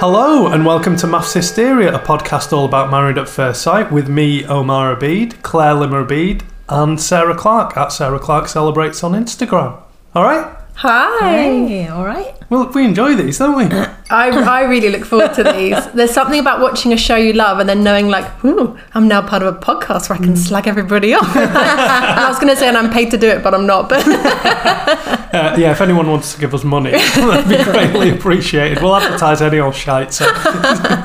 Hello 0.00 0.46
and 0.46 0.64
welcome 0.64 0.94
to 0.98 1.08
MAFS 1.08 1.34
Hysteria, 1.34 1.92
a 1.92 1.98
podcast 1.98 2.52
all 2.52 2.64
about 2.64 2.88
married 2.88 3.18
at 3.18 3.28
first 3.28 3.62
sight 3.62 3.90
with 3.90 4.08
me, 4.08 4.46
Omar 4.46 4.94
Abid, 4.94 5.42
Claire 5.42 5.74
Limmer 5.74 6.04
Abid, 6.04 6.42
and 6.68 7.00
Sarah 7.00 7.34
Clark 7.34 7.76
at 7.76 7.90
Sarah 7.90 8.20
Clark 8.20 8.46
Celebrates 8.46 9.02
on 9.02 9.10
Instagram. 9.10 9.76
All 10.14 10.22
right? 10.22 10.56
Hi. 10.80 11.30
Hey, 11.66 11.88
all 11.88 12.04
right. 12.04 12.36
Well, 12.50 12.70
we 12.72 12.84
enjoy 12.84 13.16
these, 13.16 13.38
don't 13.38 13.56
we? 13.56 13.64
I, 14.10 14.28
I 14.30 14.62
really 14.62 14.90
look 14.90 15.04
forward 15.04 15.34
to 15.34 15.42
these. 15.42 15.74
There's 15.92 16.12
something 16.12 16.38
about 16.38 16.60
watching 16.60 16.92
a 16.92 16.96
show 16.96 17.16
you 17.16 17.32
love 17.32 17.58
and 17.58 17.68
then 17.68 17.82
knowing, 17.82 18.06
like, 18.08 18.44
ooh, 18.44 18.78
I'm 18.94 19.08
now 19.08 19.20
part 19.26 19.42
of 19.42 19.56
a 19.56 19.58
podcast 19.58 20.08
where 20.08 20.16
I 20.20 20.22
can 20.22 20.36
slag 20.36 20.68
everybody 20.68 21.14
off. 21.14 21.24
I 21.34 22.26
was 22.28 22.38
going 22.38 22.54
to 22.54 22.56
say, 22.56 22.68
and 22.68 22.76
I'm 22.76 22.90
paid 22.90 23.10
to 23.10 23.18
do 23.18 23.28
it, 23.28 23.42
but 23.42 23.54
I'm 23.54 23.66
not. 23.66 23.88
But 23.88 24.06
Uh, 24.06 25.54
yeah, 25.58 25.72
if 25.72 25.80
anyone 25.80 26.06
wants 26.08 26.34
to 26.34 26.40
give 26.40 26.54
us 26.54 26.62
money, 26.64 26.92
that'd 26.92 27.48
be 27.48 27.62
greatly 27.70 28.10
appreciated. 28.10 28.80
We'll 28.80 28.94
advertise 28.96 29.42
any 29.42 29.58
old 29.58 29.74
shite, 29.74 30.14
so 30.14 30.24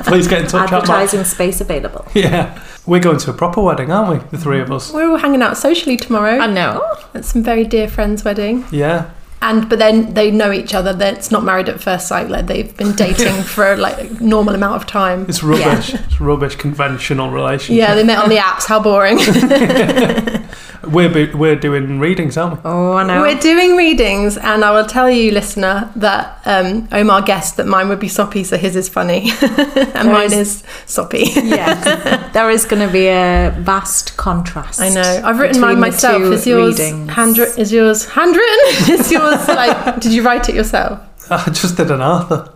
please 0.04 0.28
get 0.28 0.42
in 0.42 0.46
touch. 0.46 0.72
at 0.72 0.72
Advertising 0.72 1.24
space 1.24 1.60
available. 1.60 2.06
Yeah. 2.14 2.58
We're 2.86 3.00
going 3.02 3.18
to 3.18 3.30
a 3.30 3.34
proper 3.34 3.60
wedding, 3.60 3.90
aren't 3.90 4.22
we? 4.22 4.28
The 4.30 4.38
three 4.38 4.60
of 4.60 4.70
us. 4.70 4.92
we're 4.92 5.10
all 5.10 5.18
hanging 5.18 5.42
out 5.42 5.56
socially 5.58 5.96
tomorrow 5.96 6.38
I 6.38 6.46
know. 6.46 6.82
at 7.12 7.24
some 7.24 7.42
very 7.42 7.64
dear 7.64 7.88
friends' 7.88 8.24
wedding. 8.24 8.64
Yeah. 8.70 9.10
And 9.44 9.68
but 9.68 9.78
then 9.78 10.14
they 10.14 10.30
know 10.30 10.50
each 10.50 10.74
other. 10.74 10.94
That 10.94 11.18
it's 11.18 11.30
not 11.30 11.44
married 11.44 11.68
at 11.68 11.78
first 11.78 12.08
sight. 12.08 12.30
Like 12.30 12.46
they've 12.46 12.74
been 12.74 12.92
dating 12.96 13.42
for 13.42 13.76
like 13.76 13.98
a 13.98 14.24
normal 14.24 14.54
amount 14.54 14.76
of 14.76 14.86
time. 14.86 15.26
It's 15.28 15.42
rubbish. 15.42 15.92
It's 15.92 16.18
rubbish 16.18 16.56
conventional 16.56 17.30
relationship. 17.30 17.76
Yeah, 17.76 17.94
they 17.94 18.04
met 18.04 18.18
on 18.18 18.30
the 18.30 18.38
apps. 18.38 18.64
How 18.66 18.80
boring. 18.80 19.18
We're, 20.88 21.08
be- 21.08 21.32
we're 21.34 21.56
doing 21.56 21.98
readings, 21.98 22.36
aren't 22.36 22.54
we? 22.56 22.60
Oh, 22.64 22.92
I 22.94 23.04
know. 23.06 23.20
We're 23.22 23.38
doing 23.38 23.76
readings, 23.76 24.36
and 24.36 24.64
I 24.64 24.70
will 24.72 24.86
tell 24.86 25.10
you, 25.10 25.30
listener, 25.32 25.90
that 25.96 26.40
um, 26.44 26.88
Omar 26.92 27.22
guessed 27.22 27.56
that 27.56 27.66
mine 27.66 27.88
would 27.88 28.00
be 28.00 28.08
soppy, 28.08 28.44
so 28.44 28.56
his 28.56 28.76
is 28.76 28.88
funny, 28.88 29.30
and 29.42 30.08
mine 30.12 30.32
is- 30.32 30.62
is 30.62 30.62
soppy. 30.86 31.24
yeah, 31.34 32.30
there 32.32 32.50
is 32.50 32.64
going 32.64 32.86
to 32.86 32.92
be 32.92 33.06
a 33.08 33.54
vast 33.60 34.16
contrast. 34.16 34.80
I 34.80 34.88
know. 34.90 35.22
I've 35.24 35.38
written 35.38 35.60
mine 35.60 35.80
myself. 35.80 36.18
two 36.22 36.32
Is 36.32 36.46
yours 36.46 36.78
handwritten? 36.78 37.60
Is 37.60 37.72
yours 37.72 38.04
handwritten? 38.06 38.58
is 38.94 39.10
yours 39.12 39.48
like? 39.48 40.00
Did 40.00 40.12
you 40.12 40.22
write 40.22 40.48
it 40.48 40.54
yourself? 40.54 41.00
I 41.30 41.44
just 41.50 41.76
did 41.76 41.90
an 41.90 42.00
Arthur. 42.00 42.50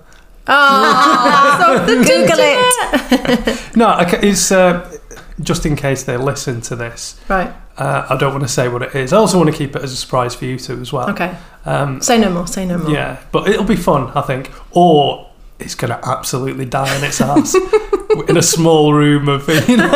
Oh, 0.51 1.85
Google 1.87 2.37
it. 2.39 3.77
No, 3.77 3.99
okay, 4.01 4.29
it's 4.29 4.51
uh, 4.51 4.99
just 5.41 5.67
in 5.67 5.77
case 5.77 6.05
they 6.05 6.17
listen 6.17 6.61
to 6.63 6.77
this. 6.77 7.21
right. 7.29 7.53
Uh, 7.79 8.07
I 8.11 8.17
don't 8.17 8.33
want 8.33 8.43
to 8.43 8.49
say 8.49 8.69
what 8.69 8.83
it 8.83 8.95
is. 8.95 9.13
I 9.13 9.17
also 9.19 9.39
want 9.39 9.51
to 9.51 9.57
keep 9.57 9.77
it 9.77 9.83
as 9.83 9.93
a 9.93 9.97
surprise 9.97 10.35
for 10.35 10.45
you 10.47 10.59
two 10.59 10.81
as 10.81 10.93
well. 10.93 11.09
Okay. 11.11 11.37
Um, 11.65 12.01
Say 12.01 12.19
no 12.19 12.29
more. 12.31 12.47
Say 12.47 12.67
no 12.67 12.77
more. 12.79 12.91
yeah, 12.91 13.23
but 13.31 13.49
it'll 13.49 13.65
be 13.65 13.77
fun, 13.77 14.11
I 14.17 14.23
think. 14.23 14.51
Or 14.73 15.31
it's 15.61 15.75
going 15.77 15.91
to 15.91 16.09
absolutely 16.09 16.65
die 16.65 16.93
on 16.97 17.05
its 17.05 17.21
ass 17.21 17.55
in 18.29 18.37
a 18.37 18.43
small 18.43 18.93
room 18.95 19.29
of. 19.29 19.49
You 19.69 19.77
know, 19.77 19.91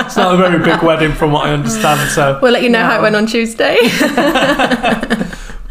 it's 0.00 0.16
not 0.16 0.34
a 0.34 0.36
very 0.36 0.58
big 0.62 0.82
wedding, 0.82 1.12
from 1.12 1.32
what 1.32 1.46
I 1.48 1.52
understand. 1.52 2.08
So, 2.10 2.38
We'll 2.42 2.52
let 2.52 2.62
you 2.62 2.68
know 2.68 2.82
how 2.84 2.98
it 2.98 3.02
went 3.02 3.16
on 3.16 3.26
Tuesday. 3.26 3.78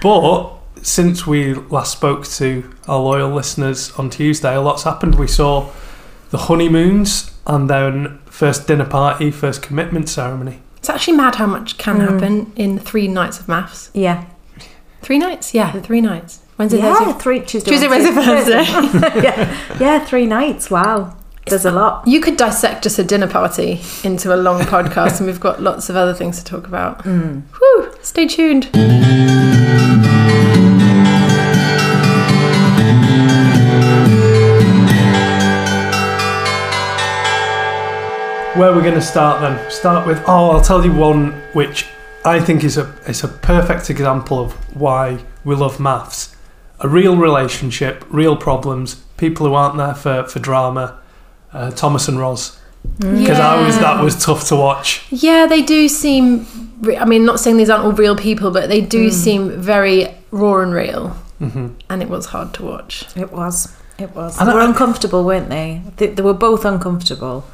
but 0.01 0.49
since 0.81 1.25
we 1.25 1.53
last 1.53 1.91
spoke 1.93 2.25
to 2.27 2.69
our 2.87 2.99
loyal 2.99 3.29
listeners 3.29 3.91
on 3.93 4.09
Tuesday, 4.09 4.55
a 4.55 4.61
lot's 4.61 4.83
happened. 4.83 5.15
We 5.15 5.27
saw 5.27 5.69
the 6.31 6.37
honeymoons 6.39 7.31
and 7.47 7.69
then 7.69 8.19
first 8.25 8.67
dinner 8.67 8.85
party, 8.85 9.31
first 9.31 9.61
commitment 9.61 10.09
ceremony. 10.09 10.59
It's 10.83 10.89
actually 10.89 11.15
mad 11.15 11.35
how 11.35 11.45
much 11.45 11.77
can 11.77 11.95
mm. 11.95 12.09
happen 12.09 12.51
in 12.57 12.77
three 12.77 13.07
nights 13.07 13.39
of 13.39 13.45
MAFS. 13.45 13.89
Yeah. 13.93 14.25
Three 15.01 15.17
nights? 15.17 15.53
Yeah, 15.53 15.71
three 15.79 16.01
nights. 16.01 16.41
Wednesday, 16.57 16.79
Yeah, 16.79 16.95
Thursday. 16.95 17.19
three 17.19 17.39
Tuesday, 17.39 17.71
Tuesday, 17.71 17.87
Wednesday, 17.87 18.11
Thursday. 18.11 18.63
yeah, 19.23 19.77
yeah, 19.79 20.03
three 20.03 20.25
nights. 20.25 20.69
Wow, 20.69 21.15
there's 21.45 21.63
a 21.63 21.71
lot. 21.71 22.05
You 22.05 22.19
could 22.19 22.35
dissect 22.35 22.83
just 22.83 22.99
a 22.99 23.03
dinner 23.05 23.27
party 23.29 23.79
into 24.03 24.35
a 24.35 24.35
long 24.35 24.59
podcast, 24.63 25.19
and 25.19 25.27
we've 25.27 25.39
got 25.39 25.61
lots 25.61 25.89
of 25.89 25.95
other 25.95 26.13
things 26.13 26.37
to 26.39 26.43
talk 26.43 26.67
about. 26.67 27.01
Mm. 27.05 27.43
Whew, 27.57 27.95
stay 28.01 28.27
tuned. 28.27 28.69
Where 38.55 38.71
we're 38.71 38.83
going 38.83 38.93
to 38.93 39.01
start 39.01 39.41
then? 39.41 39.71
Start 39.71 40.05
with 40.05 40.19
oh, 40.27 40.51
I'll 40.51 40.61
tell 40.61 40.85
you 40.85 40.93
one 40.93 41.31
which 41.53 41.87
I 42.23 42.39
think 42.39 42.63
is 42.63 42.77
a 42.77 42.83
is 43.07 43.23
a 43.23 43.27
perfect 43.27 43.89
example 43.89 44.39
of 44.39 44.53
why 44.75 45.23
we 45.43 45.55
love 45.55 45.77
MAFS. 45.79 46.35
A 46.79 46.87
real 46.87 47.17
relationship, 47.17 48.05
real 48.09 48.37
problems, 48.37 48.95
people 49.17 49.47
who 49.47 49.55
aren't 49.55 49.77
there 49.77 49.95
for 49.95 50.27
for 50.27 50.37
drama. 50.39 50.99
Uh, 51.51 51.71
Thomas 51.71 52.07
and 52.07 52.19
Roz, 52.19 52.59
because 52.99 53.39
I 53.39 53.63
was 53.65 53.77
that 53.79 54.03
was 54.03 54.23
tough 54.23 54.47
to 54.49 54.55
watch. 54.55 55.03
Yeah, 55.09 55.47
they 55.47 55.61
do 55.63 55.87
seem. 55.87 56.45
re- 56.81 56.97
I 56.97 57.05
mean, 57.05 57.25
not 57.25 57.39
saying 57.39 57.57
these 57.57 57.69
aren't 57.71 57.85
all 57.85 57.91
real 57.93 58.15
people, 58.15 58.51
but 58.51 58.69
they 58.69 58.81
do 58.81 59.09
seem 59.11 59.49
very 59.61 60.07
raw 60.31 60.59
and 60.61 60.73
real. 60.73 61.15
Mm-hmm. 61.41 61.67
And 61.89 62.01
it 62.03 62.09
was 62.09 62.27
hard 62.27 62.53
to 62.55 62.63
watch. 62.63 63.05
It 63.15 63.31
was. 63.31 63.75
It 63.99 64.11
was. 64.15 64.39
And 64.39 64.47
They 64.49 64.53
were 64.53 64.61
I- 64.61 64.65
uncomfortable, 64.65 65.23
weren't 65.23 65.49
they? 65.49 65.81
they? 65.97 66.07
They 66.07 66.21
were 66.23 66.33
both 66.33 66.65
uncomfortable. 66.65 67.45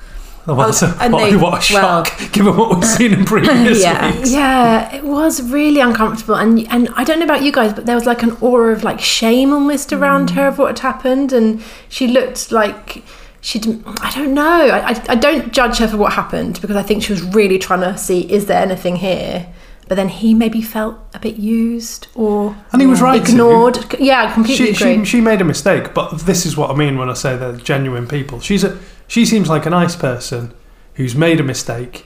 Oh, 0.48 0.56
what, 0.56 0.82
a, 0.82 0.98
and 1.02 1.14
what, 1.14 1.36
what 1.36 1.70
a 1.70 1.74
well- 1.74 2.04
given 2.32 2.58
what 2.58 2.76
we've 2.76 2.86
seen 2.86 3.14
in 3.14 3.26
previous 3.34 3.82
Yeah. 3.84 4.16
weeks. 4.16 4.32
Yeah, 4.32 4.96
it 4.96 5.04
was 5.04 5.42
really 5.52 5.80
uncomfortable, 5.80 6.36
and 6.36 6.68
and 6.72 6.90
I 6.96 7.04
don't 7.04 7.20
know 7.20 7.26
about 7.26 7.44
you 7.44 7.52
guys, 7.52 7.74
but 7.74 7.86
there 7.86 7.96
was 7.96 8.06
like 8.06 8.24
an 8.24 8.32
aura 8.42 8.74
of 8.74 8.84
like 8.84 9.00
shame 9.00 9.54
almost 9.54 9.94
around 9.94 10.30
mm. 10.30 10.36
her 10.36 10.48
of 10.48 10.58
what 10.58 10.68
had 10.70 10.80
happened, 10.80 11.34
and 11.34 11.62
she 11.90 12.08
looked 12.08 12.52
like 12.52 13.04
she 13.42 13.60
didn't. 13.60 13.84
I 14.02 14.12
don't 14.12 14.34
know. 14.34 14.68
I, 14.70 14.92
I 14.92 15.04
I 15.10 15.16
don't 15.16 15.54
judge 15.54 15.78
her 15.78 15.88
for 15.88 15.98
what 15.98 16.14
happened 16.14 16.60
because 16.62 16.76
I 16.76 16.84
think 16.84 17.04
she 17.04 17.12
was 17.14 17.22
really 17.24 17.60
trying 17.60 17.82
to 17.82 17.98
see 17.98 18.22
is 18.32 18.46
there 18.48 18.62
anything 18.62 18.96
here. 18.98 19.48
But 19.88 19.96
then 19.96 20.10
he 20.10 20.36
maybe 20.36 20.62
felt 20.62 21.00
a 21.16 21.20
bit 21.20 21.38
used 21.38 22.10
or 22.14 22.56
And 22.72 22.80
he 22.80 22.86
was 22.86 23.02
right 23.02 23.26
to. 23.26 23.32
ignored. 23.32 24.00
Yeah, 24.00 24.26
I 24.30 24.32
completely 24.32 24.74
She, 24.76 24.84
agree. 24.94 25.04
she, 25.04 25.18
she 25.18 25.22
made 25.22 25.42
a 25.42 25.44
mistake, 25.44 25.96
but 25.96 26.12
this 26.28 26.46
is 26.46 26.56
what 26.56 26.70
I 26.70 26.76
mean 26.76 27.00
when 27.00 27.10
I 27.10 27.16
say 27.16 27.36
they're 27.36 27.54
genuine 27.54 28.08
people. 28.08 28.40
She's 28.40 28.64
a 28.64 28.78
she 29.10 29.26
seems 29.26 29.50
like 29.50 29.66
a 29.66 29.70
nice 29.70 29.98
person 29.98 30.54
who's 30.94 31.16
made 31.16 31.42
a 31.42 31.44
mistake. 31.44 32.06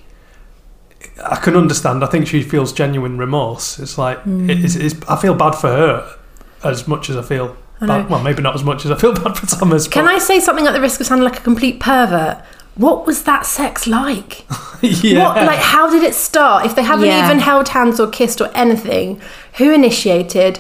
I 1.23 1.35
can 1.35 1.55
understand. 1.55 2.03
I 2.03 2.07
think 2.07 2.27
she 2.27 2.41
feels 2.41 2.73
genuine 2.73 3.17
remorse. 3.19 3.77
It's 3.77 3.97
like 3.99 4.19
Hmm. 4.23 4.49
it- 4.49 4.63
it's, 4.65 4.75
it's, 4.75 4.95
I 5.07 5.15
feel 5.17 5.35
bad 5.35 5.51
for 5.53 5.67
her 5.67 6.15
as 6.63 6.87
much 6.87 7.09
as 7.11 7.17
I 7.17 7.21
feel. 7.21 7.55
I. 7.81 7.85
Bad, 7.87 8.09
well, 8.09 8.23
maybe 8.23 8.41
not 8.41 8.55
as 8.55 8.63
much 8.63 8.85
as 8.85 8.91
I 8.91 8.95
feel 8.95 9.13
bad 9.23 9.37
for 9.37 9.45
Thomas. 9.45 9.87
Can 9.87 10.05
but- 10.05 10.15
I 10.15 10.17
say 10.19 10.39
something 10.39 10.65
at 10.65 10.73
the 10.73 10.81
risk 10.81 10.99
of 11.01 11.05
sounding 11.07 11.25
like 11.25 11.37
a 11.37 11.43
complete 11.43 11.79
pervert? 11.79 12.41
What 12.75 13.05
was 13.05 13.23
that 13.23 13.45
sex 13.45 13.85
like? 13.85 14.45
yeah. 14.81 15.27
What, 15.27 15.45
like, 15.45 15.59
how 15.59 15.89
did 15.91 16.01
it 16.01 16.15
start? 16.15 16.65
If 16.65 16.75
they 16.75 16.81
haven't 16.83 17.05
Yeah. 17.07 17.23
even 17.25 17.37
held 17.39 17.69
hands 17.69 17.99
or 17.99 18.07
kissed 18.07 18.41
or 18.41 18.49
anything, 18.55 19.21
who 19.57 19.71
initiated? 19.71 20.59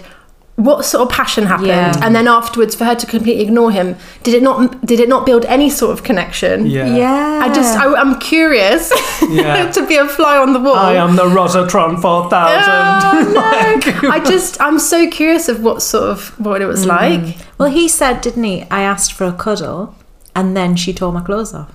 What 0.55 0.85
sort 0.85 1.09
of 1.09 1.15
passion 1.15 1.45
happened? 1.47 1.67
Yeah. 1.69 1.99
And 2.03 2.15
then 2.15 2.27
afterwards, 2.27 2.75
for 2.75 2.85
her 2.85 2.93
to 2.93 3.07
completely 3.07 3.43
ignore 3.43 3.71
him, 3.71 3.95
did 4.21 4.35
it 4.35 4.43
not? 4.43 4.85
Did 4.85 4.99
it 4.99 5.09
not 5.09 5.25
build 5.25 5.45
any 5.45 5.69
sort 5.69 5.91
of 5.97 6.03
connection? 6.03 6.67
yeah. 6.67 6.95
Yeah. 6.95 7.39
I 7.43 7.51
just, 7.51 7.75
I, 7.75 7.91
I'm 7.95 8.19
curious 8.19 8.91
Yeah. 9.29 9.71
to 9.75 9.87
be 9.87 9.95
a 9.95 10.07
fly 10.07 10.37
on 10.37 10.53
the 10.53 10.59
wall. 10.59 10.75
I 10.75 10.93
am 10.93 11.15
the 11.15 11.23
Rosatron 11.23 11.99
4000. 11.99 12.29
Oh, 12.31 13.31
no. 13.33 14.09
I 14.11 14.19
just, 14.23 14.61
I'm 14.61 14.77
so 14.77 15.09
curious 15.09 15.49
of 15.49 15.63
what 15.63 15.81
sort 15.81 16.03
of 16.03 16.39
what 16.39 16.61
it 16.61 16.67
was 16.67 16.85
mm. 16.85 16.89
like. 16.89 17.37
Well, 17.57 17.71
he 17.71 17.87
said, 17.87 18.21
didn't 18.21 18.43
he? 18.43 18.61
I 18.69 18.83
asked 18.83 19.13
for 19.13 19.25
a 19.25 19.33
cuddle, 19.33 19.95
and 20.35 20.55
then 20.55 20.75
she 20.75 20.93
tore 20.93 21.11
my 21.11 21.21
clothes 21.21 21.53
off. 21.53 21.73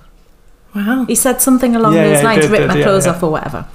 Wow. 0.73 1.05
He 1.05 1.15
said 1.15 1.41
something 1.41 1.75
along 1.75 1.95
Yeah, 1.95 2.07
those 2.07 2.17
yeah, 2.19 2.23
lines, 2.23 2.41
did, 2.43 2.51
rip 2.51 2.61
did, 2.61 2.67
my 2.69 2.77
yeah, 2.77 2.83
clothes 2.83 3.05
yeah. 3.05 3.11
off 3.11 3.23
or 3.23 3.31
whatever. 3.31 3.67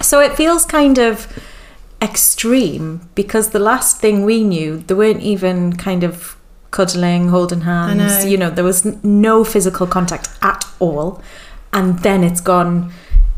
So 0.00 0.20
it 0.20 0.36
feels 0.36 0.64
kind 0.64 0.98
of 0.98 1.26
extreme 2.00 3.08
because 3.14 3.50
the 3.50 3.58
last 3.58 4.00
thing 4.00 4.24
we 4.24 4.42
knew, 4.44 4.78
there 4.86 4.96
weren't 4.96 5.22
even 5.22 5.76
kind 5.76 6.04
of 6.04 6.36
cuddling, 6.70 7.28
holding 7.28 7.62
hands. 7.62 8.24
know. 8.24 8.30
You 8.30 8.36
know, 8.36 8.50
there 8.50 8.64
was 8.64 8.84
no 9.04 9.44
physical 9.44 9.86
contact 9.86 10.28
at 10.42 10.64
all, 10.78 11.22
and 11.72 11.98
then 12.00 12.24
it's 12.24 12.40
gone 12.40 12.92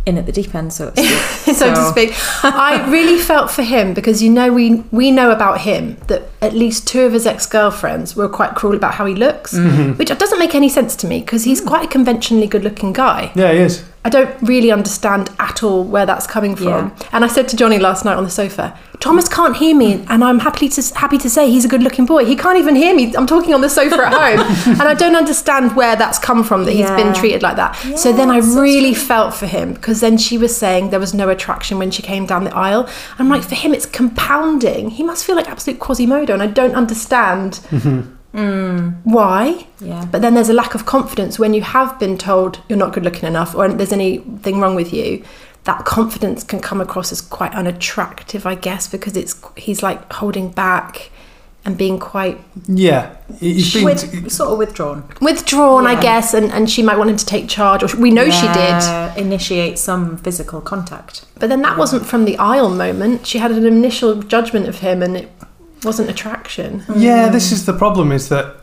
in 0.07 0.17
at 0.17 0.25
the 0.25 0.33
deep 0.33 0.55
end, 0.55 0.73
so 0.73 0.91
to 0.91 1.03
speak. 1.03 1.55
so 1.57 1.75
to 1.75 1.85
speak. 1.91 2.11
I 2.43 2.91
really 2.91 3.19
felt 3.19 3.51
for 3.51 3.63
him 3.63 3.93
because 3.95 4.23
you 4.23 4.31
know 4.31 4.53
we 4.53 4.83
we 4.91 5.11
know 5.11 5.31
about 5.31 5.61
him 5.61 5.97
that 6.09 6.23
at 6.41 6.55
least 6.55 6.89
two 6.89 7.03
of 7.03 7.13
his 7.13 7.27
ex 7.27 7.47
girlfriends 7.47 8.17
were 8.17 8.29
quite 8.29 8.55
cruel 8.55 8.75
about 8.77 8.95
how 8.95 9.05
he 9.07 9.15
looks, 9.15 9.53
Mm-hmm. 9.55 9.93
which 9.99 10.09
doesn't 10.09 10.39
make 10.39 10.55
any 10.55 10.69
sense 10.69 10.97
to 10.97 11.07
me 11.07 11.21
because 11.21 11.45
he's 11.45 11.61
quite 11.61 11.85
a 11.85 11.89
conventionally 11.89 12.47
good 12.47 12.65
looking 12.65 12.93
guy. 12.93 13.31
yeah, 13.35 13.53
he 13.53 13.59
is. 13.59 13.85
I 14.03 14.09
don't 14.09 14.35
really 14.41 14.71
understand 14.71 15.31
at 15.39 15.63
all 15.63 15.85
where 15.85 16.07
that's 16.07 16.27
coming 16.27 16.57
from. 16.57 16.67
Yeah. 16.89 17.09
And 17.13 17.25
I 17.25 17.29
said 17.29 17.49
to 17.49 17.57
Johnny 17.57 17.79
last 17.79 18.05
night 18.05 18.17
on 18.17 18.25
the 18.25 18.31
sofa, 18.31 18.79
Thomas 18.99 19.29
can't 19.29 19.57
hear 19.57 19.75
me, 19.75 20.05
and 20.09 20.23
I'm 20.23 20.39
happy 20.41 20.69
to 20.69 20.95
happy 20.95 21.17
to 21.19 21.31
say 21.31 21.51
he's 21.51 21.65
a 21.65 21.69
good 21.69 21.83
looking 21.83 22.05
boy. 22.05 22.25
He 22.27 22.37
can't 22.37 22.59
even 22.59 22.77
hear 22.77 22.95
me. 22.95 23.15
I'm 23.17 23.27
talking 23.27 23.55
on 23.55 23.63
the 23.63 23.69
sofa 23.69 23.97
at 24.07 24.13
home, 24.13 24.75
and 24.81 24.83
I 24.83 24.95
don't 24.95 25.17
understand 25.17 25.75
where 25.75 25.97
that's 25.97 26.19
come 26.19 26.45
from 26.45 26.65
that 26.65 26.73
he's 26.73 26.91
been 26.91 27.15
treated 27.15 27.43
like 27.43 27.57
that. 27.57 27.73
so 27.99 28.13
then 28.13 28.31
I 28.31 28.39
really 28.39 28.93
felt 28.93 29.35
for 29.35 29.47
him 29.47 29.73
because 29.75 30.01
then 30.01 30.19
she 30.19 30.37
was 30.37 30.55
saying 30.55 30.91
there 30.91 31.01
was 31.01 31.15
no 31.15 31.31
attraction 31.31 31.79
when 31.79 31.91
she 31.91 32.03
came 32.03 32.27
down 32.27 32.45
the 32.45 32.55
aisle. 32.55 32.89
I'm 33.19 33.29
like, 33.31 33.43
for 33.43 33.55
him, 33.55 33.73
it's 33.73 33.87
compounding. 33.87 34.91
He 34.91 35.03
must 35.03 35.25
feel 35.25 35.37
like 35.37 35.49
absolute 35.49 35.81
Quasimodo, 35.81 36.35
and 36.35 36.43
I 36.43 36.47
don't 36.47 36.75
understand 36.75 37.61
Mm. 38.35 39.01
why. 39.05 39.67
Yeah. 39.81 40.05
But 40.11 40.23
then 40.23 40.35
there's 40.35 40.49
a 40.49 40.53
lack 40.55 40.75
of 40.75 40.87
confidence 40.87 41.39
when 41.39 41.53
you 41.53 41.63
have 41.63 41.99
been 41.99 42.17
told 42.17 42.61
you're 42.69 42.79
not 42.79 42.93
good 42.93 43.03
looking 43.05 43.27
enough 43.29 43.55
or 43.55 43.69
there's 43.69 43.93
anything 43.93 44.61
wrong 44.61 44.75
with 44.77 44.93
you. 44.93 45.25
That 45.65 45.85
confidence 45.85 46.43
can 46.45 46.61
come 46.61 46.81
across 46.81 47.11
as 47.13 47.21
quite 47.21 47.53
unattractive, 47.55 48.47
I 48.47 48.55
guess, 48.55 48.87
because 48.87 49.17
it's 49.17 49.35
he's 49.57 49.83
like 49.83 50.11
holding 50.13 50.51
back 50.51 51.11
and 51.67 51.77
being 51.77 51.99
quite 51.99 52.41
Yeah. 52.67 53.17
He- 53.39 53.55
He's 53.55 53.75
been. 53.75 53.85
With, 53.85 54.33
sort 54.33 54.53
of 54.53 54.59
withdrawn. 54.59 55.05
withdrawn, 55.21 55.87
I 55.87 56.01
guess, 56.01 56.33
and, 56.33 56.51
and 56.53 56.71
she 56.71 56.83
might 56.83 56.97
want 56.97 57.11
him 57.11 57.17
to 57.19 57.27
take 57.27 57.49
charge, 57.51 57.83
or 57.83 57.95
we 57.99 58.11
know 58.11 58.31
she 58.31 58.47
did. 58.53 59.19
Initiate 59.19 59.79
some 59.79 60.17
physical 60.17 60.63
contact. 60.63 61.27
But 61.39 61.49
then 61.51 61.61
that 61.63 61.77
wasn't 61.77 62.07
from 62.07 62.25
the 62.25 62.39
aisle 62.39 62.71
moment. 62.71 63.27
She 63.27 63.37
had 63.39 63.51
an 63.51 63.67
initial 63.67 64.23
judgment 64.23 64.69
of 64.69 64.79
him, 64.79 65.03
and 65.03 65.17
it 65.19 65.31
wasn't 65.85 66.11
attraction. 66.11 66.85
Yeah, 66.95 67.29
this 67.29 67.51
mm. 67.51 67.53
is 67.53 67.67
the 67.67 67.73
problem 67.73 68.13
is 68.13 68.29
that 68.29 68.57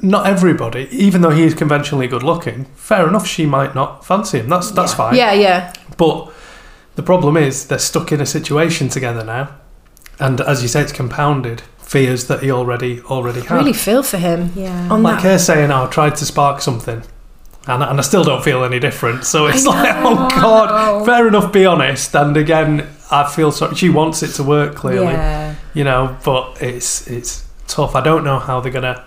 not 0.00 0.26
everybody, 0.26 0.88
even 0.90 1.22
though 1.22 1.30
he 1.30 1.44
is 1.44 1.54
conventionally 1.54 2.06
good 2.06 2.22
looking, 2.22 2.66
fair 2.74 3.08
enough, 3.08 3.26
she 3.26 3.46
might 3.46 3.74
not 3.74 4.04
fancy 4.04 4.38
him. 4.38 4.48
That's 4.48 4.70
that's 4.70 4.94
fine. 4.94 5.14
Yeah, 5.14 5.32
yeah. 5.32 5.72
But 5.96 6.32
the 6.96 7.02
problem 7.02 7.36
is 7.36 7.68
they're 7.68 7.78
stuck 7.78 8.12
in 8.12 8.20
a 8.20 8.26
situation 8.26 8.88
together 8.88 9.24
now. 9.24 9.56
And 10.18 10.40
as 10.40 10.62
you 10.62 10.68
say, 10.68 10.82
it's 10.82 10.92
compounded 10.92 11.62
fears 11.78 12.26
that 12.26 12.42
he 12.42 12.50
already 12.50 13.00
already 13.02 13.46
I 13.48 13.56
really 13.56 13.72
feel 13.72 14.02
for 14.02 14.18
him. 14.18 14.52
Yeah. 14.56 14.88
On 14.90 15.02
like 15.02 15.22
that. 15.22 15.28
her 15.28 15.38
saying, 15.38 15.70
oh, 15.70 15.84
I 15.84 15.86
tried 15.86 16.16
to 16.16 16.24
spark 16.24 16.60
something. 16.60 17.02
And, 17.68 17.82
and 17.82 17.98
I 17.98 18.02
still 18.02 18.22
don't 18.22 18.44
feel 18.44 18.64
any 18.64 18.78
different. 18.78 19.24
So 19.24 19.46
it's 19.46 19.66
like, 19.66 19.94
oh 19.98 20.28
God, 20.30 21.04
fair 21.04 21.26
enough, 21.28 21.52
be 21.52 21.66
honest. 21.66 22.14
And 22.14 22.36
again, 22.36 22.88
I 23.10 23.28
feel 23.28 23.52
sorry. 23.52 23.74
She 23.74 23.88
wants 23.88 24.22
it 24.22 24.28
to 24.34 24.42
work 24.42 24.74
clearly, 24.74 25.12
Yeah. 25.12 25.54
You 25.76 25.84
know, 25.84 26.16
but 26.24 26.56
it's 26.60 27.06
it's 27.06 27.46
tough. 27.68 27.94
I 27.94 28.00
don't 28.00 28.24
know 28.24 28.38
how 28.38 28.60
they're 28.60 28.72
gonna. 28.72 29.04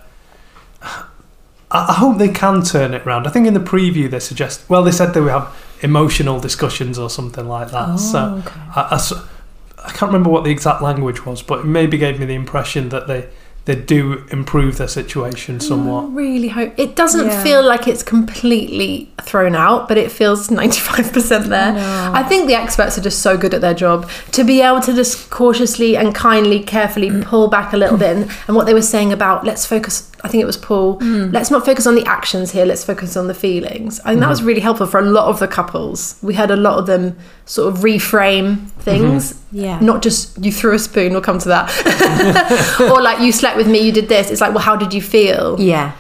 I, 1.72 1.94
hope 1.94 2.18
they 2.18 2.30
can 2.30 2.64
turn 2.64 2.94
it 2.94 3.06
around. 3.06 3.28
I 3.28 3.32
think 3.32 3.46
in 3.46 3.54
the 3.54 3.60
preview 3.60 4.10
they 4.10 4.20
suggest. 4.20 4.68
Well, 4.70 4.84
they 4.84 4.92
said 4.92 5.14
they 5.14 5.22
would 5.22 5.32
have 5.32 5.56
emotional 5.82 6.40
discussions 6.40 6.98
or 6.98 7.10
something 7.10 7.48
like 7.48 7.72
that. 7.72 7.98
so 7.98 8.20
Oh, 8.20 8.38
okay. 8.40 8.60
I, 8.76 8.82
I 8.92 9.86
I 9.86 9.92
can't 9.92 10.12
remember 10.12 10.30
what 10.30 10.44
the 10.44 10.52
exact 10.52 10.82
language 10.82 11.26
was, 11.26 11.42
but 11.42 11.60
it 11.60 11.66
maybe 11.66 11.98
gave 11.98 12.20
me 12.20 12.26
the 12.26 12.36
impression 12.36 12.90
that 12.90 13.08
they 13.08 13.30
they 13.70 13.76
do 13.76 14.26
improve 14.32 14.80
their 14.80 14.88
situation 14.88 15.60
mm, 15.60 15.62
somewhat. 15.62 16.12
really 16.12 16.48
hope 16.48 16.74
it 16.76 16.96
doesn't 16.96 17.28
Yeah. 17.28 17.44
feel 17.44 17.62
like 17.64 17.88
it's 17.88 18.02
completely 18.02 19.12
thrown 19.22 19.56
out, 19.56 19.88
but 19.88 19.96
it 19.96 20.12
feels 20.12 20.50
95% 20.50 21.50
there. 21.50 21.74
No. 21.74 22.12
I 22.16 22.24
think 22.24 22.48
the 22.48 22.56
experts 22.56 22.98
are 22.98 23.02
just 23.02 23.20
so 23.22 23.38
good 23.38 23.54
at 23.54 23.62
their 23.62 23.76
job 23.76 24.10
to 24.32 24.44
be 24.44 24.62
able 24.62 24.80
to 24.82 24.94
just 24.96 25.30
cautiously 25.30 25.96
and 25.96 26.16
kindly, 26.16 26.62
carefully 26.62 27.12
mm. 27.12 27.24
pull 27.24 27.48
back 27.48 27.72
a 27.72 27.78
little 27.78 27.98
bit. 27.98 28.18
And, 28.18 28.32
and 28.48 28.56
what 28.58 28.66
they 28.66 28.74
were 28.74 28.82
saying 28.82 29.14
about 29.14 29.46
let's 29.46 29.68
focus, 29.68 30.09
I 30.22 30.28
think 30.28 30.42
it 30.42 30.46
was 30.46 30.58
Paul, 30.58 31.00
mm. 31.00 31.32
let's 31.32 31.50
not 31.50 31.66
focus 31.66 31.88
on 31.88 31.96
the 31.96 32.06
actions 32.06 32.52
here, 32.52 32.66
let's 32.66 32.84
focus 32.84 33.16
on 33.16 33.28
the 33.28 33.34
feelings. 33.34 34.00
I 34.02 34.10
think 34.10 34.20
that 34.20 34.26
mm-hmm. 34.26 34.30
was 34.30 34.44
really 34.44 34.60
helpful 34.60 34.86
for 34.86 35.00
a 35.00 35.06
lot 35.06 35.28
of 35.28 35.40
the 35.40 35.48
couples. 35.48 36.20
We 36.22 36.34
had 36.34 36.52
a 36.52 36.58
lot 36.58 36.78
of 36.78 36.88
them 36.88 37.18
sort 37.46 37.74
of 37.74 37.80
reframe 37.80 38.70
things. 38.72 39.34
Mm-hmm. 39.34 39.58
Yeah. 39.58 39.80
Not 39.80 40.02
just 40.02 40.44
you 40.44 40.52
threw 40.52 40.74
a 40.74 40.80
spoon, 40.80 41.14
we'll 41.14 41.22
come 41.22 41.40
to 41.40 41.50
that. 41.50 42.80
or 42.92 43.02
like 43.02 43.20
you 43.20 43.32
slept 43.32 43.56
with 43.56 43.68
me, 43.68 43.80
you 43.80 43.92
did 43.92 44.10
this. 44.10 44.30
It's 44.30 44.42
like, 44.42 44.54
well, 44.54 44.64
how 44.64 44.76
did 44.76 44.94
you 44.94 45.02
feel? 45.02 45.60
Yeah. 45.60 45.94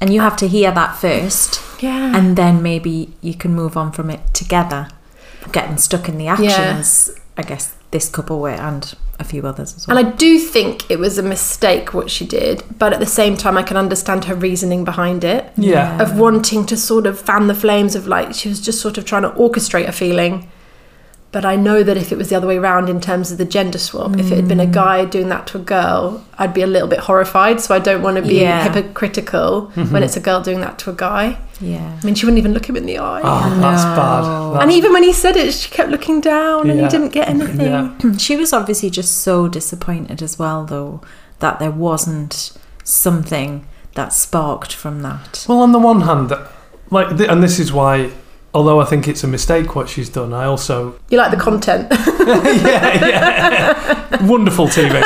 And 0.00 0.14
you 0.14 0.20
have 0.20 0.36
to 0.38 0.48
hear 0.48 0.70
that 0.72 0.96
first. 0.96 1.60
Yeah. 1.82 2.16
And 2.16 2.36
then 2.36 2.62
maybe 2.62 3.12
you 3.20 3.34
can 3.34 3.54
move 3.54 3.76
on 3.76 3.92
from 3.92 4.10
it 4.10 4.20
together. 4.32 4.88
Getting 5.52 5.76
stuck 5.76 6.08
in 6.08 6.18
the 6.18 6.28
actions, 6.28 7.10
I 7.36 7.42
guess 7.42 7.74
this 7.90 8.08
couple 8.08 8.40
were 8.40 8.50
and 8.50 8.94
a 9.18 9.24
few 9.24 9.46
others 9.46 9.74
as 9.76 9.86
well. 9.86 9.98
And 9.98 10.06
I 10.06 10.10
do 10.12 10.38
think 10.38 10.90
it 10.90 10.98
was 10.98 11.18
a 11.18 11.22
mistake 11.22 11.92
what 11.92 12.10
she 12.10 12.26
did, 12.26 12.62
but 12.78 12.92
at 12.92 13.00
the 13.00 13.06
same 13.06 13.36
time, 13.36 13.56
I 13.56 13.62
can 13.62 13.76
understand 13.76 14.26
her 14.26 14.34
reasoning 14.34 14.84
behind 14.84 15.24
it. 15.24 15.52
Yeah. 15.56 16.00
Of 16.00 16.18
wanting 16.18 16.66
to 16.66 16.76
sort 16.76 17.06
of 17.06 17.20
fan 17.20 17.46
the 17.46 17.54
flames 17.54 17.94
of 17.94 18.06
like, 18.06 18.34
she 18.34 18.48
was 18.48 18.60
just 18.60 18.80
sort 18.80 18.98
of 18.98 19.04
trying 19.04 19.22
to 19.22 19.30
orchestrate 19.30 19.88
a 19.88 19.92
feeling. 19.92 20.48
But 21.30 21.44
I 21.44 21.56
know 21.56 21.82
that 21.82 21.98
if 21.98 22.10
it 22.10 22.16
was 22.16 22.30
the 22.30 22.36
other 22.36 22.46
way 22.46 22.56
around 22.56 22.88
in 22.88 23.02
terms 23.02 23.30
of 23.30 23.36
the 23.36 23.44
gender 23.44 23.78
swap, 23.78 24.16
if 24.16 24.32
it 24.32 24.36
had 24.36 24.48
been 24.48 24.60
a 24.60 24.66
mm. 24.66 24.72
guy 24.72 25.04
doing 25.04 25.28
that 25.28 25.46
to 25.48 25.58
a 25.58 25.60
girl, 25.60 26.24
I'd 26.38 26.54
be 26.54 26.62
a 26.62 26.66
little 26.66 26.88
bit 26.88 27.00
horrified. 27.00 27.60
So 27.60 27.74
I 27.74 27.80
don't 27.80 28.00
want 28.02 28.16
to 28.16 28.22
be 28.22 28.40
Yeah. 28.40 28.72
hypocritical 28.72 29.70
mm-hmm. 29.74 29.92
when 29.92 30.02
it's 30.02 30.16
a 30.16 30.20
girl 30.20 30.40
doing 30.40 30.60
that 30.62 30.78
to 30.80 30.90
a 30.90 30.94
guy. 30.94 31.36
Yeah. 31.60 31.98
I 32.00 32.06
mean, 32.06 32.14
she 32.14 32.24
wouldn't 32.26 32.38
even 32.38 32.52
look 32.54 32.68
him 32.68 32.76
in 32.76 32.86
the 32.86 32.98
eye. 32.98 33.20
Oh, 33.24 33.60
that's 33.60 33.84
bad. 33.84 34.62
and 34.62 34.70
even 34.72 34.92
when 34.92 35.02
he 35.02 35.12
said 35.12 35.36
it, 35.36 35.52
she 35.52 35.70
kept 35.70 35.90
looking 35.90 36.20
down 36.20 36.70
and 36.70 36.80
he 36.80 36.88
didn't 36.88 37.10
get 37.10 37.28
anything. 37.28 37.60
Yeah. 37.60 37.94
She 38.18 38.36
was 38.36 38.52
obviously 38.52 38.90
just 38.90 39.18
so 39.22 39.48
disappointed 39.48 40.22
as 40.22 40.38
well, 40.38 40.64
though, 40.64 41.00
that 41.40 41.58
there 41.58 41.70
wasn't 41.70 42.52
something 42.84 43.66
that 43.94 44.12
sparked 44.12 44.72
from 44.72 45.02
that. 45.02 45.44
Well, 45.48 45.60
on 45.60 45.72
the 45.72 45.78
one 45.78 46.02
hand, 46.02 46.32
like, 46.90 47.16
th- 47.16 47.28
and 47.28 47.42
this 47.42 47.58
is 47.58 47.72
why, 47.72 48.10
although 48.54 48.80
I 48.80 48.84
think 48.84 49.08
it's 49.08 49.24
a 49.24 49.28
mistake 49.28 49.74
what 49.74 49.88
she's 49.88 50.08
done, 50.08 50.32
I 50.32 50.44
also 50.44 50.98
You 51.10 51.18
like 51.18 51.30
the 51.32 51.36
content. 51.36 51.88
yeah, 52.20 53.08
yeah. 53.08 54.26
Wonderful 54.26 54.66
TV. 54.68 55.02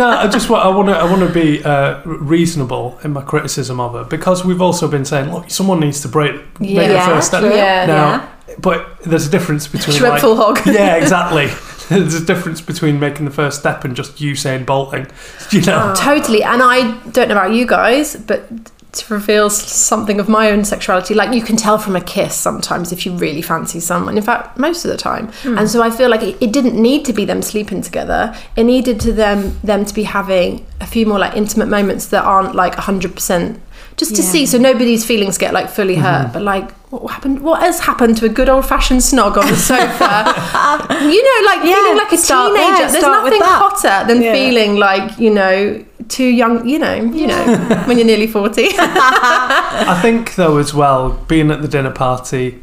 No, 0.00 0.08
I 0.08 0.28
just 0.28 0.48
want 0.48 0.64
I 0.64 0.68
want 0.68 0.88
to 0.88 0.96
I 0.96 1.04
want 1.04 1.20
to 1.28 1.32
be 1.32 1.62
uh, 1.62 2.02
reasonable 2.04 2.98
in 3.04 3.12
my 3.12 3.22
criticism 3.22 3.78
of 3.80 3.92
her 3.92 4.04
because 4.04 4.44
we've 4.44 4.62
also 4.62 4.88
been 4.88 5.04
saying, 5.04 5.32
look, 5.32 5.50
someone 5.50 5.78
needs 5.80 6.00
to 6.02 6.08
break 6.08 6.34
make 6.60 6.88
the 6.88 7.00
first 7.04 7.28
step. 7.28 7.42
Yeah. 7.42 7.86
Now, 7.86 8.30
but 8.58 8.98
there's 9.04 9.26
a 9.26 9.30
difference 9.30 9.68
between 9.68 9.96
She 9.96 10.02
like- 10.02 10.22
hog. 10.22 10.60
yeah, 10.66 10.96
exactly. 10.96 11.48
There's 11.90 12.14
a 12.14 12.24
difference 12.24 12.60
between 12.60 13.00
making 13.00 13.24
the 13.24 13.32
first 13.32 13.58
step 13.58 13.84
and 13.84 13.96
just 13.96 14.20
you 14.20 14.36
saying 14.36 14.64
bolting. 14.64 15.08
You 15.50 15.60
know. 15.62 15.92
Totally. 15.96 16.44
And 16.44 16.62
I 16.62 16.96
don't 17.10 17.28
know 17.28 17.34
about 17.34 17.52
you 17.52 17.66
guys, 17.66 18.14
but 18.14 18.48
to 18.92 19.14
reveal 19.14 19.48
something 19.50 20.18
of 20.18 20.28
my 20.28 20.50
own 20.50 20.64
sexuality, 20.64 21.14
like 21.14 21.32
you 21.34 21.42
can 21.42 21.56
tell 21.56 21.78
from 21.78 21.94
a 21.96 22.00
kiss 22.00 22.34
sometimes 22.34 22.90
if 22.92 23.06
you 23.06 23.12
really 23.12 23.42
fancy 23.42 23.78
someone. 23.80 24.16
In 24.16 24.22
fact, 24.24 24.58
most 24.58 24.84
of 24.84 24.90
the 24.90 24.96
time. 24.96 25.30
And 25.44 25.70
so 25.70 25.82
I 25.82 25.90
feel 25.90 26.08
like 26.10 26.22
it, 26.22 26.36
it 26.40 26.52
didn't 26.52 26.74
need 26.80 27.04
to 27.04 27.12
be 27.12 27.24
them 27.24 27.42
sleeping 27.42 27.82
together. 27.82 28.34
It 28.56 28.64
needed 28.64 28.98
to 29.00 29.12
them 29.12 29.58
them 29.62 29.84
to 29.84 29.94
be 29.94 30.02
having 30.04 30.66
a 30.80 30.86
few 30.86 31.06
more 31.06 31.18
like 31.18 31.36
intimate 31.36 31.68
moments 31.68 32.06
that 32.06 32.24
aren't 32.24 32.54
like 32.54 32.74
hundred 32.74 33.14
percent 33.14 33.60
just 33.96 34.16
to 34.16 34.22
Yeah. 34.22 34.28
see 34.28 34.46
so 34.46 34.56
nobody's 34.58 35.04
feelings 35.04 35.36
get 35.36 35.52
like 35.52 35.68
fully 35.68 35.96
hurt 35.96 36.24
mm-hmm. 36.24 36.32
but 36.32 36.42
like 36.42 36.72
what 36.90 37.12
happened? 37.12 37.40
What 37.42 37.60
has 37.60 37.78
happened 37.80 38.16
to 38.16 38.24
a 38.26 38.28
good 38.28 38.48
old 38.48 38.66
fashioned 38.66 39.00
snog 39.00 39.36
on 39.36 39.46
the 39.46 39.54
sofa? 39.70 41.04
you 41.04 41.22
know, 41.22 41.46
like 41.46 41.64
Yeah, 41.64 41.74
feeling 41.76 41.96
like 41.96 42.12
a 42.12 42.16
start- 42.18 42.52
teenager. 42.56 42.82
yeah, 42.82 42.90
There's 42.90 43.02
nothing 43.04 43.40
hotter 43.42 44.06
than 44.12 44.22
Yeah. 44.22 44.32
feeling 44.32 44.76
like 44.76 45.18
you 45.18 45.30
know 45.30 45.84
too 46.10 46.24
young. 46.26 46.66
You 46.68 46.78
know, 46.78 46.94
you 46.94 47.26
know 47.26 47.56
when 47.86 47.96
you're 47.96 48.06
nearly 48.06 48.26
forty. 48.26 48.68
I 48.78 49.98
think 50.02 50.34
though 50.34 50.58
as 50.58 50.74
well, 50.74 51.12
being 51.28 51.50
at 51.50 51.62
the 51.62 51.68
dinner 51.68 51.90
party, 51.90 52.60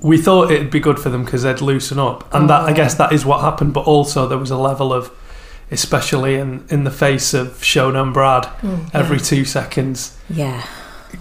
we 0.00 0.18
thought 0.18 0.50
it'd 0.50 0.70
be 0.70 0.80
good 0.80 0.98
for 0.98 1.08
them 1.08 1.24
because 1.24 1.42
they'd 1.42 1.60
loosen 1.60 1.98
up, 1.98 2.32
and 2.34 2.48
that 2.50 2.62
I 2.62 2.72
mm. 2.72 2.76
guess 2.76 2.94
that 2.94 3.12
is 3.12 3.24
what 3.24 3.40
happened. 3.40 3.72
But 3.74 3.86
also 3.86 4.26
there 4.26 4.38
was 4.38 4.50
a 4.50 4.58
level 4.58 4.92
of, 4.92 5.10
especially 5.70 6.34
in 6.36 6.64
in 6.68 6.84
the 6.84 6.90
face 6.90 7.34
of 7.34 7.48
Shona 7.60 8.02
and 8.02 8.12
Brad, 8.14 8.44
mm, 8.60 8.90
every 8.94 9.20
two 9.20 9.44
seconds 9.44 10.16
Yeah. 10.28 10.66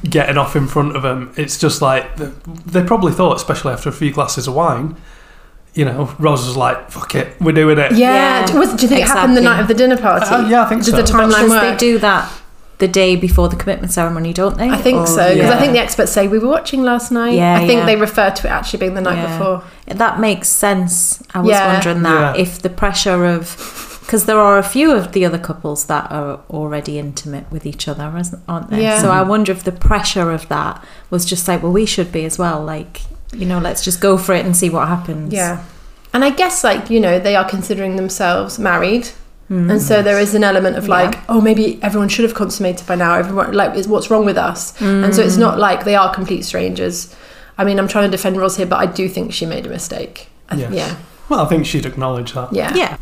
getting 0.09 0.37
off 0.37 0.55
in 0.55 0.67
front 0.67 0.95
of 0.95 1.03
them. 1.03 1.33
It's 1.35 1.57
just 1.57 1.81
like 1.81 2.15
they 2.17 2.83
probably 2.83 3.13
thought, 3.13 3.35
especially 3.35 3.73
after 3.73 3.89
a 3.89 3.93
few 3.93 4.11
glasses 4.11 4.47
of 4.47 4.55
wine. 4.55 4.95
You 5.75 5.85
know, 5.85 6.13
Rose 6.19 6.45
was 6.47 6.57
like, 6.57 6.89
"Fuck 6.91 7.15
it, 7.15 7.39
we're 7.39 7.51
doing 7.51 7.77
it." 7.77 7.91
yeah. 7.93 8.45
Yeah, 8.47 8.57
Was, 8.59 8.73
do 8.73 8.81
you 8.83 8.87
think 8.87 9.01
it 9.01 9.07
happened 9.07 9.37
the 9.37 9.41
night 9.41 9.59
of 9.61 9.67
the 9.67 9.73
dinner 9.75 9.97
party? 9.97 10.25
Uh, 10.25 10.47
yeah, 10.49 10.63
I 10.63 10.69
think 10.69 10.83
Does 10.83 10.91
so. 10.91 10.97
the 10.97 11.03
timeline 11.03 11.29
Because 11.29 11.49
work? 11.49 11.61
they 11.61 11.77
do 11.77 11.99
that 11.99 12.31
the 12.79 12.87
day 12.87 13.15
before 13.15 13.49
the 13.49 13.55
commitment 13.55 13.91
ceremony, 13.91 14.33
don't 14.33 14.57
they? 14.57 14.69
I 14.69 14.77
think 14.77 14.99
Or- 14.99 15.07
so 15.07 15.33
because 15.33 15.51
I 15.51 15.59
think 15.59 15.73
the 15.73 15.79
experts 15.79 16.11
say 16.11 16.27
we 16.27 16.39
were 16.39 16.47
watching 16.47 16.81
last 16.83 17.11
night. 17.11 17.33
Yeah, 17.35 17.55
I 17.55 17.67
think 17.67 17.79
yeah. 17.81 17.85
they 17.85 17.95
refer 17.97 18.29
to 18.31 18.47
it 18.47 18.49
actually 18.49 18.79
being 18.79 18.93
the 18.95 19.01
night 19.01 19.17
Yeah. 19.21 19.37
before. 19.37 19.63
That 19.87 20.19
makes 20.19 20.47
sense. 20.49 21.21
I 21.33 21.39
was 21.41 21.49
Yeah. 21.51 21.73
wondering 21.73 22.01
that 22.03 22.35
Yeah. 22.37 22.41
if 22.41 22.61
the 22.61 22.69
pressure 22.69 23.25
of 23.25 23.55
because 24.01 24.25
there 24.25 24.39
are 24.39 24.57
a 24.57 24.63
few 24.63 24.91
of 24.91 25.11
the 25.11 25.23
other 25.23 25.37
couples 25.37 25.83
that 25.85 26.11
are 26.11 26.39
already 26.49 26.97
intimate 26.97 27.45
with 27.51 27.63
each 27.67 27.87
other, 27.87 28.11
aren't 28.47 28.69
there? 28.71 28.79
Yeah. 28.81 29.01
So 29.01 29.11
I 29.11 29.21
wonder 29.21 29.51
if 29.51 29.63
the 29.63 29.71
pressure 29.71 30.31
of 30.31 30.47
that 30.49 30.83
was 31.11 31.25
just 31.25 31.47
like, 31.47 31.61
well, 31.61 31.71
we 31.71 31.85
should 31.85 32.11
be 32.11 32.25
as 32.25 32.39
well. 32.39 32.59
Like, 32.63 33.01
you 33.33 33.45
know, 33.45 33.59
let's 33.59 33.83
just 33.83 34.01
go 34.01 34.17
for 34.17 34.33
it 34.33 34.45
and 34.45 34.55
see 34.55 34.69
what 34.69 34.87
happens. 34.87 35.33
Yeah. 35.33 35.63
And 36.13 36.23
I 36.23 36.31
guess 36.31 36.63
like, 36.63 36.89
you 36.89 36.99
know, 36.99 37.19
they 37.19 37.35
are 37.35 37.47
considering 37.47 37.95
themselves 37.95 38.57
married. 38.57 39.07
Hmm. 39.47 39.69
And 39.69 39.81
so 39.81 40.01
there 40.01 40.19
is 40.19 40.35
an 40.35 40.43
element 40.43 40.77
of 40.77 40.87
like, 40.87 41.19
oh, 41.29 41.41
maybe 41.41 41.81
everyone 41.81 42.09
should 42.09 42.23
have 42.23 42.35
consummated 42.35 42.85
by 42.87 42.95
now. 42.95 43.15
Everyone 43.15 43.51
like 43.53 43.75
is 43.75 43.87
what's 43.87 44.09
wrong 44.09 44.25
with 44.25 44.37
us? 44.37 44.79
And 44.81 45.13
so 45.13 45.21
it's 45.21 45.35
hmm. 45.35 45.41
not 45.41 45.59
like 45.59 45.85
they 45.85 45.95
are 45.95 46.13
complete 46.13 46.43
strangers. 46.43 47.15
I 47.57 47.65
mean, 47.65 47.77
I'm 47.77 47.87
trying 47.87 48.09
to 48.09 48.11
defend 48.11 48.37
Ros 48.37 48.57
here, 48.57 48.65
but 48.65 48.77
I 48.77 48.85
do 48.85 49.09
think 49.09 49.33
she 49.33 49.45
made 49.45 49.65
a 49.65 49.69
mistake. 49.69 50.27
I 50.49 50.55
th- 50.55 50.69
Yes. 50.71 50.73
Yeah. 50.73 50.97
Well, 51.27 51.41
I 51.41 51.45
think 51.45 51.65
she'd 51.65 51.85
acknowledge 51.85 52.33
that. 52.33 52.53
Yeah. 52.53 52.73
Yeah. 52.73 52.97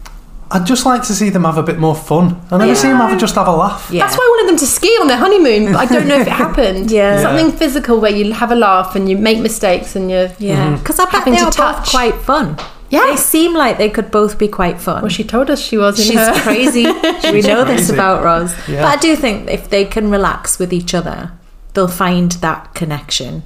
I'd 0.49 0.65
just 0.65 0.85
like 0.85 1.03
to 1.03 1.13
see 1.13 1.29
them 1.29 1.43
have 1.43 1.57
a 1.57 1.63
bit 1.63 1.77
more 1.77 1.95
fun. 1.95 2.41
I 2.51 2.57
never 2.57 2.75
see 2.75 2.87
them 2.87 2.97
have 2.97 3.19
just 3.19 3.35
have 3.35 3.47
a 3.47 3.51
laugh. 3.51 3.89
Yeah. 3.91 4.05
That's 4.05 4.17
why 4.17 4.23
I 4.23 4.29
wanted 4.37 4.51
them 4.51 4.59
to 4.59 4.65
ski 4.65 4.87
on 5.01 5.07
their 5.07 5.17
honeymoon, 5.17 5.73
but 5.73 5.77
I 5.79 5.85
don't 5.85 6.07
know 6.07 6.15
if 6.19 6.27
it 6.27 6.31
happened. 6.45 6.89
Yeah. 6.91 7.21
Something 7.21 7.51
physical 7.51 7.99
where 7.99 8.11
you 8.11 8.31
have 8.33 8.51
a 8.51 8.55
laugh 8.55 8.95
and 8.95 9.09
you 9.09 9.17
make 9.17 9.39
mistakes 9.39 9.95
and 9.95 10.09
you're 10.09 10.29
Yeah. 10.39 10.67
Mm-hmm. 10.67 10.75
Because 10.77 10.99
I 10.99 11.05
bet 11.11 11.25
they 11.25 11.37
are 11.37 11.51
touch. 11.51 11.77
both 11.83 11.89
quite 11.91 12.15
fun. 12.15 12.57
Yeah. 12.89 13.05
They 13.07 13.17
seem 13.17 13.53
like 13.53 13.77
they 13.77 13.89
could 13.89 14.11
both 14.11 14.37
be 14.37 14.47
quite 14.47 14.79
fun. 14.79 15.01
Well, 15.01 15.09
she 15.09 15.25
told 15.25 15.49
us 15.49 15.59
she 15.61 15.77
was 15.77 15.99
in 15.99 16.05
She's 16.05 16.15
her. 16.19 16.33
crazy. 16.41 16.85
we 17.31 17.41
know 17.41 17.65
this 17.65 17.89
about 17.89 18.23
Roz. 18.23 18.55
Yeah. 18.67 18.83
But 18.83 18.97
I 18.97 19.01
do 19.01 19.15
think 19.17 19.49
if 19.49 19.69
they 19.69 19.83
can 19.83 20.09
relax 20.09 20.57
with 20.59 20.71
each 20.71 20.93
other, 20.93 21.33
they'll 21.73 21.89
find 21.89 22.31
that 22.33 22.73
connection. 22.73 23.43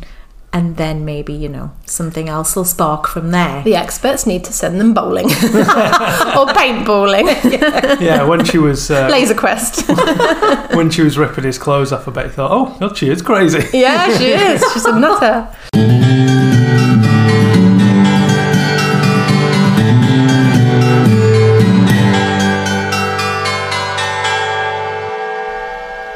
And 0.53 0.75
then 0.75 1.05
maybe, 1.05 1.31
you 1.31 1.48
know, 1.48 1.72
something 1.86 2.27
else 2.27 2.58
will 2.58 2.65
spark 2.65 3.08
from 3.08 3.31
there. 3.31 3.63
The 3.63 3.75
experts 3.75 4.25
need 4.27 4.43
to 4.43 4.51
send 4.53 4.81
them 4.81 4.93
bowling 4.93 5.25
or 5.31 6.46
paintballing, 6.51 8.01
Yeah, 8.01 8.24
when 8.25 8.43
she 8.43 8.58
was 8.58 8.91
uh, 8.91 9.08
laser 9.10 9.34
quest. 9.34 9.88
when 10.75 10.89
she 10.89 11.03
was 11.03 11.17
ripping 11.17 11.46
his 11.46 11.58
clothes 11.58 11.93
off, 11.93 12.05
I 12.08 12.12
bet 12.12 12.25
he 12.25 12.31
thought, 12.31 12.51
"Oh, 12.51 12.77
God, 12.79 12.98
she 12.98 13.10
is 13.10 13.22
crazy." 13.22 13.65
yeah, 13.77 14.17
she 14.17 14.31
is. 14.31 14.62
She's 14.74 14.86
a 14.86 15.00
nutter. 15.00 15.48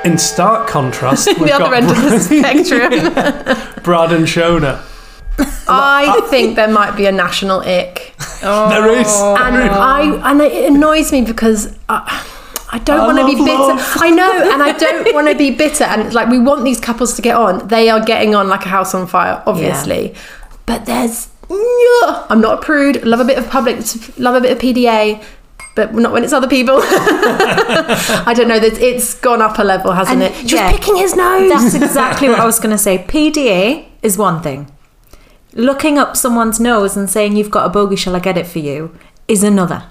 In 0.05 0.17
stark 0.17 0.67
contrast, 0.67 1.27
we've 1.39 1.39
the 1.47 1.51
other 1.53 1.65
got 1.65 1.73
end 1.73 1.89
of 1.89 1.97
the 1.97 2.09
Bra- 2.09 2.19
spectrum. 2.19 3.83
Brad 3.83 4.11
and 4.11 4.25
Shona. 4.25 4.81
I 5.67 6.21
think 6.29 6.55
there 6.55 6.67
might 6.69 6.95
be 6.95 7.07
a 7.07 7.11
national 7.11 7.59
ick, 7.61 8.13
There 8.41 8.91
is. 8.99 9.07
Oh. 9.09 9.35
and 9.39 9.57
I 9.57 10.31
and 10.31 10.41
it 10.41 10.71
annoys 10.71 11.11
me 11.11 11.21
because. 11.23 11.75
I, 11.89 12.25
I 12.71 12.79
don't 12.79 13.05
want 13.05 13.19
to 13.19 13.25
be 13.25 13.35
bitter. 13.35 13.57
love. 13.57 13.97
I 14.01 14.09
know, 14.09 14.51
and 14.51 14.61
I 14.61 14.73
don't 14.73 15.13
want 15.13 15.29
to 15.29 15.35
be 15.35 15.51
bitter. 15.51 15.85
And 15.85 16.13
like, 16.13 16.27
we 16.27 16.39
want 16.39 16.65
these 16.65 16.79
couples 16.79 17.15
to 17.15 17.21
get 17.21 17.35
on. 17.35 17.67
They 17.69 17.89
are 17.89 18.03
getting 18.03 18.35
on 18.35 18.49
like 18.49 18.65
a 18.65 18.69
house 18.69 18.93
on 18.93 19.07
fire, 19.07 19.41
obviously. 19.45 20.13
But 20.65 20.85
there's, 20.85 21.29
I'm 21.49 22.41
not 22.41 22.59
a 22.59 22.61
prude. 22.61 23.05
Love 23.05 23.21
a 23.21 23.23
bit 23.23 23.37
of 23.37 23.47
public, 23.49 23.77
love 24.17 24.35
a 24.35 24.41
bit 24.41 24.51
of 24.51 24.57
PDA, 24.57 25.23
but 25.75 25.93
not 25.93 26.11
when 26.13 26.23
it's 26.23 26.33
other 26.33 26.47
people. 26.47 26.77
I 26.81 28.33
don't 28.35 28.47
know. 28.47 28.59
That 28.59 28.77
it's 28.81 29.13
gone 29.15 29.41
up 29.41 29.59
a 29.59 29.63
level, 29.63 29.91
hasn't 29.91 30.21
And, 30.21 30.33
it? 30.33 30.37
Just 30.39 30.53
yeah, 30.53 30.71
picking 30.71 30.95
his 30.95 31.15
nose. 31.15 31.49
That's 31.49 31.73
exactly 31.75 32.29
what 32.29 32.39
I 32.39 32.45
was 32.45 32.59
going 32.59 32.71
to 32.71 32.77
say. 32.77 32.97
PDA 32.99 33.87
is 34.01 34.17
one 34.17 34.41
thing. 34.41 34.71
Looking 35.53 35.97
up 35.97 36.17
someone's 36.17 36.59
nose 36.59 36.97
and 36.97 37.09
saying, 37.09 37.35
you've 37.37 37.51
got 37.51 37.65
a 37.65 37.69
bogey, 37.69 37.95
shall 37.95 38.15
I 38.15 38.19
get 38.19 38.37
it 38.37 38.47
for 38.47 38.59
you, 38.59 38.97
is 39.27 39.43
another. 39.43 39.83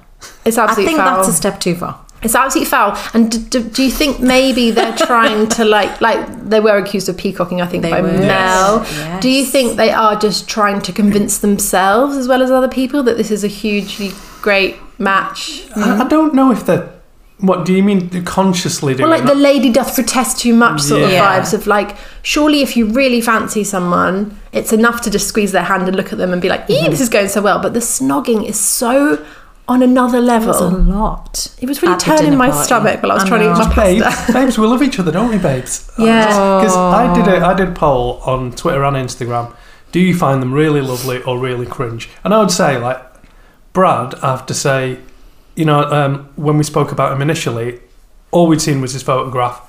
It's 0.45 0.59
absolutely. 0.59 0.85
I 0.85 0.97
think 0.97 0.99
foul. 0.99 1.17
that's 1.17 1.29
a 1.29 1.33
step 1.33 1.61
too 1.61 1.75
far. 1.75 2.01
It's 2.23 2.35
absolutely 2.35 2.71
foul. 2.71 2.99
And 3.13 3.31
do, 3.31 3.39
do, 3.61 3.69
do 3.69 3.83
you 3.83 3.91
think 3.91 4.19
maybe 4.21 4.71
they're 4.71 4.97
trying 5.07 5.47
to 5.51 5.65
like 5.67 6.01
like 6.01 6.27
they 6.49 6.61
were 6.61 6.79
accused 6.79 7.09
of 7.11 7.19
peacocking? 7.19 7.61
I 7.61 7.67
think 7.67 7.83
They 7.83 7.91
by 7.91 8.01
were. 8.01 8.13
Mel. 8.13 8.79
Yes. 8.83 9.23
Do 9.23 9.29
you 9.29 9.45
think 9.45 9.77
they 9.77 9.91
are 9.91 10.17
just 10.19 10.49
trying 10.49 10.81
to 10.83 10.93
convince 10.93 11.39
themselves 11.39 12.17
as 12.17 12.27
well 12.27 12.41
as 12.43 12.51
other 12.51 12.69
people 12.69 13.03
that 13.03 13.19
this 13.19 13.31
is 13.31 13.45
a 13.45 13.49
hugely 13.49 14.11
great 14.41 14.77
match? 14.99 15.65
I, 15.77 16.03
I 16.05 16.09
don't 16.09 16.35
know 16.35 16.51
if 16.53 16.65
they're. 16.67 16.91
What 17.39 17.67
do 17.67 17.75
you 17.75 17.83
mean 17.83 18.09
consciously 18.25 18.95
doing 18.95 19.11
Well, 19.11 19.19
like 19.19 19.29
the 19.29 19.35
lady 19.35 19.71
doth 19.71 19.95
protest 19.97 20.39
too 20.39 20.55
much 20.55 20.81
sort 20.81 21.01
Yeah. 21.03 21.37
of 21.37 21.45
vibes 21.45 21.53
of 21.53 21.67
like, 21.67 21.97
surely 22.23 22.63
if 22.63 22.77
you 22.77 22.87
really 22.87 23.21
fancy 23.21 23.65
someone, 23.65 24.39
it's 24.53 24.73
enough 24.73 25.01
to 25.03 25.11
just 25.11 25.27
squeeze 25.29 25.51
their 25.53 25.65
hand 25.65 25.89
and 25.89 25.97
look 25.97 26.13
at 26.13 26.19
them 26.19 26.33
and 26.33 26.41
be 26.41 26.49
like, 26.49 26.69
Mm-hmm. 26.69 26.87
ee, 26.87 26.89
this 26.89 27.01
is 27.01 27.09
going 27.09 27.29
so 27.29 27.43
well. 27.43 27.59
But 27.61 27.75
the 27.75 27.81
snogging 27.81 28.45
is 28.49 28.59
so 28.59 29.23
on 29.67 29.83
another 29.83 30.21
level. 30.21 30.53
There's 30.53 30.73
a 30.73 30.77
lot. 30.77 31.55
It 31.61 31.69
was 31.69 31.83
really 31.83 31.95
at 31.95 31.99
the 32.01 32.05
turning 32.05 32.25
dinner 32.27 32.37
my 32.37 32.51
party. 32.51 32.65
stomach 32.65 33.03
while 33.03 33.13
I 33.13 33.15
was 33.17 33.25
I 33.25 33.29
trying 33.29 33.41
to 33.41 33.47
eat 33.47 33.59
know. 33.59 33.67
my 33.67 33.75
babes, 33.75 34.05
pasta. 34.05 34.33
babes, 34.33 34.59
we 34.59 34.67
love 34.69 34.83
each 34.83 34.99
other, 35.01 35.11
don't 35.11 35.31
we, 35.31 35.39
babes? 35.39 35.91
Yeah. 35.99 36.27
Because 36.61 36.77
I 36.77 37.13
did 37.15 37.27
a 37.27 37.45
I 37.45 37.53
did 37.55 37.69
a 37.69 37.73
poll 37.73 38.21
on 38.25 38.53
Twitter 38.53 38.85
and 38.85 38.97
Instagram. 38.97 39.55
Do 39.91 39.99
you 40.01 40.15
find 40.15 40.41
them 40.41 40.53
really 40.53 40.81
lovely 40.81 41.21
or 41.25 41.39
really 41.39 41.67
cringe? 41.67 42.09
And 42.23 42.33
I 42.33 42.39
would 42.39 42.51
say, 42.53 42.79
like, 42.79 43.03
Brad, 43.75 44.15
I 44.15 44.31
have 44.31 44.47
to 44.47 44.55
say, 44.55 45.01
you 45.57 45.67
know, 45.67 45.81
um, 45.81 46.31
when 46.37 46.57
we 46.57 46.65
spoke 46.65 46.93
about 46.93 47.13
him 47.13 47.21
initially, 47.21 47.81
all 48.31 48.47
we'd 48.47 48.63
seen 48.63 48.81
was 48.81 48.93
his 48.93 49.03
photograph, 49.03 49.61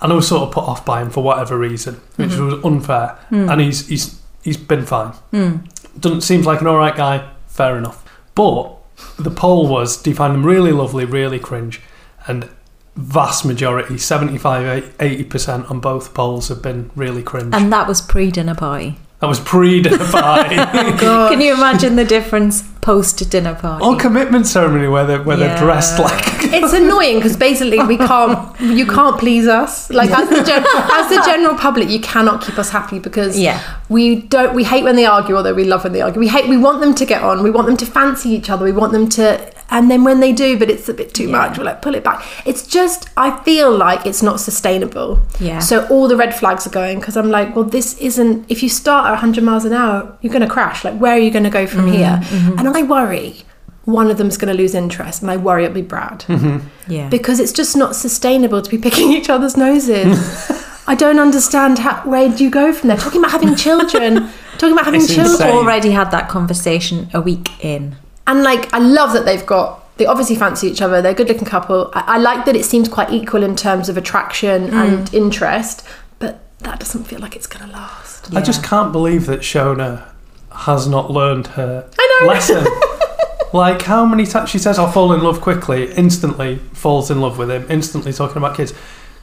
and 0.00 0.12
I 0.12 0.16
was 0.16 0.28
sort 0.28 0.42
of 0.42 0.52
put 0.52 0.64
off 0.64 0.84
by 0.84 1.02
him 1.02 1.10
for 1.10 1.24
whatever 1.24 1.58
reason, 1.58 1.94
which 2.16 2.30
mm-hmm. 2.30 2.46
was 2.46 2.64
unfair. 2.64 3.18
Mm. 3.30 3.50
And 3.50 3.60
he's 3.60 3.88
he's 3.88 4.20
he's 4.42 4.56
been 4.56 4.84
fine. 4.84 5.14
Mm. 5.32 5.66
Doesn't 5.98 6.20
seems 6.20 6.46
like 6.46 6.60
an 6.60 6.66
all 6.66 6.76
right 6.76 6.94
guy. 6.94 7.28
Fair 7.48 7.76
enough. 7.78 8.04
But 8.34 8.76
the 9.18 9.30
poll 9.30 9.66
was: 9.66 10.00
Do 10.00 10.10
you 10.10 10.16
find 10.16 10.34
them 10.34 10.44
really 10.44 10.72
lovely, 10.72 11.06
really 11.06 11.38
cringe? 11.38 11.80
And 12.26 12.48
vast 12.96 13.44
majority, 13.44 13.98
75, 13.98 14.94
80 15.00 15.24
percent 15.24 15.70
on 15.70 15.80
both 15.80 16.14
polls 16.14 16.48
have 16.48 16.62
been 16.62 16.90
really 16.94 17.22
cringe. 17.22 17.54
And 17.54 17.72
that 17.72 17.88
was 17.88 18.02
pre 18.02 18.30
dinner 18.30 18.54
party. 18.54 18.98
That 19.24 19.28
was 19.28 19.40
pre-dinner 19.40 19.96
party. 20.10 20.56
Oh, 21.06 21.28
Can 21.30 21.40
you 21.40 21.54
imagine 21.54 21.96
the 21.96 22.04
difference 22.04 22.62
post 22.82 23.30
dinner 23.30 23.54
party? 23.54 23.82
or 23.82 23.96
commitment 23.96 24.46
ceremony 24.46 24.86
where 24.88 25.06
they're 25.06 25.22
where 25.22 25.38
they're 25.38 25.56
dressed 25.56 25.98
like 25.98 26.12
it's 26.58 26.74
annoying 26.74 27.16
because 27.16 27.34
basically 27.34 27.78
we 27.86 27.96
can't 27.96 28.60
you 28.60 28.84
can't 28.86 29.18
please 29.18 29.46
us 29.48 29.88
like 29.90 30.10
as 30.10 30.28
the, 30.28 30.42
gen- 30.44 30.62
as 30.66 31.08
the 31.08 31.22
general 31.24 31.54
public 31.56 31.88
you 31.88 31.98
cannot 32.00 32.42
keep 32.44 32.58
us 32.58 32.68
happy 32.68 32.98
because 32.98 33.38
Yeah. 33.38 33.58
we 33.88 34.16
don't 34.34 34.54
we 34.54 34.64
hate 34.64 34.84
when 34.84 34.96
they 34.96 35.06
argue 35.06 35.34
although 35.34 35.54
we 35.54 35.64
love 35.64 35.82
when 35.84 35.94
they 35.94 36.02
argue 36.02 36.20
we 36.20 36.28
hate 36.28 36.46
we 36.46 36.58
want 36.58 36.82
them 36.82 36.94
to 36.94 37.06
get 37.06 37.22
on 37.22 37.42
we 37.42 37.50
want 37.50 37.66
them 37.66 37.78
to 37.78 37.86
fancy 37.86 38.28
each 38.28 38.50
other 38.50 38.62
we 38.66 38.72
want 38.72 38.92
them 38.92 39.08
to 39.08 39.50
and 39.74 39.90
then 39.90 40.04
when 40.04 40.20
they 40.20 40.32
do 40.32 40.58
but 40.58 40.70
it's 40.70 40.88
a 40.88 40.94
bit 40.94 41.12
too 41.12 41.24
Yeah. 41.24 41.38
much 41.38 41.58
we're 41.58 41.64
like 41.64 41.82
pull 41.82 41.94
it 41.94 42.02
back 42.02 42.24
it's 42.46 42.66
just 42.66 43.10
i 43.16 43.36
feel 43.42 43.76
like 43.76 44.06
it's 44.06 44.22
not 44.22 44.40
sustainable 44.40 45.20
Yeah. 45.40 45.58
so 45.58 45.86
all 45.88 46.08
the 46.08 46.16
red 46.16 46.34
flags 46.34 46.66
are 46.66 46.70
going 46.70 47.00
because 47.00 47.16
i'm 47.16 47.30
like 47.30 47.54
well 47.54 47.64
this 47.64 47.98
isn't 47.98 48.50
if 48.50 48.62
you 48.62 48.68
start 48.68 49.06
at 49.06 49.10
100 49.10 49.44
miles 49.44 49.66
an 49.66 49.74
hour 49.74 50.16
you're 50.22 50.32
going 50.32 50.48
to 50.48 50.54
crash 50.58 50.84
like 50.84 50.96
where 50.98 51.12
are 51.12 51.18
you 51.18 51.30
going 51.30 51.44
to 51.44 51.50
go 51.50 51.66
from 51.66 51.80
mm-hmm, 51.82 51.96
here 51.96 52.20
mm-hmm. 52.22 52.58
and 52.58 52.68
i 52.68 52.82
worry 52.82 53.42
one 53.84 54.10
of 54.10 54.16
them's 54.16 54.38
going 54.38 54.54
to 54.54 54.62
lose 54.62 54.74
interest 54.74 55.20
and 55.20 55.30
i 55.30 55.36
worry 55.36 55.64
it'll 55.64 55.74
be 55.74 55.82
brad 55.82 56.20
mm-hmm. 56.20 56.66
yeah. 56.90 57.08
because 57.10 57.38
it's 57.38 57.52
just 57.52 57.76
not 57.76 57.94
sustainable 57.94 58.62
to 58.62 58.70
be 58.70 58.78
picking 58.78 59.12
each 59.18 59.28
other's 59.28 59.56
noses. 59.56 60.18
I 60.86 60.94
don't 60.94 61.18
understand 61.18 61.78
how, 61.78 62.02
where 62.02 62.28
do 62.28 62.44
you 62.44 62.50
go 62.50 62.72
from 62.72 62.88
there? 62.88 62.98
Talking 62.98 63.20
about 63.20 63.30
having 63.30 63.54
children, 63.56 64.28
talking 64.58 64.72
about 64.72 64.84
having 64.84 65.00
It's 65.00 65.14
children, 65.14 65.32
insane. 65.32 65.54
already 65.54 65.90
had 65.90 66.10
that 66.10 66.28
conversation 66.28 67.08
a 67.14 67.22
week 67.22 67.64
in. 67.64 67.96
And 68.26 68.42
like 68.42 68.72
I 68.72 68.78
love 68.78 69.12
that 69.12 69.24
they've 69.24 69.44
got. 69.44 69.80
They 69.96 70.06
obviously 70.06 70.34
fancy 70.34 70.66
each 70.66 70.82
other. 70.82 71.00
They're 71.00 71.12
a 71.12 71.14
good-looking 71.14 71.46
couple. 71.46 71.90
I, 71.94 72.14
I 72.14 72.18
like 72.18 72.46
that 72.46 72.56
it 72.56 72.64
seems 72.64 72.88
quite 72.88 73.12
equal 73.12 73.44
in 73.44 73.54
terms 73.54 73.88
of 73.88 73.96
attraction 73.96 74.74
and 74.74 75.12
interest, 75.14 75.86
but 76.18 76.40
that 76.58 76.80
doesn't 76.80 77.04
feel 77.04 77.20
like 77.20 77.36
it's 77.36 77.46
going 77.46 77.64
to 77.64 77.72
last. 77.72 78.34
I 78.34 78.40
just 78.40 78.64
can't 78.64 78.90
believe 78.90 79.26
that 79.26 79.40
Shona 79.40 80.08
has 80.50 80.88
not 80.88 81.10
learned 81.10 81.48
her 81.48 81.88
I 81.96 82.18
know. 82.20 82.26
lesson. 82.26 82.66
like 83.52 83.82
how 83.82 84.04
many 84.04 84.26
times 84.26 84.50
she 84.50 84.58
says, 84.58 84.78
"I'll 84.78 84.90
fall 84.90 85.12
in 85.12 85.22
love 85.22 85.40
quickly," 85.40 85.92
instantly 85.92 86.56
falls 86.72 87.10
in 87.10 87.20
love 87.20 87.38
with 87.38 87.50
him, 87.50 87.66
instantly 87.68 88.12
talking 88.12 88.38
about 88.38 88.56
kids. 88.56 88.72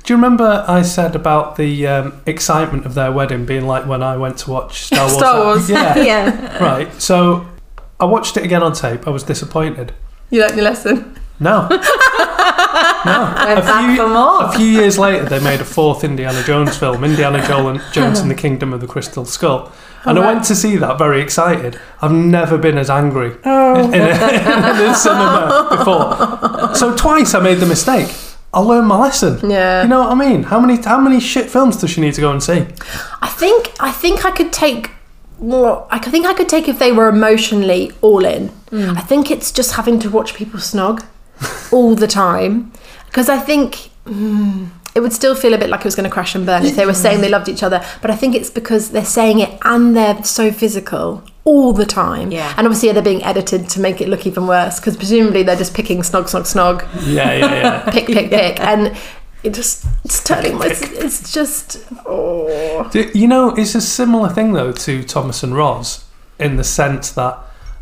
Do 0.04 0.14
you 0.14 0.18
remember 0.18 0.66
I 0.68 0.82
said 0.82 1.16
about 1.16 1.58
the 1.58 1.86
um, 1.86 2.22
excitement 2.26 2.86
of 2.86 2.96
their 2.96 3.12
wedding 3.12 3.46
being 3.46 3.68
like 3.68 3.86
when 3.86 4.02
I 4.02 4.18
went 4.18 4.38
to 4.40 4.50
watch 4.50 4.84
Star 4.84 5.06
Wars? 5.06 5.14
Star 5.14 5.44
Wars. 5.46 5.70
Yeah. 5.70 5.98
yeah. 6.04 6.64
right. 6.64 7.02
So 7.02 7.46
I 8.02 8.06
watched 8.06 8.36
it 8.36 8.44
again 8.44 8.64
on 8.64 8.74
tape. 8.74 9.08
I 9.08 9.12
was 9.12 9.22
disappointed. 9.22 9.94
You 10.32 10.42
learnt 10.42 10.56
your 10.56 10.64
lesson. 10.64 11.20
No. 11.40 11.68
no. 11.70 11.76
For 13.96 14.08
more. 14.08 14.46
A 14.46 14.52
few 14.56 14.66
years 14.66 14.98
later, 14.98 15.26
they 15.26 15.40
made 15.40 15.62
a 15.62 15.66
fourth 15.66 16.04
Indiana 16.04 16.42
Jones 16.44 16.76
film, 16.76 17.04
Indiana 17.04 17.46
Jones 17.94 18.20
and 18.20 18.32
the 18.32 18.36
Kingdom 18.36 18.74
of 18.74 18.82
the 18.82 18.88
Crystal 18.88 19.24
Skull. 19.24 19.72
And 20.04 20.18
I 20.18 20.26
went 20.26 20.46
to 20.46 20.56
see 20.56 20.78
that 20.78 20.98
very 20.98 21.22
excited. 21.22 21.80
I've 22.02 22.12
never 22.12 22.58
been 22.58 22.80
as 22.80 22.90
angry 22.90 23.38
oh. 23.46 23.86
in, 23.86 23.94
in, 23.94 24.02
a, 24.02 24.06
in 24.84 24.90
a 24.90 24.96
cinema 24.96 25.68
before. 25.70 26.74
So 26.74 26.96
twice 26.96 27.36
I 27.36 27.40
made 27.40 27.60
the 27.60 27.68
mistake. 27.68 28.12
I 28.52 28.62
learned 28.62 28.88
my 28.88 28.98
lesson. 28.98 29.48
Yeah. 29.48 29.84
You 29.84 29.90
know 29.90 30.00
what 30.00 30.12
I 30.12 30.16
mean? 30.16 30.44
How 30.44 30.60
many 30.60 30.82
how 30.82 31.00
many 31.00 31.20
shit 31.20 31.52
films 31.52 31.78
does 31.78 31.92
she 31.92 32.02
need 32.02 32.16
to 32.16 32.22
go 32.22 32.32
and 32.32 32.42
see? 32.42 32.66
I 33.22 33.30
think 33.30 33.72
I 33.80 33.92
think 33.92 34.26
I 34.26 34.32
could 34.32 34.52
take 34.52 34.90
more. 35.42 35.88
I 35.90 36.00
think 36.00 36.26
I 36.26 36.34
could 36.34 36.50
take 36.50 36.68
if 36.68 36.80
they 36.80 36.92
were 36.92 37.10
emotionally 37.10 37.92
all 38.02 38.26
in. 38.26 38.52
I 38.72 39.02
think 39.02 39.30
it's 39.30 39.52
just 39.52 39.74
having 39.74 40.00
to 40.00 40.10
watch 40.10 40.34
people 40.34 40.60
snog 40.60 41.06
all 41.74 41.96
the 41.96 42.08
time 42.08 42.72
because 43.08 43.28
I 43.28 43.38
think 43.38 43.90
mm, 44.06 44.70
it 44.96 45.02
would 45.02 45.14
still 45.14 45.36
feel 45.36 45.54
a 45.54 45.58
bit 45.58 45.70
like 45.70 45.82
it 45.82 45.86
was 45.86 45.96
going 45.96 46.10
to 46.10 46.14
crash 46.14 46.36
and 46.36 46.46
burn 46.46 46.66
if 46.66 46.76
they 46.76 46.86
were 46.86 46.94
saying 46.94 47.22
they 47.22 47.30
loved 47.30 47.50
each 47.50 47.64
other. 47.64 47.84
But 48.02 48.12
I 48.12 48.16
think 48.16 48.36
it's 48.36 48.50
because 48.50 48.92
they're 48.92 49.04
saying 49.04 49.40
it 49.40 49.58
and 49.64 49.96
they're 49.96 50.24
so 50.24 50.52
physical 50.52 51.24
all 51.44 51.74
the 51.74 51.86
time. 51.86 52.32
Yeah. 52.32 52.54
And 52.58 52.68
obviously 52.68 52.92
they're 52.92 53.02
being 53.02 53.24
edited 53.24 53.68
to 53.70 53.80
make 53.80 54.00
it 54.00 54.08
look 54.08 54.26
even 54.26 54.48
worse 54.48 54.80
because 54.80 54.96
presumably 54.96 55.44
they're 55.44 55.56
just 55.56 55.74
picking 55.74 56.00
snog, 56.00 56.24
snog, 56.24 56.44
snog 56.44 56.88
Yeah, 57.06 57.34
yeah, 57.34 57.54
yeah. 57.54 57.90
pick, 57.92 58.06
pick, 58.06 58.30
pick, 58.30 58.60
and 58.60 58.96
it 59.44 59.54
just 59.54 59.86
it's 60.04 60.24
turning. 60.24 60.58
my 60.58 60.68
It's, 60.68 60.82
it's 60.82 61.34
just 61.34 61.84
oh. 62.06 62.90
Do- 62.92 63.12
You 63.14 63.28
know, 63.28 63.50
it's 63.56 63.76
a 63.76 63.82
similar 63.82 64.30
thing 64.30 64.54
though 64.54 64.72
to 64.72 65.04
Thomas 65.04 65.44
and 65.44 65.56
Roz 65.56 66.06
in 66.40 66.58
the 66.58 66.64
sense 66.64 67.12
that 67.12 67.38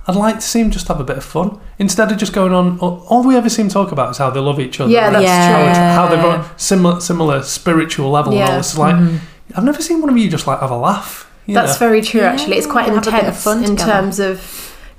I'd 0.08 0.16
like 0.16 0.36
to 0.36 0.42
see 0.42 0.62
them 0.62 0.72
just 0.72 0.88
have 0.88 1.00
a 1.00 1.04
bit 1.04 1.18
of 1.18 1.24
fun 1.24 1.60
instead 1.78 2.12
of 2.12 2.18
just 2.18 2.34
going 2.34 2.54
on. 2.54 2.80
All 2.80 3.24
we 3.24 3.36
ever 3.36 3.50
seem 3.50 3.68
to 3.68 3.74
talk 3.74 3.92
about 3.92 4.12
is 4.12 4.18
how 4.18 4.30
they 4.30 4.40
love 4.40 4.60
each 4.60 4.80
other. 4.80 4.92
Yeah, 4.92 5.10
that's 5.12 5.24
Yeah. 5.24 5.94
How, 5.94 6.08
they're 6.08 6.26
on 6.26 6.50
similar, 6.58 7.00
similar 7.00 7.44
spiritual 7.44 8.10
level. 8.10 8.32
And 8.34 8.42
all 8.42 8.48
Yeah. 8.50 8.58
this. 8.58 8.78
Like, 8.78 8.96
mm-hmm. 8.96 9.18
I've 9.56 9.64
never 9.64 9.82
seen 9.82 10.02
one 10.02 10.10
of 10.10 10.18
you 10.18 10.30
just 10.30 10.48
like 10.48 10.62
have 10.62 10.72
a 10.72 10.78
laugh. 10.78 11.30
That's 11.48 11.80
know? 11.80 11.88
very 11.88 12.02
true. 12.02 12.22
Actually, 12.22 12.58
it's 12.58 12.68
quite 12.68 12.86
have 12.86 12.98
a 12.98 13.02
bit 13.02 13.08
of 13.08 13.14
intense 13.14 13.44
fun 13.44 13.64
in 13.64 13.76
terms 13.76 14.20
of 14.20 14.40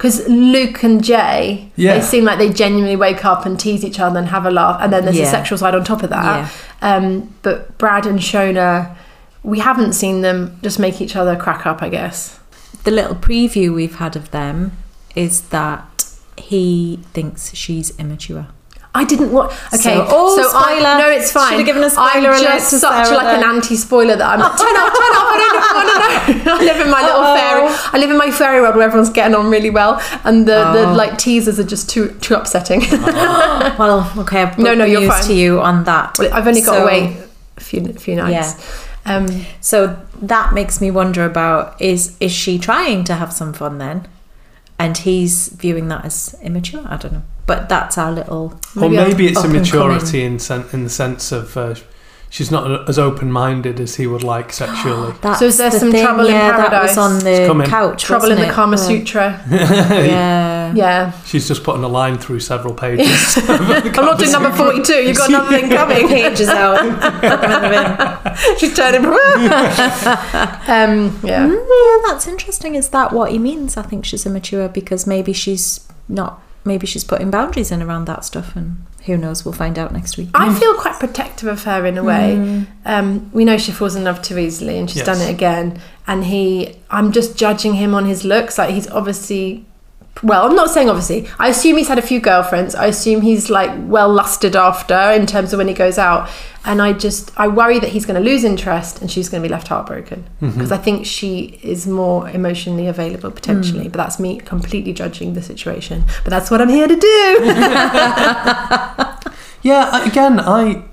because 0.01 0.27
Luke 0.29 0.83
and 0.83 1.05
Jay, 1.05 1.71
Yeah. 1.77 1.97
they 1.97 2.01
seem 2.01 2.25
like 2.25 2.39
they 2.39 2.49
genuinely 2.51 2.97
wake 2.97 3.23
up 3.27 3.45
and 3.45 3.61
tease 3.61 3.85
each 3.85 4.01
other 4.01 4.19
and 4.19 4.29
have 4.29 4.47
a 4.47 4.51
laugh, 4.51 4.81
and 4.81 4.91
then 4.91 5.05
there's 5.05 5.19
a 5.19 5.27
sexual 5.27 5.59
side 5.59 5.75
on 5.75 5.85
top 5.85 6.03
of 6.03 6.09
that. 6.09 6.51
Um, 6.81 7.35
but 7.43 7.77
Brad 7.77 8.07
and 8.07 8.19
Shona, 8.19 8.97
we 9.43 9.59
haven't 9.59 9.93
seen 9.93 10.23
them 10.23 10.59
just 10.63 10.79
make 10.79 11.03
each 11.03 11.17
other 11.17 11.37
crack 11.37 11.67
up. 11.67 11.83
I 11.83 11.91
guess. 11.91 12.39
the 12.85 12.91
little 12.91 13.15
preview 13.15 13.75
we've 13.75 13.97
had 13.97 14.17
of 14.17 14.31
them 14.31 14.73
is 15.15 15.43
that 15.51 15.85
he 16.39 16.99
thinks 17.13 17.55
she's 17.55 17.91
immature. 17.99 18.47
I 18.93 19.05
didn't 19.05 19.31
watch. 19.31 19.53
Okay, 19.73 19.95
So- 19.95 20.07
oh, 20.11 20.53
I, 20.53 20.79
spoiler. 20.79 20.99
no, 20.99 21.09
it's 21.11 21.31
fine. 21.31 21.53
Should've 21.53 21.67
given 21.67 21.85
a 21.85 21.91
spoiler 21.91 22.31
I'm 22.31 22.43
just 22.43 22.71
to 22.71 22.79
such 22.81 23.07
Sarah 23.07 23.17
like 23.19 23.39
an 23.39 23.45
anti-spoiler 23.45 24.17
that 24.17 24.29
I'm 24.29 24.41
like, 24.47 24.59
turn 24.59 24.77
off, 24.77 24.93
turn 24.93 25.15
off. 25.15 25.31
I 25.33 26.27
don't 26.27 26.45
know. 26.45 26.55
I 26.55 26.59
live 26.59 26.81
in 26.85 26.91
my 26.91 27.01
little 27.03 27.21
Uh-oh. 27.21 27.37
fairy. 27.37 27.69
I 27.93 27.99
live 27.99 28.11
in 28.11 28.19
my 28.19 28.31
fairy 28.33 28.61
world 28.61 28.75
where 28.75 28.85
everyone's 28.85 29.11
getting 29.11 29.37
on 29.37 29.49
really 29.49 29.71
well, 29.71 30.03
and 30.25 30.41
the, 30.47 30.73
the 30.73 30.89
Oh. 30.91 30.95
like 30.95 31.19
teasers 31.19 31.61
are 31.61 31.65
just 31.65 31.89
too 31.89 32.11
too 32.21 32.35
upsetting. 32.35 32.81
Well, 33.79 34.13
okay, 34.19 34.43
I've 34.43 34.59
No, 34.59 34.75
no, 34.75 34.85
you're 34.85 35.01
news 35.01 35.11
fine. 35.11 35.25
to 35.25 35.35
you 35.35 35.61
on 35.61 35.85
that. 35.85 36.19
Well, 36.19 36.33
I've 36.35 36.47
only 36.47 36.61
got 36.61 36.75
So- 36.75 36.81
to 36.81 36.87
wait 36.87 37.17
a 37.57 37.61
few 37.61 37.93
few 37.95 38.17
nights. 38.17 38.55
Um, 39.07 39.27
So 39.61 39.97
that 40.21 40.53
makes 40.53 40.81
me 40.81 40.91
wonder 40.91 41.25
about 41.25 41.81
is 41.81 42.17
is 42.21 42.33
she 42.33 42.59
trying 42.59 43.05
to 43.05 43.15
have 43.15 43.33
some 43.33 43.53
fun 43.53 43.79
then, 43.79 44.07
and 44.79 44.99
he's 44.99 45.49
viewing 45.51 45.89
that 45.89 46.05
as 46.05 46.35
immature? 46.43 46.83
I 46.89 46.97
don't 46.97 47.13
know, 47.13 47.23
but 47.51 47.69
that's 47.69 47.97
our 47.99 48.13
little. 48.13 48.47
Or 48.77 48.83
Maybe 48.83 48.99
I'll- 48.99 49.09
maybe 49.09 49.27
it's 49.29 49.39
up 49.39 49.45
and 49.47 49.55
immaturity 49.57 50.23
in, 50.29 50.39
sen- 50.39 50.67
in 50.73 50.85
the 50.85 50.91
sense 51.03 51.33
of 51.33 51.57
uh, 51.57 51.75
she's 52.37 52.51
not 52.57 52.89
as 52.89 52.97
open-minded 52.99 53.81
as 53.81 53.97
he 53.97 54.07
would 54.07 54.23
like 54.23 54.53
sexually. 54.53 55.13
So 55.39 55.47
is 55.47 55.57
there 55.59 55.71
the 55.71 55.81
some 55.81 55.91
thing, 55.91 56.05
trouble 56.05 56.27
in 56.27 56.33
yeah, 56.33 56.57
That 56.57 56.83
was 56.83 56.95
paradise? 56.95 56.97
on 57.07 57.13
the 57.29 57.47
coming. 57.49 57.67
couch. 57.69 58.03
trouble 58.05 58.31
in 58.31 58.39
wasn't 58.39 58.47
the 58.47 58.53
it? 58.53 58.55
Kama 58.55 58.77
Yeah. 58.77 58.87
Sutra. 58.89 59.27
Yeah. 60.15 60.49
Yeah, 60.73 61.11
She's 61.27 61.49
just 61.49 61.65
putting 61.65 61.83
a 61.83 61.89
line 61.89 62.17
through 62.17 62.39
several 62.39 62.73
pages. 62.75 63.37
I'm 63.49 64.05
not 64.09 64.19
doing 64.21 64.31
number 64.31 64.53
forty-two. 64.53 64.93
You've 65.07 65.17
got 65.17 65.29
another 65.29 65.51
thing 65.59 65.69
coming. 65.69 66.07
Pages 66.07 66.49
out. 66.49 66.79
Put 66.79 67.41
them 67.43 67.53
in 67.57 67.63
the 67.63 67.71
bin. 68.25 68.57
She's 68.59 68.73
turning. 68.77 69.05
um, 70.69 71.19
yeah. 71.25 71.47
Yeah, 71.49 71.97
that's 72.07 72.27
interesting. 72.29 72.77
Is 72.77 72.91
that 72.91 73.13
what 73.13 73.33
he 73.33 73.39
means? 73.39 73.77
I 73.77 73.83
think 73.83 74.05
she's 74.05 74.25
immature 74.27 74.69
because 74.69 75.09
maybe 75.09 75.33
she's 75.33 75.81
not. 76.09 76.41
Maybe 76.65 76.87
she's 76.87 77.05
putting 77.05 77.31
boundaries 77.31 77.71
in 77.71 77.83
around 77.83 78.05
that 78.05 78.25
stuff, 78.25 78.55
and 78.55 78.85
who 79.07 79.17
knows? 79.17 79.45
We'll 79.45 79.55
find 79.55 79.79
out 79.79 79.93
next 79.93 80.19
week. 80.19 80.29
I 80.35 80.53
feel 80.59 80.75
quite 80.75 80.99
protective 81.01 81.49
of 81.49 81.65
her 81.65 81.87
in 81.87 81.97
a 81.97 82.05
way. 82.05 82.35
Mm. 82.37 82.67
Um, 82.85 83.31
we 83.33 83.47
know 83.47 83.57
she 83.57 83.73
falls 83.73 83.97
in 83.97 84.05
love 84.05 84.21
too 84.21 84.39
easily, 84.39 84.77
and 84.79 84.89
she's 84.91 84.99
Yes. 84.99 85.07
done 85.07 85.21
it 85.27 85.31
again. 85.31 85.81
And 86.07 86.25
he, 86.25 86.77
I'm 86.91 87.13
just 87.13 87.37
judging 87.37 87.75
him 87.75 87.95
on 87.95 88.05
his 88.05 88.25
looks. 88.25 88.59
Like 88.59 88.71
he's 88.75 88.91
obviously, 88.91 89.65
well, 90.23 90.47
I'm 90.47 90.55
not 90.55 90.71
saying 90.71 90.89
obviously. 90.89 91.29
I 91.39 91.49
assume 91.49 91.77
he's 91.77 91.89
had 91.89 91.99
a 91.99 92.03
few 92.03 92.21
girlfriends. 92.21 92.75
I 92.75 92.87
assume 92.87 93.21
he's 93.23 93.51
like 93.51 93.71
well 93.83 94.09
lusted 94.09 94.57
after 94.57 94.95
in 94.95 95.27
terms 95.27 95.53
of 95.53 95.59
when 95.59 95.69
he 95.69 95.75
goes 95.75 95.99
out. 95.99 96.31
And 96.63 96.83
I 96.83 96.93
just, 96.93 97.33
I 97.39 97.49
worry 97.49 97.79
that 97.79 97.89
he's 97.89 98.05
going 98.05 98.23
to 98.23 98.31
lose 98.31 98.45
interest, 98.45 99.01
and 99.01 99.11
she's 99.11 99.31
going 99.31 99.43
to 99.43 99.49
be 99.49 99.51
left 99.51 99.69
heartbroken 99.69 100.29
mm-hmm. 100.43 100.53
because 100.53 100.71
I 100.71 100.77
think 100.77 101.07
she 101.07 101.59
is 101.63 101.87
more 101.87 102.29
emotionally 102.29 102.87
available 102.87 103.31
potentially. 103.31 103.87
Mm. 103.87 103.93
But 103.93 103.97
that's 103.97 104.21
me 104.21 104.41
completely 104.41 104.93
judging 104.93 105.33
the 105.33 105.41
situation. 105.41 106.05
But 106.23 106.29
that's 106.29 106.51
what 106.51 106.61
I'm 106.61 106.69
here 106.69 106.87
to 106.87 106.97
do. 106.97 107.55
Yeah, 109.63 110.07
again, 110.07 110.41
I 110.41 110.85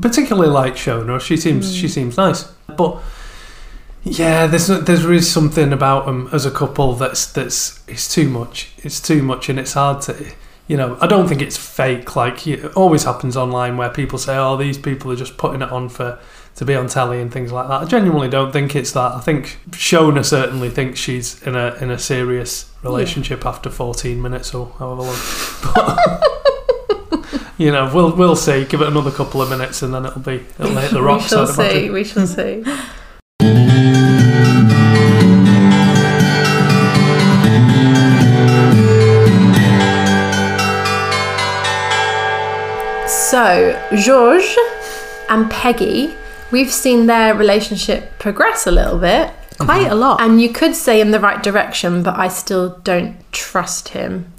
particularly 0.00 0.48
like 0.48 0.74
Shona. 0.74 1.20
She 1.20 1.36
seems 1.36 1.74
she 1.74 1.86
mm. 1.86 1.90
seems 1.90 2.16
nice, 2.16 2.44
but 2.76 3.00
yeah, 4.02 4.46
there's 4.46 4.68
there's 4.68 5.04
really 5.04 5.20
something 5.22 5.72
about 5.72 6.06
them 6.06 6.28
as 6.32 6.46
a 6.46 6.50
couple 6.50 6.94
that's 6.94 7.26
that's 7.26 7.82
it's 7.86 8.12
too 8.12 8.28
much. 8.28 8.70
It's 8.78 9.00
too 9.00 9.22
much, 9.22 9.48
and 9.48 9.58
it's 9.58 9.74
hard 9.74 10.02
to. 10.02 10.32
You 10.68 10.76
know, 10.76 10.96
I 11.00 11.08
don't 11.08 11.26
think 11.26 11.42
it's 11.42 11.56
fake. 11.56 12.14
Like 12.14 12.46
it 12.46 12.64
always 12.76 13.02
happens 13.02 13.36
online, 13.36 13.76
where 13.76 13.90
people 13.90 14.18
say, 14.18 14.36
"Oh, 14.36 14.56
these 14.56 14.78
people 14.78 15.10
are 15.10 15.16
just 15.16 15.36
putting 15.36 15.62
it 15.62 15.70
on 15.70 15.88
for 15.88 16.18
to 16.54 16.64
be 16.64 16.74
on 16.76 16.86
telly 16.86 17.20
and 17.20 17.30
things 17.32 17.50
like 17.52 17.66
that." 17.68 17.82
I 17.82 17.84
genuinely 17.86 18.28
don't 18.28 18.52
think 18.52 18.76
it's 18.76 18.92
that. 18.92 19.12
I 19.12 19.20
think 19.20 19.58
Shona 19.70 20.24
certainly 20.24 20.70
thinks 20.70 21.00
she's 21.00 21.42
in 21.42 21.56
a 21.56 21.76
in 21.80 21.90
a 21.90 21.98
serious 21.98 22.70
relationship 22.82 23.44
after 23.44 23.68
14 23.68 24.22
minutes 24.22 24.54
or 24.54 24.72
however 24.78 25.02
long. 25.02 25.18
But, 25.74 27.52
you 27.58 27.72
know, 27.72 27.90
we'll 27.92 28.14
we'll 28.14 28.36
see. 28.36 28.64
Give 28.64 28.80
it 28.80 28.86
another 28.88 29.10
couple 29.10 29.42
of 29.42 29.50
minutes, 29.50 29.82
and 29.82 29.92
then 29.92 30.06
it'll 30.06 30.20
be 30.20 30.46
it'll 30.58 30.76
hit 30.76 30.92
the 30.92 31.02
rocks. 31.02 31.24
we 31.24 31.28
shall 31.30 31.46
see. 31.48 31.90
We 31.90 32.04
shall 32.04 32.26
see. 32.28 32.64
So, 43.30 43.80
Georges 43.94 44.58
and 45.28 45.48
Peggy, 45.48 46.12
we've 46.50 46.72
seen 46.72 47.06
their 47.06 47.32
relationship 47.32 48.18
progress 48.18 48.66
a 48.66 48.72
little 48.72 48.98
bit. 48.98 49.32
Quite 49.56 49.86
a 49.86 49.90
mm-hmm. 49.90 50.00
lot. 50.00 50.20
And 50.20 50.42
you 50.42 50.48
could 50.52 50.74
say 50.74 51.00
in 51.00 51.12
the 51.12 51.20
right 51.20 51.40
direction, 51.40 52.02
but 52.02 52.18
I 52.18 52.26
still 52.26 52.80
don't 52.82 53.14
trust 53.30 53.90
him. 53.90 54.32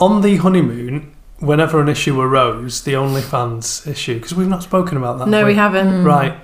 On 0.00 0.22
the 0.22 0.38
honeymoon, 0.38 1.14
whenever 1.38 1.80
an 1.80 1.88
issue 1.88 2.20
arose, 2.20 2.82
the 2.82 2.94
OnlyFans 2.94 3.86
issue, 3.86 4.14
because 4.14 4.34
we've 4.34 4.48
not 4.48 4.64
spoken 4.64 4.96
about 4.96 5.20
that. 5.20 5.28
No, 5.28 5.38
have 5.38 5.46
we 5.46 5.54
haven't. 5.54 6.02
Right. 6.02 6.36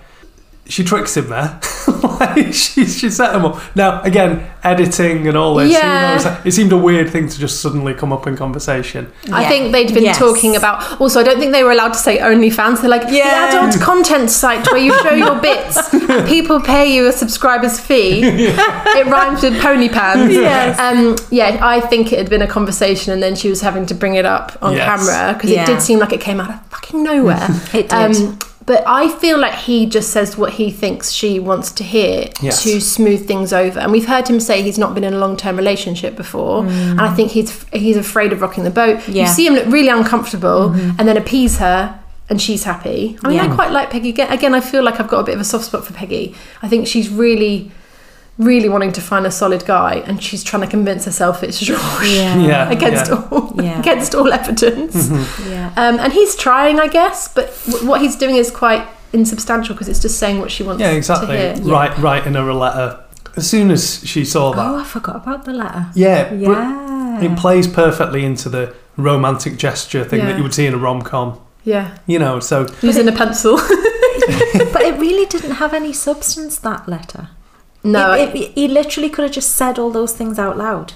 She 0.66 0.82
tricks 0.82 1.14
him 1.16 1.28
there. 1.28 1.60
like 2.02 2.54
she, 2.54 2.86
she 2.86 3.10
set 3.10 3.34
him 3.34 3.44
up. 3.44 3.60
Now, 3.76 4.00
again, 4.02 4.48
editing 4.62 5.28
and 5.28 5.36
all 5.36 5.54
this. 5.56 5.68
who 5.68 5.74
Yeah. 5.78 6.16
knows? 6.16 6.46
It 6.46 6.52
seemed 6.52 6.72
a 6.72 6.76
weird 6.78 7.10
thing 7.10 7.28
to 7.28 7.38
just 7.38 7.60
suddenly 7.60 7.92
come 7.92 8.14
up 8.14 8.26
in 8.26 8.34
conversation. 8.34 9.12
I 9.30 9.42
Yeah. 9.42 9.48
think 9.48 9.72
they'd 9.72 9.92
been 9.92 10.04
Yes. 10.04 10.18
talking 10.18 10.56
about. 10.56 10.98
Also, 11.02 11.20
I 11.20 11.22
don't 11.22 11.38
think 11.38 11.52
they 11.52 11.62
were 11.64 11.72
allowed 11.72 11.92
to 11.92 11.98
say 11.98 12.16
OnlyFans. 12.18 12.80
They're 12.80 12.88
like 12.88 13.04
Yeah. 13.10 13.50
the 13.50 13.58
adult 13.58 13.78
content 13.82 14.30
site 14.30 14.66
where 14.72 14.78
you 14.80 14.98
show 15.02 15.12
your 15.12 15.34
bits. 15.34 15.92
and 15.92 16.26
people 16.34 16.60
pay 16.60 16.90
you 16.94 17.06
a 17.08 17.12
subscriber's 17.12 17.78
fee. 17.78 18.22
It 18.96 19.06
rhymes 19.06 19.42
with 19.42 19.60
pony 19.60 19.88
pants. 19.90 20.32
Yes. 20.34 20.78
Um, 20.78 21.16
yeah, 21.30 21.58
I 21.60 21.80
think 21.80 22.12
it 22.12 22.18
had 22.18 22.30
been 22.30 22.42
a 22.42 22.46
conversation, 22.46 23.12
and 23.12 23.22
then 23.22 23.34
she 23.34 23.50
was 23.50 23.60
having 23.60 23.84
to 23.86 23.94
bring 23.94 24.14
it 24.14 24.24
up 24.24 24.56
on 24.62 24.72
Yes. 24.74 24.84
camera 25.06 25.34
because 25.34 25.50
Yeah. 25.50 25.64
it 25.64 25.66
did 25.66 25.82
seem 25.82 25.98
like 25.98 26.12
it 26.14 26.20
came 26.20 26.40
out 26.40 26.48
of 26.48 26.56
fucking 26.70 27.02
nowhere. 27.02 27.48
It 27.74 27.88
did. 27.90 27.92
Um, 27.92 28.38
but 28.66 28.82
I 28.86 29.08
feel 29.08 29.38
like 29.38 29.54
he 29.54 29.86
just 29.86 30.10
says 30.10 30.36
what 30.36 30.54
he 30.54 30.70
thinks 30.70 31.10
she 31.10 31.38
wants 31.38 31.70
to 31.72 31.84
hear 31.84 32.28
Yes. 32.40 32.62
to 32.62 32.80
smooth 32.80 33.26
things 33.26 33.52
over. 33.52 33.78
And 33.78 33.92
we've 33.92 34.06
heard 34.06 34.28
him 34.28 34.40
say 34.40 34.62
he's 34.62 34.78
not 34.78 34.94
been 34.94 35.04
in 35.04 35.14
a 35.14 35.18
long 35.18 35.36
term 35.36 35.56
relationship 35.56 36.16
before, 36.16 36.62
mm. 36.62 36.70
and 36.70 37.00
I 37.00 37.14
think 37.14 37.32
he's 37.32 37.64
he's 37.72 37.96
afraid 37.96 38.32
of 38.32 38.40
rocking 38.40 38.64
the 38.64 38.70
boat. 38.70 39.06
You 39.08 39.26
see 39.26 39.46
him 39.46 39.54
look 39.54 39.66
really 39.66 39.88
uncomfortable, 39.88 40.70
mm-hmm. 40.70 40.98
and 40.98 41.08
then 41.08 41.16
appease 41.16 41.58
her. 41.58 42.00
And 42.30 42.40
she's 42.40 42.64
happy. 42.64 43.18
I 43.22 43.28
mean, 43.28 43.38
I 43.38 43.54
quite 43.54 43.70
like 43.70 43.90
Peggy. 43.90 44.08
Again, 44.08 44.32
again, 44.32 44.54
I 44.54 44.60
feel 44.60 44.82
like 44.82 44.98
I've 44.98 45.08
got 45.08 45.20
a 45.20 45.24
bit 45.24 45.34
of 45.34 45.42
a 45.42 45.44
soft 45.44 45.66
spot 45.66 45.84
for 45.84 45.92
Peggy. 45.92 46.34
I 46.62 46.68
think 46.70 46.86
she's 46.86 47.10
really, 47.10 47.70
really 48.38 48.68
wanting 48.68 48.92
to 48.92 49.00
find 49.00 49.26
a 49.26 49.30
solid 49.30 49.64
guy, 49.64 50.02
and 50.06 50.22
she's 50.22 50.42
trying 50.42 50.62
to 50.62 50.68
convince 50.68 51.04
herself 51.04 51.42
it's 51.42 51.60
George 51.60 51.80
Yeah. 52.02 52.36
Yeah. 52.50 52.70
against 52.70 53.10
yeah. 53.10 53.28
all 53.30 53.52
Yeah. 53.62 53.78
against 53.80 54.14
all 54.14 54.32
evidence. 54.32 55.08
Yeah. 55.48 55.72
Um, 55.76 55.98
and 56.00 56.12
he's 56.12 56.34
trying, 56.36 56.80
I 56.80 56.88
guess, 56.88 57.28
but 57.28 57.56
w- 57.66 57.88
what 57.88 58.00
he's 58.00 58.16
doing 58.16 58.36
is 58.36 58.50
quite 58.50 58.86
insubstantial 59.12 59.74
because 59.74 59.88
it's 59.88 60.00
just 60.00 60.18
saying 60.18 60.40
what 60.40 60.50
she 60.50 60.62
wants 60.64 60.80
Yeah, 60.80 60.90
to 60.90 60.96
exactly. 60.96 61.36
hear. 61.36 61.54
Right, 61.62 61.96
writing 61.98 62.34
her 62.34 62.48
a 62.48 62.54
letter. 62.56 63.00
As 63.36 63.48
soon 63.48 63.70
as 63.70 64.00
she 64.04 64.24
saw 64.24 64.52
that, 64.52 64.66
Oh, 64.66 64.76
I 64.78 64.84
forgot 64.84 65.16
about 65.16 65.44
the 65.44 65.52
letter. 65.52 65.86
yeah, 65.94 66.32
Yeah. 66.34 67.20
it 67.22 67.36
plays 67.38 67.68
perfectly 67.68 68.24
into 68.24 68.48
the 68.48 68.74
romantic 68.96 69.56
gesture 69.56 70.04
thing 70.04 70.20
Yeah. 70.20 70.26
that 70.26 70.36
you 70.36 70.42
would 70.42 70.54
see 70.54 70.66
in 70.66 70.74
a 70.74 70.78
rom 70.78 71.02
com. 71.02 71.38
Yeah, 71.64 71.96
You 72.06 72.18
know, 72.18 72.40
so 72.40 72.66
using 72.82 73.08
a 73.08 73.12
pencil. 73.12 73.56
but 74.72 74.82
it 74.82 74.98
really 74.98 75.26
didn't 75.26 75.52
have 75.52 75.72
any 75.72 75.92
substance, 75.92 76.58
that 76.58 76.88
letter. 76.88 77.28
No, 77.84 78.12
It- 78.12 78.34
it- 78.34 78.52
he 78.54 78.66
literally 78.68 79.08
could 79.10 79.22
have 79.24 79.32
just 79.32 79.54
said 79.56 79.78
all 79.78 79.90
those 79.90 80.12
things 80.12 80.38
out 80.38 80.56
loud. 80.58 80.94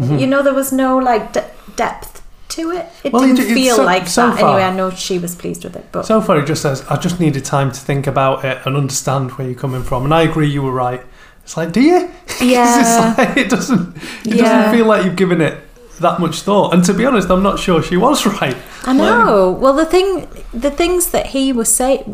Mm-hmm. 0.00 0.18
You 0.18 0.26
know, 0.26 0.42
there 0.42 0.54
was 0.54 0.72
no 0.72 0.96
like 0.96 1.32
de- 1.32 1.44
depth 1.76 2.22
to 2.50 2.70
it. 2.70 2.86
It 3.04 3.12
Well, 3.12 3.22
didn't 3.22 3.40
it's 3.40 3.52
feel 3.52 3.76
so- 3.76 3.84
like 3.84 4.06
so 4.08 4.30
that. 4.30 4.38
far- 4.40 4.58
Anyway, 4.58 4.64
I 4.64 4.74
know 4.74 4.90
she 4.90 5.18
was 5.18 5.34
pleased 5.34 5.64
with 5.64 5.76
it, 5.76 5.86
but 5.92 6.06
so 6.06 6.20
far 6.20 6.38
it 6.38 6.46
just 6.46 6.62
says, 6.62 6.84
I 6.88 6.96
just 6.96 7.18
needed 7.20 7.44
time 7.44 7.70
to 7.72 7.80
think 7.80 8.06
about 8.06 8.44
it 8.44 8.58
and 8.64 8.76
understand 8.76 9.32
where 9.32 9.46
you're 9.46 9.58
coming 9.58 9.82
from. 9.82 10.04
And 10.04 10.14
I 10.14 10.22
agree, 10.22 10.48
you 10.48 10.62
were 10.62 10.72
right. 10.72 11.02
It's 11.44 11.56
like, 11.56 11.72
do 11.72 11.80
you? 11.80 12.10
Yeah. 12.40 13.14
like, 13.18 13.36
it 13.36 13.50
doesn't. 13.50 13.96
It 14.24 14.36
Yeah. 14.36 14.42
doesn't 14.44 14.76
feel 14.76 14.86
like 14.86 15.04
you've 15.04 15.16
given 15.16 15.40
it 15.40 15.58
that 16.00 16.18
much 16.20 16.40
thought. 16.42 16.72
And 16.74 16.84
to 16.84 16.94
be 16.94 17.04
honest, 17.06 17.30
I'm 17.30 17.42
not 17.42 17.58
sure 17.58 17.82
she 17.82 17.96
was 17.96 18.24
right. 18.40 18.56
I 18.84 18.92
know. 18.92 19.50
Well, 19.60 19.72
the 19.74 19.84
thing, 19.86 20.28
the 20.54 20.70
things 20.70 21.08
that 21.08 21.26
he 21.26 21.52
was 21.52 21.68
say 21.72 22.04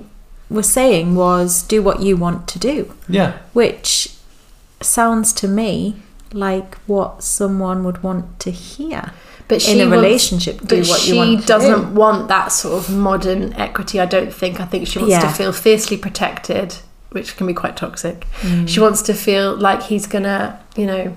was 0.51 0.71
saying 0.71 1.15
was 1.15 1.63
do 1.63 1.83
what 1.83 2.01
you 2.01 2.17
want 2.17 2.47
to 2.49 2.59
do, 2.59 2.95
Yeah, 3.09 3.39
which 3.53 4.15
sounds 4.81 5.33
to 5.35 5.49
me 5.49 5.97
like 6.33 6.77
what 6.87 7.23
someone 7.23 7.85
would 7.85 8.03
want 8.03 8.39
to 8.41 8.51
hear. 8.51 9.13
but 9.49 9.67
in 9.67 9.81
a 9.81 9.85
wants- 9.85 9.93
relationship, 9.97 10.59
do 10.61 10.67
but 10.81 10.89
what 10.89 11.01
she 11.01 11.13
you 11.13 11.17
want 11.19 11.41
to 11.41 11.47
doesn't 11.47 11.89
do. 11.95 12.01
want 12.01 12.29
that 12.29 12.49
sort 12.53 12.75
of 12.83 12.95
modern 12.95 13.53
equity. 13.55 13.99
I 14.01 14.07
don't 14.07 14.33
think. 14.33 14.61
I 14.61 14.67
think 14.67 14.87
she 14.87 14.99
wants 14.99 15.19
to 15.19 15.31
feel 15.31 15.53
fiercely 15.53 15.97
protected, 15.97 16.77
which 17.13 17.37
can 17.37 17.47
be 17.47 17.55
quite 17.55 17.75
toxic. 17.77 18.27
Mm. 18.43 18.69
She 18.69 18.79
wants 18.81 19.01
to 19.03 19.15
feel 19.15 19.57
like 19.57 19.85
he's 19.85 20.07
gonna, 20.07 20.61
you 20.77 20.85
know. 20.87 21.17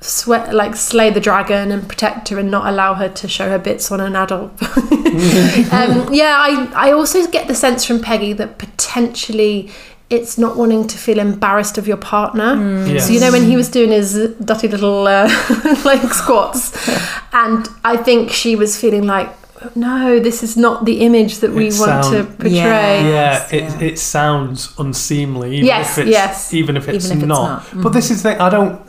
Sweat 0.00 0.54
like 0.54 0.76
slay 0.76 1.10
the 1.10 1.20
dragon 1.20 1.72
and 1.72 1.88
protect 1.88 2.28
her 2.28 2.38
and 2.38 2.50
not 2.50 2.66
allow 2.66 2.94
her 2.94 3.08
to 3.08 3.26
show 3.28 3.48
her 3.48 3.58
bits 3.58 3.90
on 3.90 4.00
an 4.00 4.14
adult. 4.14 4.52
um, 4.62 6.12
yeah, 6.12 6.36
I 6.38 6.70
I 6.74 6.92
also 6.92 7.26
get 7.28 7.48
the 7.48 7.54
sense 7.54 7.84
from 7.84 8.00
Peggy 8.00 8.32
that 8.34 8.58
potentially 8.58 9.70
it's 10.08 10.38
not 10.38 10.56
wanting 10.56 10.86
to 10.86 10.96
feel 10.98 11.18
embarrassed 11.18 11.78
of 11.78 11.88
your 11.88 11.96
partner. 11.96 12.54
Yes. 12.86 13.06
So 13.06 13.12
you 13.12 13.20
know 13.20 13.32
when 13.32 13.44
he 13.44 13.56
was 13.56 13.68
doing 13.68 13.90
his 13.90 14.12
dirty 14.44 14.68
little 14.68 15.06
uh, 15.08 15.24
like 15.84 16.02
squats, 16.12 16.72
and 17.32 17.68
I 17.84 17.96
think 17.96 18.30
she 18.30 18.54
was 18.54 18.78
feeling 18.80 19.04
like, 19.06 19.28
no, 19.74 20.20
this 20.20 20.42
is 20.42 20.56
not 20.56 20.84
the 20.84 21.00
image 21.00 21.38
that 21.38 21.50
we 21.52 21.68
It 21.68 21.74
want 21.78 22.04
to 22.04 22.10
sound- 22.22 22.38
portray. 22.38 22.54
Yeah. 22.54 23.08
yeah, 23.08 23.48
it, 23.50 23.62
yeah. 23.62 23.80
it 23.80 23.98
sounds 23.98 24.72
unseemly. 24.78 25.54
Even 25.56 25.66
Yes, 25.66 25.98
if 25.98 26.06
it's, 26.06 26.12
yes. 26.12 26.54
Even 26.54 26.76
if 26.76 26.88
it's 26.88 27.06
Even 27.06 27.16
if 27.18 27.22
it's 27.24 27.28
not. 27.28 27.48
not. 27.48 27.62
Mm-hmm. 27.62 27.82
But 27.82 27.92
this 27.94 28.10
is 28.10 28.22
the. 28.22 28.40
I 28.40 28.48
don't. 28.50 28.85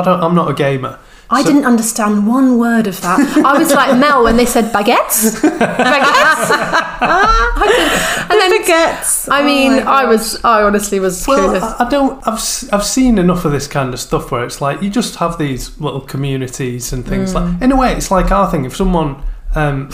I 0.00 0.04
don't. 0.04 0.20
I'm 0.22 0.34
not 0.34 0.50
a 0.50 0.54
gamer. 0.54 0.98
I 1.30 1.42
So- 1.42 1.48
didn't 1.50 1.66
understand 1.66 2.26
one 2.26 2.58
word 2.58 2.86
of 2.86 2.98
that. 3.02 3.20
I 3.44 3.58
was 3.58 3.70
like 3.72 3.98
Mel 3.98 4.24
when 4.24 4.36
they 4.38 4.46
said 4.46 4.72
baguettes, 4.72 5.38
baguettes. 5.42 6.50
I 7.00 8.26
and 8.30 8.40
then 8.40 8.50
Forgets. 8.62 9.28
I 9.28 9.40
Oh 9.40 9.44
mean, 9.44 9.72
my 9.84 9.90
I 10.02 10.04
was, 10.06 10.42
I 10.44 10.62
honestly 10.62 11.00
was 11.00 11.26
Well, 11.26 11.50
clueless. 11.50 11.62
I, 11.80 11.84
I 11.86 11.88
don't. 11.90 12.26
I've 12.26 12.34
s- 12.34 12.68
I've 12.72 12.84
seen 12.84 13.18
enough 13.18 13.44
of 13.44 13.52
this 13.52 13.66
kind 13.66 13.92
of 13.94 14.00
stuff 14.00 14.30
where 14.30 14.42
it's 14.44 14.60
like 14.60 14.80
you 14.82 14.88
just 14.90 15.16
have 15.16 15.36
these 15.38 15.78
little 15.80 16.00
communities 16.00 16.92
and 16.92 17.04
things 17.06 17.34
like. 17.34 17.60
In 17.62 17.72
a 17.72 17.76
way, 17.76 17.92
it's 17.92 18.10
like 18.10 18.30
our 18.30 18.50
thing. 18.50 18.64
If 18.64 18.74
someone, 18.76 19.22
um, 19.54 19.90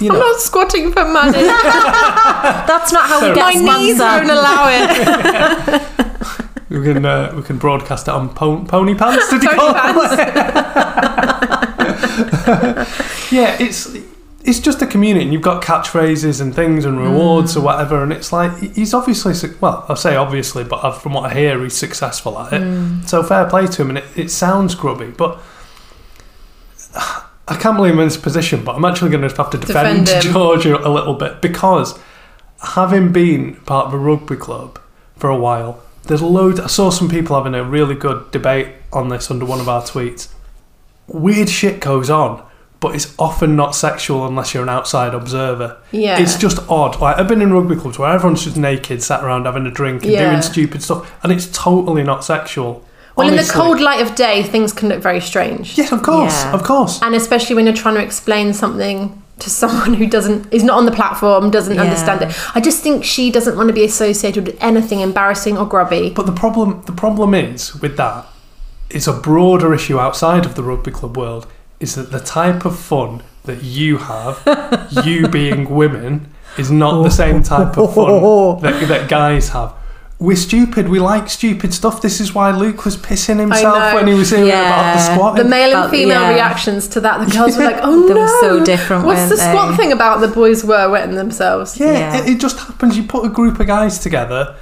you 0.00 0.10
I'm 0.10 0.18
not 0.18 0.40
squatting 0.40 0.92
for 0.92 1.04
money. 1.04 1.42
That's 1.42 2.92
not 2.92 3.08
how 3.08 3.20
we 3.20 3.34
Sorry. 3.34 3.34
get 3.34 3.62
My 3.62 3.78
knees 3.78 3.96
sponsored. 3.96 4.28
won't 4.28 4.38
allow 4.38 4.68
it. 4.70 6.04
we 6.68 6.82
can 6.82 7.04
uh, 7.04 7.32
we 7.34 7.42
can 7.42 7.58
broadcast 7.58 8.08
it 8.08 8.14
on 8.14 8.28
po- 8.34 8.64
pony 8.64 8.94
pants. 8.94 9.30
Did 9.30 9.42
you 9.42 9.50
call 9.50 9.70
it? 9.70 9.76
yeah, 13.32 13.56
it's 13.58 13.96
it's 14.44 14.60
just 14.60 14.82
a 14.82 14.86
community, 14.86 15.24
and 15.24 15.32
you've 15.32 15.42
got 15.42 15.62
catchphrases 15.62 16.40
and 16.40 16.54
things 16.54 16.84
and 16.84 17.00
rewards 17.00 17.56
or 17.56 17.62
whatever, 17.62 18.02
and 18.02 18.12
it's 18.12 18.32
like 18.32 18.56
he's 18.74 18.94
obviously 18.94 19.32
well, 19.60 19.84
I 19.88 19.94
say 19.94 20.16
obviously, 20.16 20.64
but 20.64 20.92
from 20.92 21.14
what 21.14 21.30
I 21.30 21.34
hear, 21.34 21.62
he's 21.62 21.76
successful 21.76 22.38
at 22.38 22.52
it. 22.52 23.08
So 23.08 23.22
fair 23.22 23.46
play 23.48 23.66
to 23.66 23.82
him, 23.82 23.90
and 23.90 23.98
it, 23.98 24.04
it 24.16 24.30
sounds 24.30 24.74
grubby, 24.74 25.10
but. 25.10 25.38
I 27.50 27.56
can't 27.56 27.78
believe 27.78 27.94
I'm 27.94 28.00
in 28.00 28.08
this 28.08 28.18
position, 28.18 28.62
but 28.62 28.76
I'm 28.76 28.84
actually 28.84 29.08
going 29.10 29.26
to 29.26 29.34
have 29.34 29.48
to 29.48 29.56
defend, 29.56 30.04
Defend 30.04 30.26
him. 30.26 30.32
George 30.34 30.66
a 30.66 30.86
a 30.86 30.90
little 30.90 31.14
bit 31.14 31.40
because 31.40 31.98
having 32.62 33.10
been 33.10 33.54
part 33.64 33.86
of 33.86 33.94
a 33.94 33.96
rugby 33.96 34.36
club 34.36 34.78
for 35.16 35.30
a 35.30 35.36
while, 35.38 35.82
there's 36.08 36.22
loads. 36.22 36.58
I 36.60 36.66
saw 36.66 36.90
some 36.90 37.08
people 37.08 37.36
having 37.36 37.54
a 37.54 37.62
really 37.64 37.94
good 37.94 38.30
debate 38.30 38.68
on 38.92 39.08
this 39.08 39.30
under 39.30 39.44
one 39.44 39.60
of 39.60 39.68
our 39.68 39.82
tweets. 39.82 40.28
Weird 41.06 41.48
shit 41.48 41.80
goes 41.80 42.10
on, 42.10 42.42
but 42.80 42.94
it's 42.94 43.14
often 43.18 43.56
not 43.56 43.74
sexual 43.74 44.26
unless 44.26 44.52
you're 44.52 44.62
an 44.62 44.68
outside 44.68 45.14
observer. 45.14 45.78
Yeah. 45.92 46.20
It's 46.20 46.36
just 46.36 46.58
odd. 46.68 47.00
Like 47.00 47.16
I've 47.18 47.28
been 47.28 47.40
in 47.42 47.52
rugby 47.52 47.76
clubs 47.76 47.98
where 47.98 48.10
everyone's 48.12 48.44
just 48.44 48.56
naked, 48.56 49.02
sat 49.02 49.22
around 49.24 49.46
having 49.46 49.66
a 49.66 49.70
drink 49.70 50.02
and 50.02 50.12
Yeah. 50.12 50.30
doing 50.30 50.42
stupid 50.42 50.82
stuff, 50.82 51.10
and 51.22 51.32
it's 51.32 51.46
totally 51.46 52.02
not 52.02 52.24
sexual. 52.24 52.84
Well, 53.16 53.26
in 53.26 53.34
the 53.34 53.40
honestly. 53.40 53.60
cold 53.60 53.80
light 53.80 54.00
of 54.00 54.14
day, 54.14 54.44
things 54.44 54.72
can 54.72 54.88
look 54.90 55.02
very 55.02 55.20
strange. 55.20 55.76
Yes, 55.76 55.90
of 55.90 56.02
course, 56.02 56.44
Yeah. 56.44 56.52
of 56.52 56.62
course. 56.62 57.00
and 57.02 57.14
especially 57.16 57.56
when 57.56 57.64
you're 57.66 57.74
trying 57.74 57.96
to 57.96 58.02
explain 58.02 58.52
something 58.54 59.20
to 59.40 59.50
someone 59.50 59.94
who 59.94 60.06
doesn't 60.06 60.52
is 60.52 60.64
not 60.64 60.76
on 60.78 60.84
the 60.86 60.92
platform 60.92 61.50
doesn't 61.50 61.74
Yeah. 61.76 61.82
understand 61.82 62.22
it 62.22 62.30
i 62.54 62.60
just 62.60 62.82
think 62.82 63.04
she 63.04 63.30
doesn't 63.30 63.56
want 63.56 63.68
to 63.68 63.72
be 63.74 63.84
associated 63.84 64.46
with 64.46 64.56
anything 64.62 65.00
embarrassing 65.00 65.56
or 65.58 65.66
grubby 65.66 66.10
But 66.10 66.26
the 66.26 66.32
problem, 66.32 66.82
the 66.86 66.92
problem 66.92 67.34
is 67.34 67.74
with 67.82 67.96
that, 67.96 68.26
it's 68.90 69.06
a 69.06 69.12
broader 69.12 69.74
issue 69.74 69.98
outside 69.98 70.44
of 70.46 70.54
the 70.54 70.62
rugby 70.62 70.90
club 70.90 71.16
world. 71.16 71.46
Is 71.78 71.94
that 71.94 72.10
the 72.10 72.20
type 72.20 72.64
of 72.64 72.78
fun 72.78 73.22
that 73.44 73.62
you 73.62 73.98
have, 73.98 74.34
you 75.06 75.28
being 75.28 75.68
women, 75.70 76.32
is 76.56 76.70
not 76.70 77.02
the 77.02 77.10
same 77.10 77.42
type 77.42 77.76
of 77.78 77.94
fun 77.94 78.60
that, 78.62 78.88
that 78.88 79.08
guys 79.08 79.50
have. 79.50 79.72
We're 80.20 80.36
stupid. 80.36 80.88
We 80.88 80.98
like 80.98 81.28
stupid 81.30 81.72
stuff. 81.72 82.02
This 82.02 82.20
is 82.20 82.34
why 82.34 82.50
Luke 82.50 82.84
was 82.84 82.96
pissing 82.96 83.38
himself 83.38 83.94
when 83.94 84.08
he 84.08 84.14
was 84.14 84.30
hearing 84.30 84.48
about 84.48 84.94
the 84.94 84.98
Yeah. 85.00 85.14
squat. 85.14 85.36
the 85.36 85.44
male 85.44 85.76
and 85.76 85.90
female 85.90 86.22
yeah. 86.22 86.34
reactions 86.34 86.88
to 86.88 87.00
that 87.02 87.24
the 87.24 87.30
girls 87.36 87.56
were 87.56 87.64
like 87.64 87.78
oh 87.82 88.08
They 88.08 88.14
no 88.14 88.20
were 88.22 88.40
so 88.40 88.64
different, 88.64 89.04
what's 89.06 89.18
weren't 89.18 89.30
the 89.30 89.36
squat 89.36 89.76
thing 89.76 89.92
about 89.92 90.20
the 90.20 90.26
boys 90.26 90.64
were 90.64 90.90
wetting 90.90 91.14
themselves 91.14 91.78
Yeah, 91.78 91.92
Yeah. 91.92 92.16
It, 92.18 92.30
it 92.30 92.40
just 92.40 92.58
happens. 92.58 92.96
You 92.96 93.04
put 93.04 93.24
a 93.24 93.28
group 93.28 93.60
of 93.60 93.68
guys 93.68 94.00
together 94.00 94.56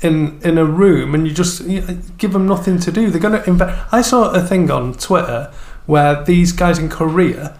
in 0.00 0.38
in 0.44 0.58
a 0.58 0.64
room, 0.64 1.14
and 1.14 1.26
you 1.26 1.34
just 1.34 1.60
you 1.64 1.82
give 2.16 2.32
them 2.32 2.46
nothing 2.46 2.78
to 2.78 2.92
do. 2.92 3.10
They're 3.10 3.20
going 3.20 3.38
to 3.42 3.46
invest. 3.48 3.92
I 3.92 4.02
saw 4.02 4.30
a 4.30 4.40
thing 4.40 4.70
on 4.70 4.94
Twitter 4.94 5.50
where 5.86 6.22
these 6.24 6.52
guys 6.52 6.78
in 6.78 6.88
Korea 6.88 7.58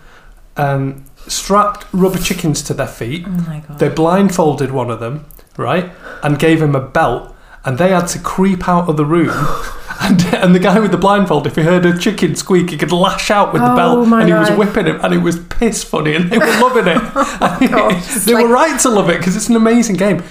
um, 0.56 1.04
strapped 1.26 1.84
rubber 1.92 2.18
chickens 2.18 2.62
to 2.62 2.74
their 2.74 2.86
feet. 2.86 3.24
Oh 3.26 3.30
my 3.46 3.60
god. 3.66 3.78
They 3.80 3.88
blindfolded 3.88 4.70
one 4.70 4.90
of 4.90 5.00
them, 5.00 5.26
right, 5.56 5.90
and 6.22 6.38
gave 6.38 6.62
him 6.62 6.74
a 6.74 6.80
belt, 6.80 7.34
and 7.64 7.78
they 7.78 7.90
had 7.90 8.06
to 8.08 8.18
creep 8.18 8.68
out 8.68 8.88
of 8.88 8.96
the 8.96 9.04
room. 9.04 9.30
And, 10.02 10.18
and 10.34 10.54
the 10.54 10.58
guy 10.58 10.80
with 10.80 10.92
the 10.92 10.96
blindfold, 10.96 11.46
if 11.46 11.56
he 11.56 11.62
heard 11.62 11.84
a 11.84 11.94
chicken 11.98 12.34
squeak, 12.34 12.70
he 12.70 12.78
could 12.78 12.90
lash 12.90 13.30
out 13.30 13.52
with 13.52 13.60
the 13.60 13.70
Oh, 13.70 13.76
belt, 13.76 14.08
and 14.22 14.26
he 14.28 14.32
was 14.32 14.48
life. 14.48 14.58
whipping 14.58 14.86
him, 14.86 14.98
and 15.04 15.12
it 15.12 15.18
was 15.18 15.38
piss 15.38 15.84
funny, 15.84 16.14
and 16.14 16.30
they 16.30 16.38
were 16.38 16.46
loving 16.46 16.86
it. 16.86 16.96
Oh, 17.14 17.58
gosh. 17.60 18.14
they 18.24 18.32
Like- 18.32 18.44
were 18.46 18.50
right 18.50 18.80
to 18.80 18.88
love 18.88 19.10
it 19.10 19.18
because 19.18 19.36
it's 19.36 19.50
an 19.50 19.56
amazing 19.56 19.96
game. 19.96 20.22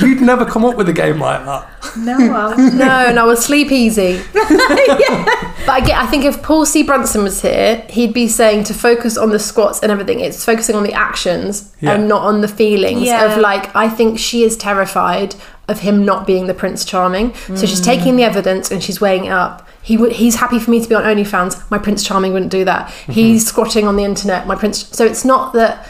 You'd 0.00 0.22
never 0.22 0.46
come 0.46 0.64
up 0.64 0.76
with 0.78 0.88
a 0.88 0.94
game 0.94 1.20
like 1.20 1.44
that. 1.44 1.68
no, 1.98 2.16
well, 2.16 2.56
no 2.72 3.12
no 3.12 3.26
we'll 3.26 3.36
sleep 3.36 3.70
easy 3.70 4.20
but 4.32 4.48
I, 5.68 5.80
get, 5.84 5.98
I 5.98 6.06
think 6.06 6.24
if 6.24 6.42
paul 6.42 6.64
c 6.66 6.82
brunson 6.82 7.22
was 7.22 7.40
here 7.42 7.84
he'd 7.88 8.12
be 8.12 8.28
saying 8.28 8.64
to 8.64 8.74
focus 8.74 9.16
on 9.16 9.30
the 9.30 9.38
squats 9.38 9.80
and 9.82 9.90
everything 9.92 10.20
it's 10.20 10.44
focusing 10.44 10.74
on 10.76 10.82
the 10.82 10.92
actions 10.92 11.72
Yeah. 11.80 11.92
and 11.94 12.08
not 12.08 12.22
on 12.22 12.40
the 12.40 12.48
feelings 12.48 13.02
Yeah. 13.02 13.24
of 13.32 13.38
like 13.40 13.74
i 13.76 13.88
think 13.88 14.18
she 14.18 14.42
is 14.42 14.56
terrified 14.56 15.34
of 15.68 15.80
him 15.80 16.04
not 16.04 16.26
being 16.26 16.46
the 16.46 16.54
prince 16.54 16.84
charming 16.84 17.34
so 17.34 17.66
she's 17.66 17.80
taking 17.80 18.16
the 18.16 18.22
evidence 18.24 18.70
and 18.70 18.82
she's 18.82 19.00
weighing 19.00 19.26
it 19.26 19.30
up 19.30 19.68
he 19.82 19.96
would 19.96 20.12
he's 20.12 20.36
happy 20.36 20.58
for 20.58 20.70
me 20.70 20.80
to 20.82 20.88
be 20.88 20.94
on 20.94 21.02
OnlyFans. 21.04 21.70
My 21.70 21.78
Prince 21.78 22.04
Charming 22.04 22.32
wouldn't 22.34 22.50
do 22.50 22.62
that. 22.66 22.90
He's 22.90 23.46
squatting 23.46 23.86
on 23.88 23.96
the 23.96 24.04
internet. 24.04 24.46
My 24.46 24.54
Prince. 24.54 24.86
So 24.94 25.06
it's 25.06 25.24
not 25.24 25.54
that. 25.54 25.86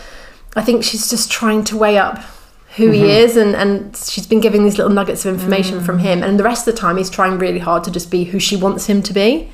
I 0.55 0.63
think 0.63 0.85
she's 0.85 1.11
just 1.11 1.33
trying 1.33 1.65
to 1.65 1.77
weigh 1.77 1.99
up 1.99 2.19
who 2.77 2.91
he 2.93 3.11
is 3.11 3.37
and, 3.37 3.57
and 3.57 3.97
she's 3.97 4.27
been 4.27 4.41
giving 4.41 4.63
these 4.63 4.79
little 4.79 4.93
nuggets 4.93 5.25
of 5.27 5.35
information 5.35 5.81
from 5.81 5.99
him 5.99 6.23
and 6.23 6.39
the 6.39 6.45
rest 6.45 6.69
of 6.69 6.75
the 6.75 6.81
time 6.81 6.97
he's 6.97 7.11
trying 7.11 7.39
really 7.39 7.59
hard 7.59 7.83
to 7.85 7.91
just 7.91 8.09
be 8.09 8.23
who 8.25 8.39
she 8.39 8.55
wants 8.57 8.87
him 8.87 9.03
to 9.03 9.13
be 9.13 9.49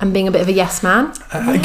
and 0.00 0.12
being 0.12 0.28
a 0.28 0.30
bit 0.30 0.40
of 0.40 0.48
a 0.48 0.52
yes 0.52 0.82
man 0.82 1.12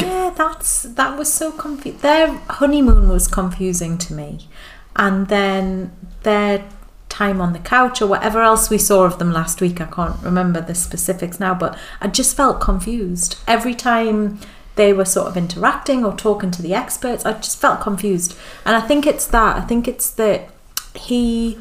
Yeah, 0.02 0.30
that's 0.36 0.82
that 0.82 1.16
was 1.16 1.32
so 1.32 1.52
confusing. 1.52 2.00
Their 2.00 2.26
honeymoon 2.48 3.08
was 3.08 3.28
confusing 3.28 3.98
to 3.98 4.14
me, 4.14 4.48
and 4.96 5.28
then 5.28 5.92
their 6.24 6.64
time 7.10 7.40
on 7.40 7.52
the 7.52 7.58
couch 7.58 8.00
or 8.00 8.06
whatever 8.06 8.40
else 8.40 8.70
we 8.70 8.78
saw 8.78 9.04
of 9.04 9.18
them 9.18 9.32
last 9.32 9.60
week. 9.60 9.80
I 9.80 9.84
can't 9.86 10.16
remember 10.22 10.60
the 10.62 10.74
specifics 10.74 11.38
now, 11.38 11.52
but 11.52 11.76
I 12.00 12.06
just 12.08 12.34
felt 12.36 12.60
confused 12.60 13.36
every 13.46 13.74
time 13.74 14.38
they 14.76 14.92
were 14.94 15.04
sort 15.04 15.26
of 15.28 15.36
interacting 15.36 16.04
or 16.04 16.16
talking 16.16 16.50
to 16.52 16.62
the 16.62 16.72
experts. 16.72 17.26
I 17.26 17.32
just 17.34 17.60
felt 17.60 17.80
confused, 17.82 18.34
and 18.64 18.74
I 18.76 18.80
think 18.80 19.06
it's 19.06 19.26
that. 19.26 19.56
I 19.56 19.60
think 19.60 19.86
it's 19.86 20.08
that 20.12 20.48
he 20.94 21.58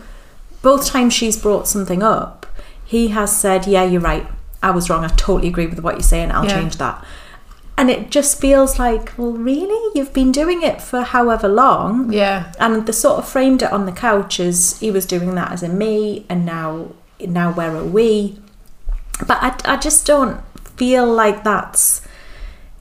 both 0.62 0.86
times 0.86 1.14
she's 1.14 1.38
brought 1.38 1.68
something 1.68 2.04
up, 2.04 2.46
he 2.86 3.10
has 3.10 3.36
said, 3.36 3.68
"Yeah, 3.68 3.84
you're 3.84 4.02
right. 4.02 4.28
I 4.62 4.72
was 4.72 4.90
wrong. 4.90 5.04
I 5.04 5.08
totally 5.10 5.48
agree 5.48 5.68
with 5.68 5.80
what 5.80 5.96
you're 5.96 6.04
saying. 6.04 6.32
I'll 6.32 6.46
Yeah. 6.46 6.60
change 6.60 6.78
that." 6.78 7.04
And 7.80 7.90
it 7.90 8.12
just 8.12 8.42
feels 8.42 8.78
like, 8.78 9.18
well, 9.18 9.32
really? 9.32 9.92
You've 9.96 10.12
been 10.14 10.34
doing 10.34 10.62
it 10.64 10.82
for 10.82 11.02
however 11.02 11.48
long. 11.48 12.12
yeah 12.12 12.52
And 12.60 12.86
they 12.86 12.92
sort 12.92 13.20
of 13.20 13.28
framed 13.36 13.62
it 13.64 13.72
on 13.72 13.86
the 13.86 13.94
couch 13.94 14.38
as 14.50 14.78
he 14.82 14.92
was 14.92 15.06
doing 15.06 15.34
that 15.36 15.54
as 15.54 15.64
a 15.64 15.70
me, 15.70 16.26
and 16.30 16.46
now, 16.46 16.90
now 17.22 17.54
where 17.54 17.74
are 17.76 17.86
we? 18.00 18.38
But 19.26 19.38
I, 19.42 19.50
I 19.74 19.78
just 19.78 20.06
don't 20.06 20.42
feel 20.80 21.06
like 21.24 21.46
that's, 21.46 22.02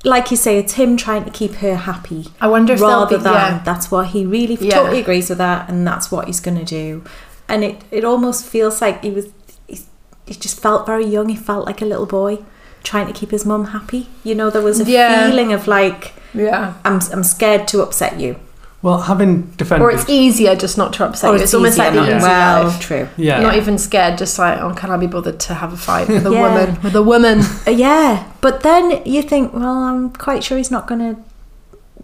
like 0.04 0.32
you 0.32 0.36
say, 0.36 0.58
it's 0.58 0.72
him 0.74 0.96
trying 0.96 1.24
to 1.24 1.30
keep 1.30 1.54
her 1.64 1.76
happy. 1.76 2.22
I 2.40 2.48
wonder 2.48 2.72
if 2.72 2.80
rather 2.80 3.18
be- 3.18 3.22
than 3.22 3.32
yeah. 3.34 3.62
that's 3.64 3.92
what 3.92 4.08
he 4.08 4.26
really 4.26 4.56
Yeah. 4.60 4.74
totally 4.78 5.00
agrees 5.00 5.28
with 5.28 5.38
that, 5.38 5.68
and 5.70 5.86
that's 5.86 6.10
what 6.10 6.26
he's 6.26 6.40
going 6.40 6.58
to 6.58 6.64
do. 6.64 7.04
And 7.48 7.62
it, 7.62 7.82
it 7.92 8.04
almost 8.04 8.44
feels 8.44 8.80
like 8.82 9.02
he 9.04 9.10
was, 9.10 9.26
he, 9.68 9.78
he 10.26 10.34
just 10.34 10.60
felt 10.60 10.86
very 10.86 11.06
young. 11.06 11.28
He 11.28 11.36
felt 11.36 11.66
like 11.66 11.80
a 11.80 11.86
little 11.86 12.06
boy 12.06 12.38
trying 12.82 13.06
to 13.06 13.12
keep 13.12 13.30
his 13.30 13.44
mum 13.44 13.66
happy. 13.66 14.08
You 14.24 14.34
know, 14.34 14.50
there 14.50 14.62
was 14.62 14.80
a 14.80 14.84
Yeah. 14.84 15.28
feeling 15.28 15.52
of 15.52 15.66
like, 15.66 16.14
yeah 16.34 16.74
I'm, 16.84 17.00
I'm 17.12 17.22
scared 17.24 17.66
to 17.68 17.82
upset 17.82 18.20
you. 18.20 18.36
Well, 18.80 18.98
having 19.00 19.42
defended, 19.56 19.82
or 19.84 19.90
it's 19.90 20.08
easier 20.08 20.54
just 20.54 20.78
not 20.78 20.92
to 20.94 21.04
upset 21.04 21.30
Or 21.30 21.36
you 21.36 21.42
it's, 21.42 21.52
almost 21.52 21.78
like 21.78 21.92
the 21.94 22.00
not- 22.00 22.08
easy 22.10 22.18
well, 22.28 22.64
life. 22.68 22.80
true. 22.80 23.08
yeah, 23.16 23.40
not 23.40 23.56
even 23.56 23.76
scared 23.76 24.16
just 24.18 24.38
like 24.38 24.60
oh 24.60 24.72
can 24.72 24.90
I 24.92 24.96
be 24.96 25.08
bothered 25.08 25.40
to 25.40 25.54
have 25.54 25.72
a 25.72 25.76
fight 25.76 26.06
with 26.06 26.24
a 26.24 26.30
Yeah. 26.32 26.40
woman 26.42 26.78
with 26.82 26.94
a 26.94 27.02
woman 27.02 27.40
Uh, 27.66 27.72
yeah, 27.72 28.30
but 28.40 28.62
then 28.62 29.02
you 29.04 29.22
think, 29.22 29.52
well, 29.52 29.78
I'm 29.82 30.10
quite 30.10 30.44
sure 30.44 30.56
he's 30.58 30.70
not 30.70 30.86
going 30.86 31.00
to, 31.00 31.20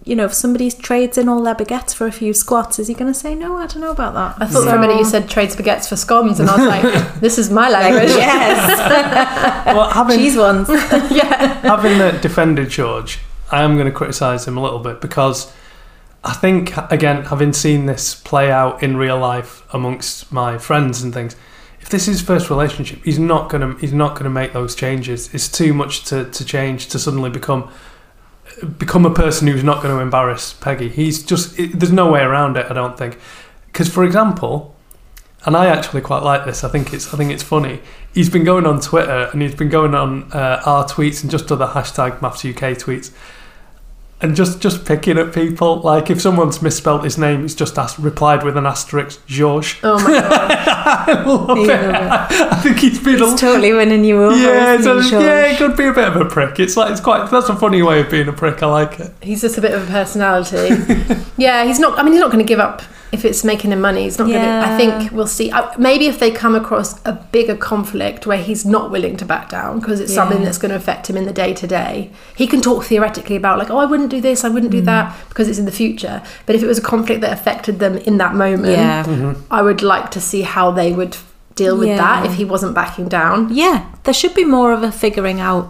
you 0.05 0.15
know, 0.15 0.27
if 0.27 0.35
somebody 0.35 0.71
trades 0.71 1.17
in 1.17 1.29
all 1.29 1.43
their 1.43 1.55
baguettes 1.55 1.95
for 1.95 2.07
a 2.07 2.13
few 2.13 2.35
squats, 2.35 2.79
is 2.79 2.89
he 2.89 2.95
going 2.95 3.11
to 3.11 3.19
say 3.19 3.35
no? 3.35 3.57
I 3.57 3.67
don't 3.67 3.81
know 3.81 3.91
about 3.91 4.13
that. 4.15 4.43
I 4.43 4.47
thought 4.47 4.69
for 4.69 4.77
a 4.77 4.79
minute 4.79 4.99
you 4.99 5.05
said 5.05 5.31
trade 5.31 5.49
spaghettis 5.49 5.89
for 5.89 5.97
scones 5.97 6.41
and 6.41 6.51
I 6.51 6.57
was 6.57 6.67
like 6.67 7.15
this 7.21 7.39
is 7.39 7.51
my 7.51 7.71
language 7.71 8.11
yes, 8.11 8.79
well, 9.67 9.91
having 9.91 10.19
cheese 10.19 10.37
ones. 10.37 10.69
yeah 11.11 11.61
having 11.61 12.01
uh, 12.01 12.19
defended 12.21 12.69
George, 12.69 13.21
I 13.51 13.63
am 13.63 13.75
going 13.75 13.87
to 13.87 13.93
criticise 13.93 14.47
him 14.47 14.59
a 14.59 14.63
little 14.63 14.79
bit 14.79 15.01
because 15.01 15.53
I 16.23 16.33
think, 16.33 16.75
again, 16.91 17.25
having 17.25 17.53
seen 17.53 17.87
this 17.87 18.15
play 18.15 18.51
out 18.51 18.83
in 18.83 18.97
real 18.97 19.19
life 19.19 19.63
amongst 19.75 20.33
my 20.33 20.57
friends 20.57 21.03
and 21.03 21.13
things, 21.13 21.37
if 21.81 21.91
this 21.91 22.09
is 22.09 22.21
his 22.21 22.27
first 22.27 22.49
relationship, 22.49 23.05
he's 23.05 23.19
not 23.19 23.51
going 23.51 23.61
to 23.61 23.79
he's 23.79 23.93
not 23.93 24.13
going 24.13 24.25
to 24.25 24.31
make 24.31 24.55
those 24.55 24.75
changes. 24.75 25.33
It's 25.35 25.49
too 25.49 25.75
much 25.75 26.05
to, 26.05 26.31
to 26.31 26.45
change 26.45 26.89
to 26.89 26.99
suddenly 26.99 27.29
become 27.29 27.71
become 28.79 29.05
a 29.07 29.15
person 29.15 29.49
who's 29.49 29.65
not 29.65 29.83
going 29.83 29.95
to 29.95 30.01
embarrass 30.01 30.53
Peggy. 30.53 30.89
He's 30.89 31.23
just 31.23 31.59
it, 31.59 31.79
there's 31.79 31.93
no 31.93 32.11
way 32.11 32.21
around 32.21 32.57
it. 32.57 32.67
I 32.71 32.75
don't 32.75 32.97
think 32.97 33.19
because, 33.67 33.89
for 33.89 34.05
example, 34.05 34.75
and 35.45 35.57
I 35.57 35.67
actually 35.67 36.01
quite 36.01 36.23
like 36.23 36.45
this. 36.45 36.65
I 36.65 36.69
think 36.69 36.93
it's 36.93 37.13
I 37.13 37.17
think 37.17 37.31
it's 37.31 37.43
funny. 37.43 37.81
He's 38.13 38.31
been 38.31 38.45
going 38.45 38.67
on 38.67 38.81
Twitter 38.81 39.29
and 39.33 39.43
he's 39.43 39.55
been 39.55 39.69
going 39.69 39.95
on 39.95 40.33
uh, 40.33 40.63
our 40.65 40.85
tweets 40.85 41.23
and 41.23 41.31
just 41.31 41.51
other 41.51 41.67
hashtag 41.67 42.21
MAFS 42.21 42.49
UK 42.51 42.79
tweets, 42.79 43.13
and 44.25 44.35
just 44.35 44.59
just 44.59 44.87
picking 44.87 45.19
at 45.19 45.35
people. 45.35 45.81
Like 45.81 46.09
if 46.11 46.21
someone's 46.21 46.63
misspelt 46.63 47.05
his 47.05 47.19
name, 47.19 47.43
he's 47.43 47.55
just 47.55 47.79
asked, 47.79 47.99
replied 47.99 48.43
with 48.43 48.57
an 48.57 48.65
asterisk, 48.65 49.25
George. 49.27 49.79
oh 49.83 50.03
my 50.03 50.11
god 50.21 50.51
I 51.07 51.23
love 51.25 51.59
it. 51.59 51.71
I 51.71 52.61
think 52.63 52.79
he's 52.79 52.99
been 52.99 53.23
a 53.23 53.37
totally 53.37 53.73
winning 53.75 54.03
you 54.03 54.23
over. 54.23 54.35
yeah, 54.35 54.77
it's 54.79 55.13
yeah, 55.13 55.53
it 55.53 55.59
could 55.59 55.77
be 55.77 55.85
a 55.85 55.93
bit 55.93 56.09
of 56.09 56.17
a 56.17 56.25
prick. 56.25 56.59
It's 56.59 56.75
like 56.77 56.91
it's 56.91 57.03
quite 57.03 57.31
that's 57.31 57.51
a 57.51 57.57
funny 57.57 57.83
way 57.83 58.01
of 58.01 58.11
being 58.11 58.29
a 58.29 58.33
prick. 58.33 58.63
I 58.63 58.67
like 58.67 58.99
it. 58.99 59.13
he's 59.21 59.43
just 59.43 59.59
a 59.59 59.61
bit 59.61 59.73
of 59.73 59.87
a 59.89 59.93
personality 59.93 60.69
yeah 61.37 61.65
he's 61.65 61.79
not 61.79 61.99
I 61.99 62.03
mean 62.03 62.13
he's 62.13 62.21
not 62.21 62.31
going 62.33 62.45
to 62.45 62.49
give 62.49 62.61
up 62.61 62.83
if 63.15 63.25
it's 63.25 63.43
making 63.45 63.71
him 63.73 63.81
money 63.81 64.03
it's 64.09 64.19
not 64.19 64.29
going 64.29 64.41
to 64.43 64.69
I 64.71 64.77
think 64.77 65.13
we'll 65.13 65.27
see. 65.39 65.51
Maybe 65.79 66.07
if 66.13 66.19
they 66.19 66.31
come 66.31 66.55
across 66.63 66.89
a 67.07 67.13
bigger 67.37 67.57
conflict 67.57 68.27
where 68.27 68.43
he's 68.49 68.65
not 68.77 68.91
willing 68.91 69.17
to 69.19 69.25
back 69.25 69.49
down 69.49 69.79
because 69.81 69.99
it's 70.01 70.13
something 70.21 70.43
that's 70.45 70.59
going 70.63 70.71
to 70.77 70.77
affect 70.77 71.09
him 71.09 71.17
in 71.17 71.25
the 71.31 71.33
day 71.45 71.53
to 71.55 71.67
day 71.67 72.11
he 72.37 72.47
can 72.47 72.61
talk 72.61 72.85
theoretically 72.85 73.37
about 73.37 73.59
like 73.61 73.71
oh 73.71 73.79
I 73.79 73.87
wouldn't 73.87 74.11
do 74.11 74.21
this 74.21 74.45
I 74.45 74.49
wouldn't 74.55 74.73
do 74.73 74.83
Mm. 74.83 74.87
that 74.93 75.05
because 75.31 75.47
it's 75.49 75.59
in 75.59 75.65
the 75.73 75.79
future. 75.85 76.17
But 76.47 76.57
if 76.57 76.63
it 76.63 76.67
was 76.67 76.79
a 76.79 76.83
conflict 76.95 77.21
that 77.23 77.33
affected 77.33 77.79
them 77.79 77.95
in 77.99 78.19
that 78.19 78.35
moment 78.35 78.73
Yeah. 78.79 79.35
I 79.51 79.63
would 79.63 79.83
like 79.95 80.11
to 80.17 80.21
see 80.21 80.43
how 80.43 80.67
they 80.81 80.91
would 80.93 81.17
deal 81.55 81.77
with 81.79 81.97
that 81.97 82.27
if 82.27 82.35
he 82.35 82.45
wasn't 82.45 82.75
backing 82.75 83.09
down. 83.09 83.55
Yeah, 83.55 83.79
there 84.05 84.13
should 84.21 84.35
be 84.35 84.45
more 84.45 84.73
of 84.73 84.83
a 84.83 84.91
figuring 84.91 85.41
out 85.41 85.67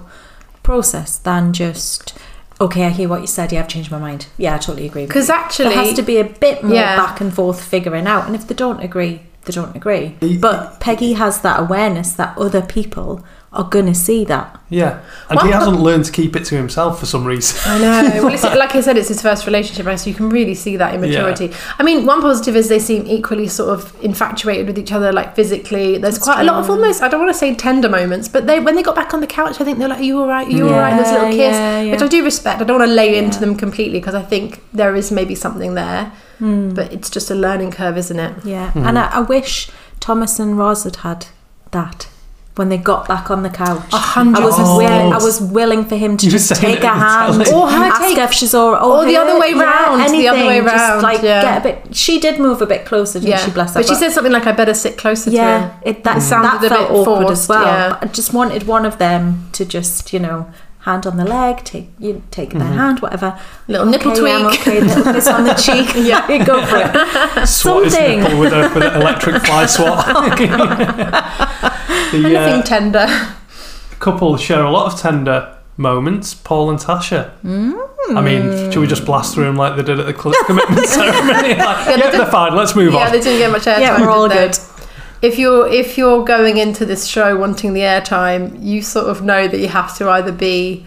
process 0.63 1.19
than 1.19 1.53
just, 1.53 2.17
okay, 2.65 2.85
I 2.85 2.91
hear 2.91 3.09
what 3.09 3.21
you 3.21 3.27
said. 3.27 3.53
Yeah, 3.53 3.61
I've 3.61 3.69
changed 3.69 3.91
my 3.91 3.99
mind. 3.99 4.27
Yeah, 4.37 4.55
I 4.55 4.59
totally 4.59 4.87
agree. 4.87 5.07
because 5.07 5.29
you. 5.29 5.35
actually 5.35 5.69
there 5.75 5.85
has 5.85 5.95
to 5.95 6.03
be 6.03 6.19
a 6.19 6.25
bit 6.25 6.63
more 6.63 6.75
Yeah. 6.75 6.97
back 6.97 7.21
and 7.21 7.33
forth 7.33 7.63
figuring 7.65 8.07
out. 8.07 8.27
And 8.27 8.35
if 8.35 8.47
they 8.49 8.55
don't 8.55 8.81
agree, 8.81 9.23
they 9.45 9.53
don't 9.53 9.77
agree. 9.77 10.17
But 10.41 10.81
Peggy 10.81 11.13
has 11.15 11.41
that 11.43 11.61
awareness 11.61 12.13
that 12.13 12.37
other 12.39 12.63
people 12.63 13.25
are 13.55 13.65
going 13.65 13.87
to 13.87 13.95
see 13.95 14.25
that. 14.25 14.61
Yeah, 14.69 15.03
and 15.31 15.41
he 15.43 15.51
hasn't 15.51 15.79
learned 15.79 16.05
to 16.07 16.13
keep 16.13 16.35
it 16.35 16.45
to 16.47 16.57
himself 16.57 16.99
for 16.99 17.07
some 17.07 17.25
reason. 17.25 17.59
I 17.65 17.79
know. 17.79 17.95
Well, 18.25 18.33
it's, 18.33 18.43
like 18.43 18.75
I 18.75 18.81
said, 18.81 18.97
it's 18.97 19.09
his 19.09 19.21
first 19.21 19.47
relationship, 19.47 19.87
right? 19.87 19.97
So 19.97 20.09
you 20.09 20.17
can 20.17 20.31
really 20.31 20.55
see 20.55 20.77
that 20.77 20.95
immaturity. 20.95 21.53
I 21.79 21.83
mean, 21.83 22.07
one 22.07 22.21
positive 22.21 22.57
is 22.57 22.69
they 22.69 22.79
seem 22.79 23.07
equally 23.07 23.49
sort 23.49 23.71
of 23.71 23.95
infatuated 24.03 24.67
with 24.67 24.79
each 24.79 24.93
other, 24.93 25.13
like 25.13 25.37
physically. 25.37 25.99
There's 25.99 26.19
quite 26.19 26.41
a 26.41 26.45
lot 26.45 26.57
of 26.57 26.71
almost, 26.71 27.03
I 27.03 27.09
don't 27.09 27.21
want 27.21 27.33
to 27.33 27.39
say 27.39 27.55
tender 27.55 27.89
moments, 27.89 28.29
but 28.29 28.47
they 28.47 28.61
when 28.61 28.77
they 28.77 28.83
got 28.83 28.95
back 28.95 29.15
on 29.15 29.21
the 29.21 29.27
couch, 29.27 29.61
I 29.61 29.65
think 29.65 29.79
they're 29.79 29.89
like, 29.89 30.01
Are 30.01 30.05
you 30.05 30.19
all 30.21 30.27
right? 30.27 30.47
Are 30.47 30.51
you 30.51 30.67
all 30.67 30.73
right? 30.73 30.91
And 30.91 30.99
there's 30.99 31.11
a 31.11 31.15
little 31.15 31.31
kiss, 31.31 31.55
yeah, 31.55 31.81
yeah. 31.83 31.93
which 31.93 32.03
I 32.03 32.09
do 32.09 32.25
respect. 32.25 32.61
I 32.61 32.65
don't 32.65 32.79
want 32.79 32.89
to 32.89 32.95
lay 32.95 33.19
into 33.19 33.39
them 33.41 33.55
completely 33.57 34.01
because 34.01 34.15
I 34.15 34.23
think 34.23 34.63
there 34.73 34.97
is 34.97 35.13
maybe 35.13 35.35
something 35.35 35.75
there, 35.75 36.13
hmm. 36.39 36.75
but 36.75 36.93
it's 36.93 37.11
just 37.11 37.31
a 37.31 37.35
learning 37.35 37.71
curve, 37.71 37.99
isn't 37.99 38.19
it? 38.19 38.45
Yeah, 38.45 38.73
hmm. 38.73 38.85
and 38.87 38.99
I, 38.99 39.07
I 39.11 39.21
wish 39.21 39.71
Thomas 40.01 40.39
and 40.39 40.57
Roz 40.59 40.85
had 40.85 40.97
had 40.97 41.27
that. 41.71 42.09
When 42.57 42.69
they 42.69 42.77
got 42.79 43.09
back 43.09 43.33
on 43.33 43.43
the 43.43 43.51
couch, 43.51 43.83
A 43.93 43.97
hundred 43.99 44.43
I 44.43 44.45
was 44.45 44.59
willing. 44.59 45.13
Oh. 45.13 45.19
I 45.19 45.23
was 45.23 45.41
willing 45.41 45.85
for 45.85 45.97
him 45.97 46.17
to 46.19 46.27
You 46.27 46.31
just 46.31 46.55
take 46.55 46.75
a 46.75 46.77
in 46.77 46.81
the 46.83 46.89
hand. 46.89 47.43
Oh, 47.49 47.63
or 47.63 47.69
her 47.69 47.85
ask 47.85 48.01
take- 48.01 48.19
her 48.19 48.25
if 48.25 48.33
she's 48.33 48.55
all, 48.55 48.75
or 48.75 48.79
oh, 48.81 49.05
the 49.05 49.15
her- 49.15 49.23
other 49.23 49.41
way 49.41 49.51
yeah, 49.51 49.63
round, 49.63 50.15
the 50.15 50.29
other 50.29 50.39
way 50.47 50.59
anything, 50.59 50.71
just, 50.71 50.89
round, 50.89 51.03
like 51.03 51.23
yeah. 51.23 51.43
get 51.43 51.59
a 51.59 51.61
bit. 51.83 51.97
She 51.97 52.21
did 52.21 52.39
move 52.39 52.63
a 52.63 52.67
bit 52.67 52.85
closer, 52.87 53.19
didn't 53.19 53.41
she? 53.41 53.51
Bless 53.51 53.75
her. 53.75 53.81
But 53.81 53.89
she 53.89 53.97
said 53.97 54.13
something 54.13 54.33
like, 54.33 54.47
I 54.47 54.53
better 54.53 54.73
sit 54.75 54.97
closer 54.97 55.31
to 55.31 55.37
yeah, 55.37 55.73
him. 55.73 55.81
it, 55.85 56.05
that 56.05 56.23
sounded 56.23 56.61
that 56.71 56.73
a 56.73 56.83
bit 56.83 56.91
awkward 56.93 57.27
forced, 57.27 57.43
as 57.43 57.49
well. 57.49 57.65
yeah. 57.67 57.99
I 58.01 58.07
just 58.07 58.33
wanted 58.33 58.69
one 58.69 58.87
of 58.87 58.99
them 58.99 59.49
to 59.53 59.65
just, 59.65 60.13
you 60.13 60.21
know, 60.21 60.49
hand 60.85 61.07
on 61.07 61.17
the 61.17 61.25
leg, 61.25 61.65
take 61.65 61.89
you 61.99 62.23
take 62.31 62.51
their 62.51 62.61
mm-hmm. 62.61 62.73
hand, 62.75 63.01
whatever. 63.01 63.41
Little 63.69 63.87
nipple 63.87 64.13
okay, 64.13 64.33
I'm 64.33 64.47
tweak. 64.47 64.61
okay, 64.61 64.81
little 64.81 65.13
kiss 65.13 65.27
on 65.27 65.45
the 65.45 65.55
cheek. 65.67 65.89
yeah, 65.97 66.31
you 66.33 66.45
go 66.45 66.65
for 66.67 66.77
it. 66.77 67.47
swat 67.49 67.85
his 67.85 67.95
nipple 67.95 68.39
with, 68.39 68.53
a, 68.53 68.71
with 68.75 68.85
an 68.85 69.01
electric 69.01 69.43
fly 69.43 69.67
swat. 69.67 70.07
The 71.89 72.19
Anything 72.25 72.37
uh, 72.37 72.63
tender. 72.63 73.07
couple 74.01 74.37
share 74.37 74.63
a 74.63 74.71
lot 74.71 74.93
of 74.93 74.99
tender 75.01 75.57
moments. 75.77 76.35
Paul 76.35 76.71
and 76.71 76.79
Tasha. 76.79 77.33
I 78.11 78.21
mean, 78.21 78.71
should 78.71 78.81
we 78.81 78.87
just 78.87 79.03
mm. 79.03 79.07
blast 79.07 79.35
through 79.35 79.45
them 79.45 79.57
like 79.57 79.77
they 79.77 79.83
did 79.83 79.99
at 79.99 80.05
the 80.07 80.13
cl- 80.13 80.35
commitment 80.47 80.87
ceremony? 80.87 81.55
Like, 81.55 81.99
yeah, 81.99 82.11
they're 82.11 82.27
fine. 82.27 82.55
Let's 82.55 82.77
move 82.77 82.93
Yeah, 82.93 82.99
on. 83.01 83.07
Yeah, 83.07 83.13
they 83.13 83.21
didn't 83.21 83.39
get 83.39 83.51
much 83.51 83.63
airtime. 83.63 83.81
Yeah, 83.81 84.01
we're 84.01 84.11
all 84.11 84.29
good. 84.29 84.59
If 85.23 85.39
you're 85.39 85.67
if 85.69 85.97
you're 85.97 86.23
going 86.23 86.59
into 86.59 86.85
this 86.85 87.07
show 87.07 87.35
wanting 87.37 87.73
the 87.73 87.81
airtime, 87.81 88.63
you 88.63 88.83
sort 88.83 89.07
of 89.07 89.23
know 89.23 89.49
that 89.49 89.59
you 89.59 89.69
have 89.69 89.97
to 89.97 90.11
either 90.11 90.33
be 90.33 90.85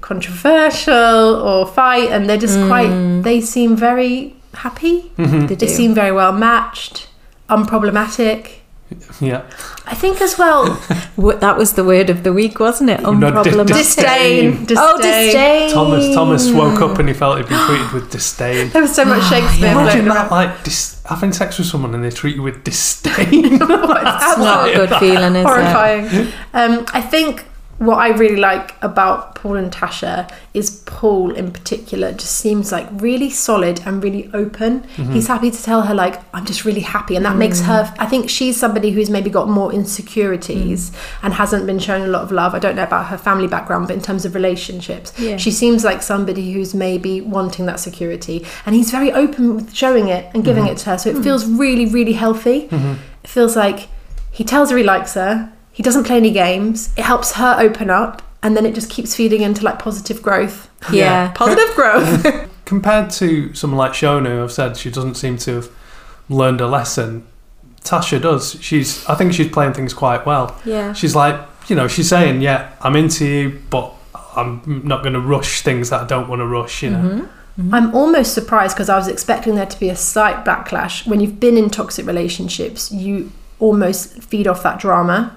controversial 0.00 0.94
or 0.94 1.66
fight, 1.66 2.10
and 2.10 2.28
they're 2.28 2.38
just 2.38 2.58
quite. 2.68 2.88
Mm. 2.88 3.24
They 3.24 3.40
seem 3.40 3.74
very 3.74 4.36
happy. 4.54 5.10
Mm-hmm. 5.16 5.40
They 5.46 5.54
They 5.56 5.66
do. 5.66 5.68
seem 5.68 5.92
very 5.92 6.12
well 6.12 6.32
matched, 6.32 7.08
unproblematic. 7.48 8.59
yeah. 9.20 9.42
I 9.86 9.94
think 9.94 10.20
as 10.20 10.36
well, 10.38 10.64
That 11.16 11.56
was 11.56 11.74
the 11.74 11.84
word 11.84 12.10
of 12.10 12.22
the 12.24 12.32
week, 12.32 12.58
wasn't 12.60 12.90
it? 12.90 13.00
No, 13.02 13.12
di- 13.14 13.30
Unproblematic. 13.30 13.66
disdain, 13.68 14.50
disdain. 14.64 14.76
Oh, 14.78 14.96
disdain. 15.00 15.70
Thomas 15.72 16.14
Thomas 16.14 16.50
woke 16.52 16.80
up 16.80 16.98
and 16.98 17.08
he 17.08 17.14
felt 17.14 17.38
he'd 17.38 17.48
been 17.48 17.66
treated 17.66 17.92
with 17.92 18.10
disdain. 18.10 18.70
There 18.70 18.82
was 18.82 18.94
so 18.94 19.04
much 19.04 19.22
Shakespeare. 19.28 19.72
Imagine 19.72 20.06
that, 20.06 20.16
around. 20.16 20.30
like 20.30 20.64
dis- 20.64 21.02
having 21.08 21.32
sex 21.32 21.58
with 21.58 21.66
someone 21.66 21.94
and 21.94 22.04
they 22.04 22.10
treat 22.10 22.36
you 22.36 22.42
with 22.42 22.62
disdain. 22.64 23.58
That's 23.58 24.38
Not 24.38 24.68
a 24.70 24.74
good 24.74 24.90
feeling, 24.98 25.34
is 25.36 25.44
it? 25.44 25.48
horrifying. 25.48 26.06
Um, 26.54 26.84
I 26.92 27.00
think 27.02 27.44
what 27.80 27.96
I 27.96 28.08
really 28.08 28.36
like 28.36 28.74
about 28.82 29.36
Paul 29.36 29.56
and 29.56 29.72
Tasha 29.72 30.30
is 30.52 30.82
Paul 30.84 31.34
in 31.34 31.50
particular 31.50 32.12
just 32.12 32.36
seems 32.36 32.70
like 32.70 32.86
really 32.92 33.30
solid 33.30 33.80
and 33.86 34.04
really 34.04 34.30
open. 34.34 34.80
Mm-hmm. 34.82 35.12
He's 35.14 35.28
happy 35.28 35.50
to 35.50 35.62
tell 35.62 35.80
her 35.80 35.94
like 35.94 36.20
I'm 36.34 36.44
just 36.44 36.66
really 36.66 36.82
happy 36.82 37.16
and 37.16 37.24
that 37.24 37.36
makes 37.36 37.62
mm. 37.62 37.64
her 37.64 37.94
I 37.98 38.04
think 38.04 38.28
she's 38.28 38.58
somebody 38.58 38.90
who's 38.90 39.08
maybe 39.08 39.30
got 39.30 39.48
more 39.48 39.72
insecurities 39.72 40.90
mm. 40.90 40.96
and 41.22 41.32
hasn't 41.32 41.64
been 41.64 41.78
shown 41.78 42.02
a 42.02 42.08
lot 42.08 42.20
of 42.20 42.30
love. 42.30 42.54
I 42.54 42.58
don't 42.58 42.76
know 42.76 42.82
about 42.82 43.06
her 43.06 43.16
family 43.16 43.48
background 43.48 43.86
but 43.86 43.96
in 43.96 44.02
terms 44.02 44.26
of 44.26 44.34
relationships 44.34 45.18
Yeah. 45.18 45.38
she 45.38 45.50
seems 45.50 45.82
like 45.82 46.02
somebody 46.02 46.52
who's 46.52 46.74
maybe 46.74 47.22
wanting 47.22 47.64
that 47.64 47.80
security 47.80 48.44
and 48.66 48.74
he's 48.74 48.90
very 48.90 49.10
open 49.10 49.54
with 49.54 49.74
showing 49.74 50.08
it 50.08 50.30
and 50.34 50.44
giving 50.44 50.64
mm-hmm. 50.64 50.72
it 50.72 50.78
to 50.80 50.90
her 50.90 50.98
so 50.98 51.08
it 51.08 51.16
mm. 51.16 51.24
feels 51.24 51.46
really 51.46 51.86
really 51.86 52.12
healthy. 52.12 52.68
Mm-hmm. 52.68 52.94
It 53.24 53.30
feels 53.30 53.56
like 53.56 53.88
he 54.30 54.44
tells 54.44 54.70
her 54.70 54.76
he 54.76 54.84
likes 54.84 55.14
her. 55.14 55.50
He 55.80 55.82
doesn't 55.82 56.04
play 56.04 56.18
any 56.18 56.30
games. 56.30 56.92
It 56.98 57.04
helps 57.04 57.32
her 57.36 57.56
open 57.58 57.88
up, 57.88 58.20
and 58.42 58.54
then 58.54 58.66
it 58.66 58.74
just 58.74 58.90
keeps 58.90 59.14
feeding 59.14 59.40
into 59.40 59.64
like 59.64 59.78
positive 59.78 60.20
growth. 60.20 60.68
Yeah. 60.92 61.32
Positive 61.34 61.74
growth. 61.74 62.50
Compared 62.66 63.08
to 63.12 63.54
someone 63.54 63.78
like 63.78 63.92
Shona, 63.92 64.26
who 64.26 64.42
I've 64.42 64.52
said 64.52 64.76
she 64.76 64.90
doesn't 64.90 65.14
seem 65.14 65.38
to 65.38 65.54
have 65.54 65.70
learned 66.28 66.60
a 66.60 66.66
lesson, 66.66 67.26
Tasha 67.80 68.20
does. 68.20 68.58
She's, 68.60 69.06
I 69.06 69.14
think 69.14 69.32
she's 69.32 69.48
playing 69.48 69.72
things 69.72 69.94
quite 69.94 70.26
well. 70.26 70.60
Yeah. 70.66 70.92
She's 70.92 71.16
like, 71.16 71.40
you 71.68 71.76
know, 71.76 71.88
she's 71.88 72.10
saying, 72.10 72.42
yeah, 72.42 72.76
I'm 72.82 72.94
into 72.94 73.24
you, 73.24 73.62
but 73.70 73.94
I'm 74.36 74.82
not 74.84 75.02
going 75.02 75.14
to 75.14 75.20
rush 75.20 75.62
things 75.62 75.88
that 75.88 76.02
I 76.02 76.06
don't 76.06 76.28
want 76.28 76.40
to 76.40 76.46
rush, 76.46 76.82
you 76.82 76.90
know. 76.90 76.98
Mm-hmm. 76.98 77.20
Mm-hmm. 77.62 77.74
I'm 77.74 77.94
almost 77.94 78.34
surprised 78.34 78.76
because 78.76 78.90
I 78.90 78.98
was 78.98 79.08
expecting 79.08 79.54
there 79.54 79.64
to 79.64 79.80
be 79.80 79.88
a 79.88 79.96
slight 79.96 80.44
backlash. 80.44 81.06
When 81.06 81.20
you've 81.20 81.40
been 81.40 81.56
in 81.56 81.70
toxic 81.70 82.04
relationships, 82.04 82.92
you 82.92 83.32
almost 83.60 84.22
feed 84.22 84.46
off 84.46 84.62
that 84.62 84.78
drama. 84.80 85.36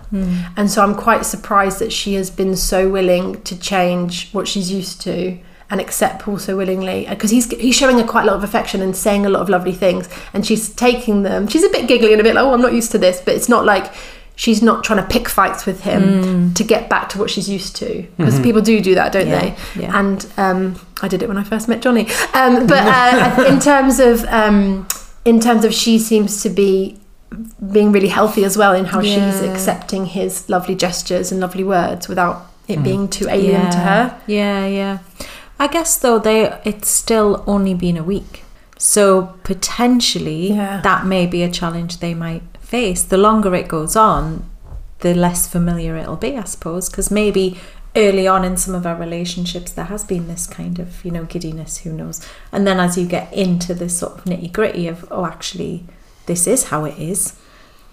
And 0.57 0.71
so 0.71 0.81
I'm 0.83 0.95
quite 0.95 1.25
surprised 1.25 1.79
that 1.79 1.91
she 1.91 2.13
has 2.15 2.29
been 2.31 2.55
so 2.55 2.89
willing 2.89 3.41
to 3.43 3.59
change 3.59 4.31
what 4.31 4.47
she's 4.47 4.71
used 4.71 5.01
to 5.01 5.37
and 5.69 5.81
accept 5.81 6.21
Paul 6.23 6.37
so 6.37 6.55
willingly 6.55 7.05
because 7.09 7.31
he's 7.31 7.49
he's 7.51 7.75
showing 7.75 7.97
her 7.97 8.03
quite 8.05 8.23
a 8.23 8.27
lot 8.27 8.35
of 8.35 8.43
affection 8.43 8.81
and 8.81 8.95
saying 8.95 9.25
a 9.25 9.29
lot 9.29 9.41
of 9.41 9.49
lovely 9.49 9.71
things 9.73 10.07
and 10.33 10.45
she's 10.45 10.69
taking 10.69 11.23
them. 11.23 11.47
She's 11.47 11.63
a 11.63 11.69
bit 11.69 11.87
giggly 11.87 12.11
and 12.11 12.21
a 12.21 12.23
bit 12.23 12.35
like, 12.35 12.43
"Oh, 12.45 12.53
I'm 12.53 12.61
not 12.61 12.73
used 12.73 12.91
to 12.91 12.97
this," 12.99 13.21
but 13.25 13.33
it's 13.35 13.49
not 13.49 13.65
like 13.65 13.91
she's 14.35 14.61
not 14.63 14.83
trying 14.83 15.01
to 15.01 15.07
pick 15.09 15.27
fights 15.29 15.65
with 15.65 15.81
him 15.81 16.53
to 16.55 16.63
get 16.63 16.89
back 16.89 17.07
to 17.09 17.19
what 17.19 17.29
she's 17.29 17.47
used 17.49 17.75
to 17.77 18.03
because 18.17 18.39
people 18.41 18.61
do 18.61 18.81
do 18.81 18.95
that, 18.95 19.11
don't 19.11 19.27
Yeah, 19.27 19.39
they? 19.75 19.81
yeah. 19.81 19.99
And 19.99 20.25
um, 20.37 20.75
I 21.01 21.07
did 21.07 21.21
it 21.23 21.27
when 21.27 21.37
I 21.37 21.43
first 21.43 21.67
met 21.67 21.81
Johnny. 21.81 22.07
Um, 22.33 22.67
but 22.67 22.83
uh, 22.85 23.45
in 23.51 23.59
terms 23.59 23.99
of 23.99 24.23
um, 24.25 24.87
in 25.25 25.39
terms 25.39 25.65
of 25.65 25.73
she 25.73 25.97
seems 25.97 26.41
to 26.43 26.49
be 26.49 26.99
being 27.71 27.91
really 27.91 28.09
healthy 28.09 28.43
as 28.43 28.57
well 28.57 28.73
in 28.73 28.85
how 28.85 29.01
she's 29.01 29.41
accepting 29.41 30.05
his 30.05 30.49
lovely 30.49 30.75
gestures 30.75 31.31
and 31.31 31.41
lovely 31.41 31.63
words 31.63 32.07
without 32.07 32.47
it 32.67 32.79
mm. 32.79 32.83
being 32.83 33.07
too 33.07 33.27
alien 33.29 33.69
to 33.71 33.77
her. 33.77 34.21
Yeah, 34.27 34.65
yeah. 34.67 34.99
I 35.59 35.67
guess 35.67 35.97
though 35.97 36.19
they 36.19 36.59
it's 36.63 36.89
still 36.89 37.43
only 37.47 37.73
been 37.73 37.97
a 37.97 38.03
week. 38.03 38.43
So 38.77 39.35
potentially 39.43 40.53
Yeah. 40.53 40.81
that 40.81 41.05
may 41.05 41.25
be 41.25 41.43
a 41.43 41.49
challenge 41.49 41.99
they 41.99 42.13
might 42.13 42.43
face. 42.59 43.01
The 43.03 43.17
longer 43.17 43.55
it 43.55 43.67
goes 43.67 43.95
on, 43.95 44.49
the 44.99 45.13
less 45.13 45.47
familiar 45.47 45.95
it'll 45.97 46.15
be, 46.15 46.37
I 46.37 46.43
suppose, 46.43 46.89
because 46.89 47.11
maybe 47.11 47.59
early 47.95 48.27
on 48.27 48.43
in 48.43 48.57
some 48.57 48.73
of 48.73 48.85
our 48.85 48.95
relationships 48.95 49.71
there 49.71 49.85
has 49.85 50.03
been 50.03 50.27
this 50.27 50.47
kind 50.47 50.79
of, 50.79 51.05
you 51.05 51.11
know, 51.11 51.25
giddiness, 51.25 51.79
who 51.79 51.93
knows. 51.93 52.25
And 52.51 52.65
then 52.65 52.79
as 52.79 52.97
you 52.97 53.05
get 53.05 53.31
into 53.31 53.73
this 53.73 53.97
sort 53.97 54.17
of 54.17 54.23
nitty-gritty 54.25 54.87
of 54.87 55.07
oh 55.11 55.25
actually 55.25 55.85
this 56.25 56.47
is 56.47 56.65
how 56.65 56.85
it 56.85 56.97
is, 56.97 57.33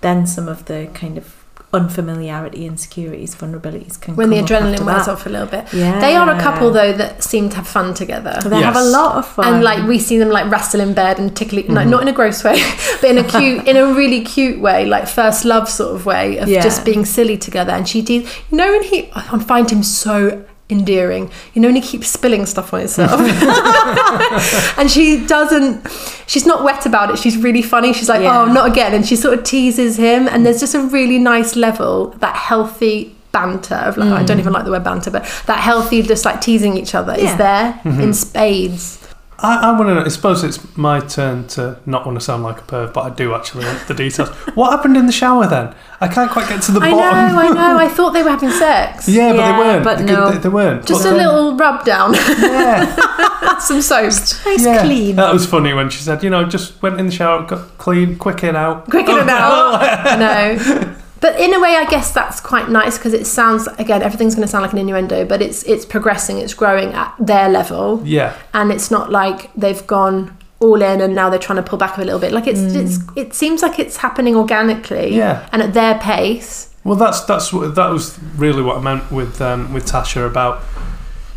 then 0.00 0.26
some 0.26 0.48
of 0.48 0.64
the 0.66 0.88
kind 0.94 1.18
of 1.18 1.36
unfamiliarity, 1.72 2.66
insecurities, 2.66 3.34
vulnerabilities 3.36 4.00
can 4.00 4.14
come. 4.14 4.16
When 4.16 4.30
the 4.30 4.36
come 4.38 4.44
up 4.44 4.50
adrenaline 4.50 4.72
after 4.72 4.84
wears 4.84 5.06
that. 5.06 5.12
off 5.12 5.26
a 5.26 5.28
little 5.28 5.46
bit. 5.46 5.72
Yeah. 5.72 6.00
They 6.00 6.16
are 6.16 6.28
a 6.28 6.40
couple 6.40 6.72
though 6.72 6.92
that 6.92 7.22
seem 7.22 7.48
to 7.50 7.56
have 7.56 7.68
fun 7.68 7.94
together. 7.94 8.38
They 8.44 8.60
have 8.60 8.74
a 8.76 8.82
lot 8.82 9.16
of 9.16 9.26
fun. 9.28 9.54
And 9.54 9.62
like 9.64 9.86
we 9.86 9.98
see 10.00 10.18
them 10.18 10.30
like 10.30 10.50
wrestle 10.50 10.80
in 10.80 10.94
bed 10.94 11.18
and 11.20 11.34
tickle, 11.36 11.58
like 11.58 11.66
Mm-hmm. 11.66 11.90
not 11.90 12.02
in 12.02 12.08
a 12.08 12.12
gross 12.12 12.42
way, 12.42 12.60
but 13.00 13.10
in 13.10 13.18
a 13.18 13.24
cute, 13.24 13.68
in 13.68 13.76
a 13.76 13.86
really 13.94 14.22
cute 14.24 14.60
way, 14.60 14.84
like 14.84 15.06
first 15.06 15.44
love 15.44 15.68
sort 15.68 15.94
of 15.94 16.06
way 16.06 16.38
of 16.38 16.48
Yeah. 16.48 16.60
just 16.60 16.84
being 16.84 17.04
silly 17.04 17.38
together. 17.38 17.72
And 17.72 17.88
she 17.88 18.02
did, 18.02 18.24
you 18.50 18.56
know, 18.58 18.72
when 18.72 18.82
he, 18.82 19.08
I 19.14 19.38
find 19.38 19.70
him 19.70 19.82
so 19.84 20.44
endearing. 20.72 21.30
You 21.54 21.62
know, 21.62 21.68
when 21.68 21.76
he 21.76 21.82
keeps 21.82 22.08
spilling 22.08 22.46
stuff 22.46 22.72
on 22.72 22.80
himself, 22.80 23.20
and 24.78 24.90
she 24.90 25.26
doesn't, 25.26 25.86
she's 26.26 26.46
not 26.46 26.64
wet 26.64 26.86
about 26.86 27.10
it. 27.10 27.18
She's 27.18 27.36
really 27.36 27.62
funny. 27.62 27.92
She's 27.92 28.08
like, 28.08 28.20
oh, 28.20 28.24
Yeah. 28.24 28.42
oh, 28.42 28.52
not 28.52 28.70
again, 28.70 28.94
and 28.94 29.06
she 29.06 29.16
sort 29.16 29.38
of 29.38 29.44
teases 29.44 29.96
him. 29.96 30.28
And 30.28 30.44
there's 30.44 30.60
just 30.60 30.74
a 30.74 30.80
really 30.80 31.18
nice 31.18 31.56
level, 31.56 32.10
that 32.18 32.36
healthy 32.36 33.14
banter 33.32 33.76
of 33.76 33.96
like 33.96 34.10
I 34.10 34.24
don't 34.24 34.38
mm. 34.38 34.40
even 34.40 34.52
like 34.52 34.64
the 34.64 34.70
word 34.70 34.84
banter, 34.84 35.10
but 35.10 35.22
that 35.46 35.60
healthy 35.60 36.02
just 36.02 36.24
like 36.24 36.40
teasing 36.40 36.76
each 36.76 36.94
other 36.94 37.14
Yeah. 37.16 37.30
is 37.30 37.36
there 37.36 37.72
mm-hmm. 37.84 38.00
in 38.00 38.14
spades. 38.14 38.99
I, 39.42 39.70
I 39.70 39.78
want 39.78 39.88
to. 39.88 40.04
I 40.04 40.08
suppose 40.08 40.44
it's 40.44 40.76
my 40.76 41.00
turn 41.00 41.46
to 41.48 41.78
not 41.86 42.04
want 42.04 42.18
to 42.18 42.24
sound 42.24 42.42
like 42.42 42.58
a 42.58 42.62
perv, 42.62 42.92
but 42.92 43.00
I 43.00 43.10
do 43.14 43.34
actually 43.34 43.64
want 43.64 43.86
the 43.88 43.94
details. 43.94 44.28
what 44.54 44.70
happened 44.70 44.96
in 44.96 45.06
the 45.06 45.12
shower 45.12 45.46
then? 45.46 45.74
I 46.00 46.08
can't 46.08 46.30
quite 46.30 46.48
get 46.48 46.62
to 46.62 46.72
the 46.72 46.80
I 46.80 46.90
bottom. 46.90 47.14
I 47.14 47.28
know, 47.32 47.38
I 47.38 47.48
know. 47.72 47.78
I 47.86 47.88
thought 47.88 48.10
they 48.10 48.22
were 48.22 48.30
having 48.30 48.50
sex. 48.50 49.08
yeah, 49.08 49.32
but 49.32 49.52
they 49.52 49.58
weren't. 49.58 49.84
but 49.84 49.98
they, 49.98 50.04
no. 50.12 50.30
they, 50.30 50.38
they 50.38 50.48
weren't. 50.48 50.86
Just 50.86 51.02
But 51.02 51.10
a 51.10 51.14
then- 51.16 51.26
little 51.26 51.56
rub 51.56 51.84
down, 51.84 52.14
Yeah, 52.14 53.58
some 53.58 53.80
soap. 53.82 54.04
nice 54.04 54.64
yeah. 54.64 54.82
clean. 54.82 55.16
That 55.16 55.32
was 55.32 55.46
funny 55.46 55.72
when 55.72 55.90
she 55.90 56.00
said, 56.02 56.22
you 56.22 56.30
know, 56.30 56.44
just 56.44 56.80
went 56.82 56.98
in 57.00 57.06
the 57.06 57.12
shower, 57.12 57.46
got 57.46 57.78
clean, 57.78 58.16
quick 58.18 58.42
in 58.44 58.56
out. 58.56 58.88
Quick 58.90 59.08
in 59.08 59.18
and 59.18 59.30
out. 59.30 60.18
no. 60.18 60.96
But 61.20 61.38
in 61.38 61.52
a 61.54 61.60
way, 61.60 61.76
I 61.76 61.84
guess 61.84 62.12
that's 62.12 62.40
quite 62.40 62.70
nice 62.70 62.96
because 62.96 63.12
it 63.12 63.26
sounds 63.26 63.66
again 63.78 64.02
everything's 64.02 64.34
going 64.34 64.46
to 64.46 64.50
sound 64.50 64.62
like 64.62 64.72
an 64.72 64.78
innuendo, 64.78 65.24
but 65.24 65.42
it's 65.42 65.62
it's 65.64 65.84
progressing, 65.84 66.38
it's 66.38 66.54
growing 66.54 66.92
at 66.94 67.14
their 67.18 67.48
level, 67.48 68.00
Yeah, 68.04 68.36
and 68.54 68.72
it's 68.72 68.90
not 68.90 69.10
like 69.10 69.52
they've 69.54 69.86
gone 69.86 70.36
all 70.60 70.82
in 70.82 71.00
and 71.00 71.14
now 71.14 71.30
they're 71.30 71.38
trying 71.38 71.56
to 71.56 71.62
pull 71.62 71.78
back 71.78 71.96
a 71.96 72.00
little 72.02 72.18
bit. 72.20 72.32
Like 72.32 72.46
it's 72.46 72.60
it's 72.74 72.98
it 73.16 73.34
seems 73.34 73.62
like 73.62 73.78
it's 73.78 73.98
happening 73.98 74.34
organically, 74.36 75.14
Yeah. 75.16 75.46
and 75.52 75.62
at 75.62 75.74
their 75.74 75.98
pace. 75.98 76.68
Well, 76.84 76.96
that's 76.96 77.20
that's 77.22 77.52
what 77.52 77.74
that 77.74 77.88
was 77.90 78.18
really 78.36 78.62
what 78.62 78.78
I 78.78 78.80
meant 78.80 79.12
with 79.12 79.40
um, 79.42 79.72
with 79.74 79.84
Tasha 79.86 80.26
about. 80.26 80.62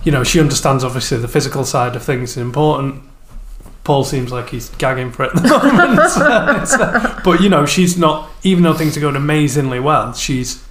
You 0.05 0.11
know, 0.11 0.23
she 0.23 0.39
understands 0.41 0.83
obviously 0.83 1.17
the 1.17 1.27
physical 1.29 1.63
side 1.65 1.95
of 1.95 2.03
things 2.03 2.31
is 2.31 2.37
important. 2.37 3.03
Paul 3.83 4.03
seems 4.05 4.31
like 4.31 4.49
he's 4.49 4.69
gagging 4.71 5.11
for 5.11 5.23
it 5.25 5.35
at 5.35 5.43
the 5.43 5.49
moment, 5.73 6.09
So 6.09 6.61
it's, 6.61 7.21
but 7.23 7.41
you 7.41 7.49
know, 7.49 7.65
she's 7.65 7.97
not. 7.97 8.29
Even 8.43 8.63
though 8.63 8.73
things 8.73 8.95
are 8.97 9.01
going 9.01 9.15
amazingly 9.17 9.79
well, 9.79 10.13
she's 10.13 10.63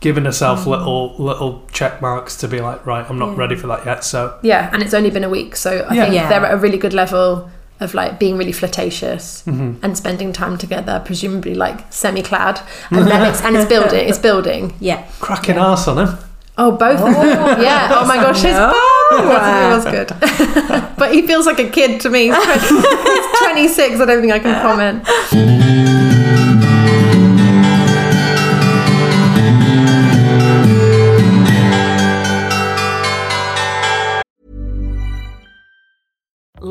given 0.00 0.24
herself 0.24 0.66
little 0.66 1.14
little 1.16 1.62
check 1.72 2.02
marks 2.02 2.36
to 2.38 2.48
be 2.48 2.60
like, 2.60 2.84
right, 2.84 3.08
I'm 3.08 3.18
not 3.18 3.30
Yeah. 3.32 3.38
ready 3.38 3.56
for 3.56 3.68
that 3.68 3.86
yet. 3.86 4.04
So 4.04 4.36
Yeah, 4.42 4.68
and 4.72 4.82
it's 4.82 4.92
only 4.94 5.10
been 5.10 5.24
a 5.24 5.30
week, 5.30 5.56
so 5.56 5.86
I 5.88 5.94
Yeah. 5.94 6.02
think 6.02 6.14
Yeah. 6.14 6.28
they're 6.28 6.44
at 6.44 6.52
a 6.52 6.56
really 6.56 6.78
good 6.78 6.92
level 6.92 7.48
of 7.80 7.94
like 7.94 8.18
being 8.18 8.36
really 8.36 8.52
flirtatious 8.52 9.42
Mm-hmm. 9.46 9.84
and 9.84 9.96
spending 9.96 10.32
time 10.32 10.58
together, 10.58 11.00
presumably 11.04 11.54
like 11.54 11.84
semi-clad, 11.90 12.60
and 12.90 13.06
then 13.06 13.22
it's 13.30 13.40
and 13.40 13.56
it's 13.56 13.66
building, 13.68 14.08
it's 14.08 14.18
building. 14.18 14.74
yeah. 14.80 15.04
cracking 15.20 15.56
arse 15.58 15.88
on 15.88 15.98
him. 16.06 16.18
Oh, 16.58 16.72
both 16.72 17.00
of 17.00 17.14
them. 17.14 17.62
Yeah. 17.62 17.88
Oh 17.92 18.06
my 18.06 18.16
gosh, 18.16 18.44
it's 18.44 18.58
No. 18.58 18.72
It 19.18 19.26
was, 19.26 19.84
it 19.84 19.84
was 19.84 19.84
good. 19.84 20.96
but 20.96 21.12
he 21.12 21.26
feels 21.26 21.46
like 21.46 21.58
a 21.58 21.68
kid 21.68 22.00
to 22.02 22.10
me. 22.10 22.26
He's 22.32 23.38
26. 23.38 24.00
I 24.00 24.04
don't 24.04 24.20
think 24.20 24.32
I 24.32 24.38
can 24.38 24.62
comment. 24.62 25.91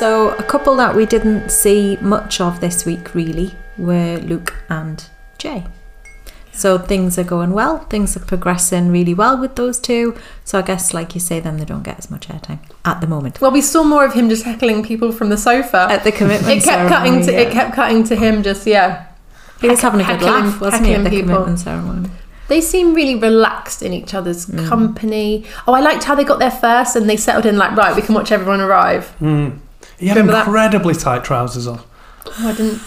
So 0.00 0.30
a 0.30 0.42
couple 0.42 0.76
that 0.76 0.96
we 0.96 1.04
didn't 1.04 1.50
see 1.50 1.98
much 2.00 2.40
of 2.40 2.60
this 2.60 2.86
week 2.86 3.14
really 3.14 3.54
were 3.76 4.16
Luke 4.16 4.54
and 4.70 5.04
Jay. 5.36 5.64
So 6.52 6.78
things 6.78 7.18
are 7.18 7.24
going 7.36 7.52
well. 7.52 7.80
Things 7.90 8.16
are 8.16 8.20
progressing 8.20 8.90
really 8.90 9.12
well 9.12 9.36
with 9.38 9.56
those 9.56 9.78
two. 9.78 10.16
So 10.44 10.58
I 10.58 10.62
guess, 10.62 10.94
like 10.94 11.14
you 11.14 11.20
say, 11.20 11.38
then 11.38 11.58
they 11.58 11.66
don't 11.66 11.82
get 11.82 11.98
as 11.98 12.10
much 12.10 12.28
airtime 12.28 12.60
at 12.82 13.02
the 13.02 13.06
moment. 13.06 13.42
Well, 13.42 13.50
we 13.50 13.60
saw 13.60 13.82
more 13.82 14.06
of 14.06 14.14
him 14.14 14.30
just 14.30 14.44
heckling 14.44 14.82
people 14.82 15.12
from 15.12 15.28
the 15.28 15.36
sofa 15.36 15.86
At 15.90 16.02
the 16.04 16.12
commitment 16.12 16.56
It 16.56 16.64
kept 16.64 16.88
cutting 16.88 17.18
to 17.18 17.24
ceremony, 17.24 17.42
it 17.48 17.52
kept 17.52 17.74
cutting 17.74 18.04
to 18.04 18.16
him 18.16 18.42
just 18.42 18.66
yeah. 18.66 19.04
He 19.60 19.68
was 19.68 19.82
having 19.82 20.00
a 20.00 20.04
good 20.04 20.12
heckling- 20.22 20.32
laugh, 20.44 20.60
wasn't 20.62 20.86
he, 20.86 20.94
at 20.94 21.04
the 21.04 21.10
people. 21.10 21.28
commitment 21.34 21.58
ceremony? 21.60 22.08
They 22.48 22.62
seem 22.62 22.94
really 22.94 23.16
relaxed 23.16 23.82
in 23.82 23.92
each 23.92 24.14
other's 24.14 24.46
Mm. 24.46 24.66
company. 24.66 25.44
Oh, 25.68 25.74
I 25.74 25.80
liked 25.80 26.04
how 26.04 26.14
they 26.14 26.24
got 26.24 26.38
there 26.38 26.50
first 26.50 26.96
and 26.96 27.06
they 27.08 27.18
settled 27.18 27.44
in 27.44 27.58
like 27.58 27.76
right, 27.76 27.94
we 27.94 28.00
can 28.00 28.14
watch 28.14 28.32
everyone 28.32 28.62
arrive. 28.62 29.12
He 30.00 30.06
had 30.08 30.16
Remember 30.16 30.32
that? 30.32 30.46
incredibly 30.46 30.94
tight 30.94 31.24
trousers 31.24 31.66
on. 31.66 31.80
Oh, 32.26 32.48
I 32.48 32.54
didn't. 32.54 32.80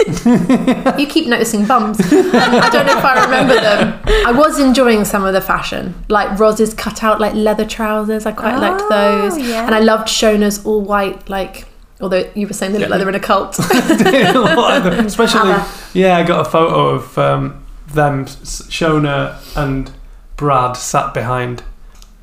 you 0.98 1.06
keep 1.06 1.26
noticing 1.26 1.66
bums. 1.66 1.98
I 2.00 2.70
don't 2.70 2.86
know 2.86 2.96
if 2.96 3.04
I 3.04 3.24
remember 3.24 3.54
them. 3.54 4.00
I 4.26 4.32
was 4.32 4.58
enjoying 4.60 5.04
some 5.04 5.24
of 5.24 5.34
the 5.34 5.40
fashion, 5.40 5.94
like 6.08 6.38
Roz's 6.38 6.72
cut 6.72 7.02
out 7.02 7.20
like 7.20 7.34
leather 7.34 7.66
trousers. 7.66 8.24
I 8.24 8.32
quite 8.32 8.56
liked 8.56 8.88
those, 8.88 9.36
yeah. 9.36 9.66
and 9.66 9.74
I 9.74 9.80
loved 9.80 10.08
Shona's 10.08 10.64
all 10.64 10.80
white 10.80 11.28
like. 11.28 11.66
Although 12.00 12.30
you 12.34 12.46
were 12.46 12.54
saying 12.54 12.72
they 12.72 12.78
look 12.78 12.88
like 12.88 12.98
they're 13.00 13.08
in 13.10 13.14
a 13.14 13.20
cult. 13.20 13.58
Especially, 13.58 15.40
ABBA. 15.40 15.68
yeah, 15.92 16.16
I 16.16 16.22
got 16.22 16.46
a 16.46 16.50
photo 16.50 16.88
of 16.88 17.18
um, 17.18 17.62
them, 17.88 18.24
Shona 18.24 19.36
and 19.54 19.90
Brad 20.36 20.76
sat 20.78 21.12
behind. 21.12 21.62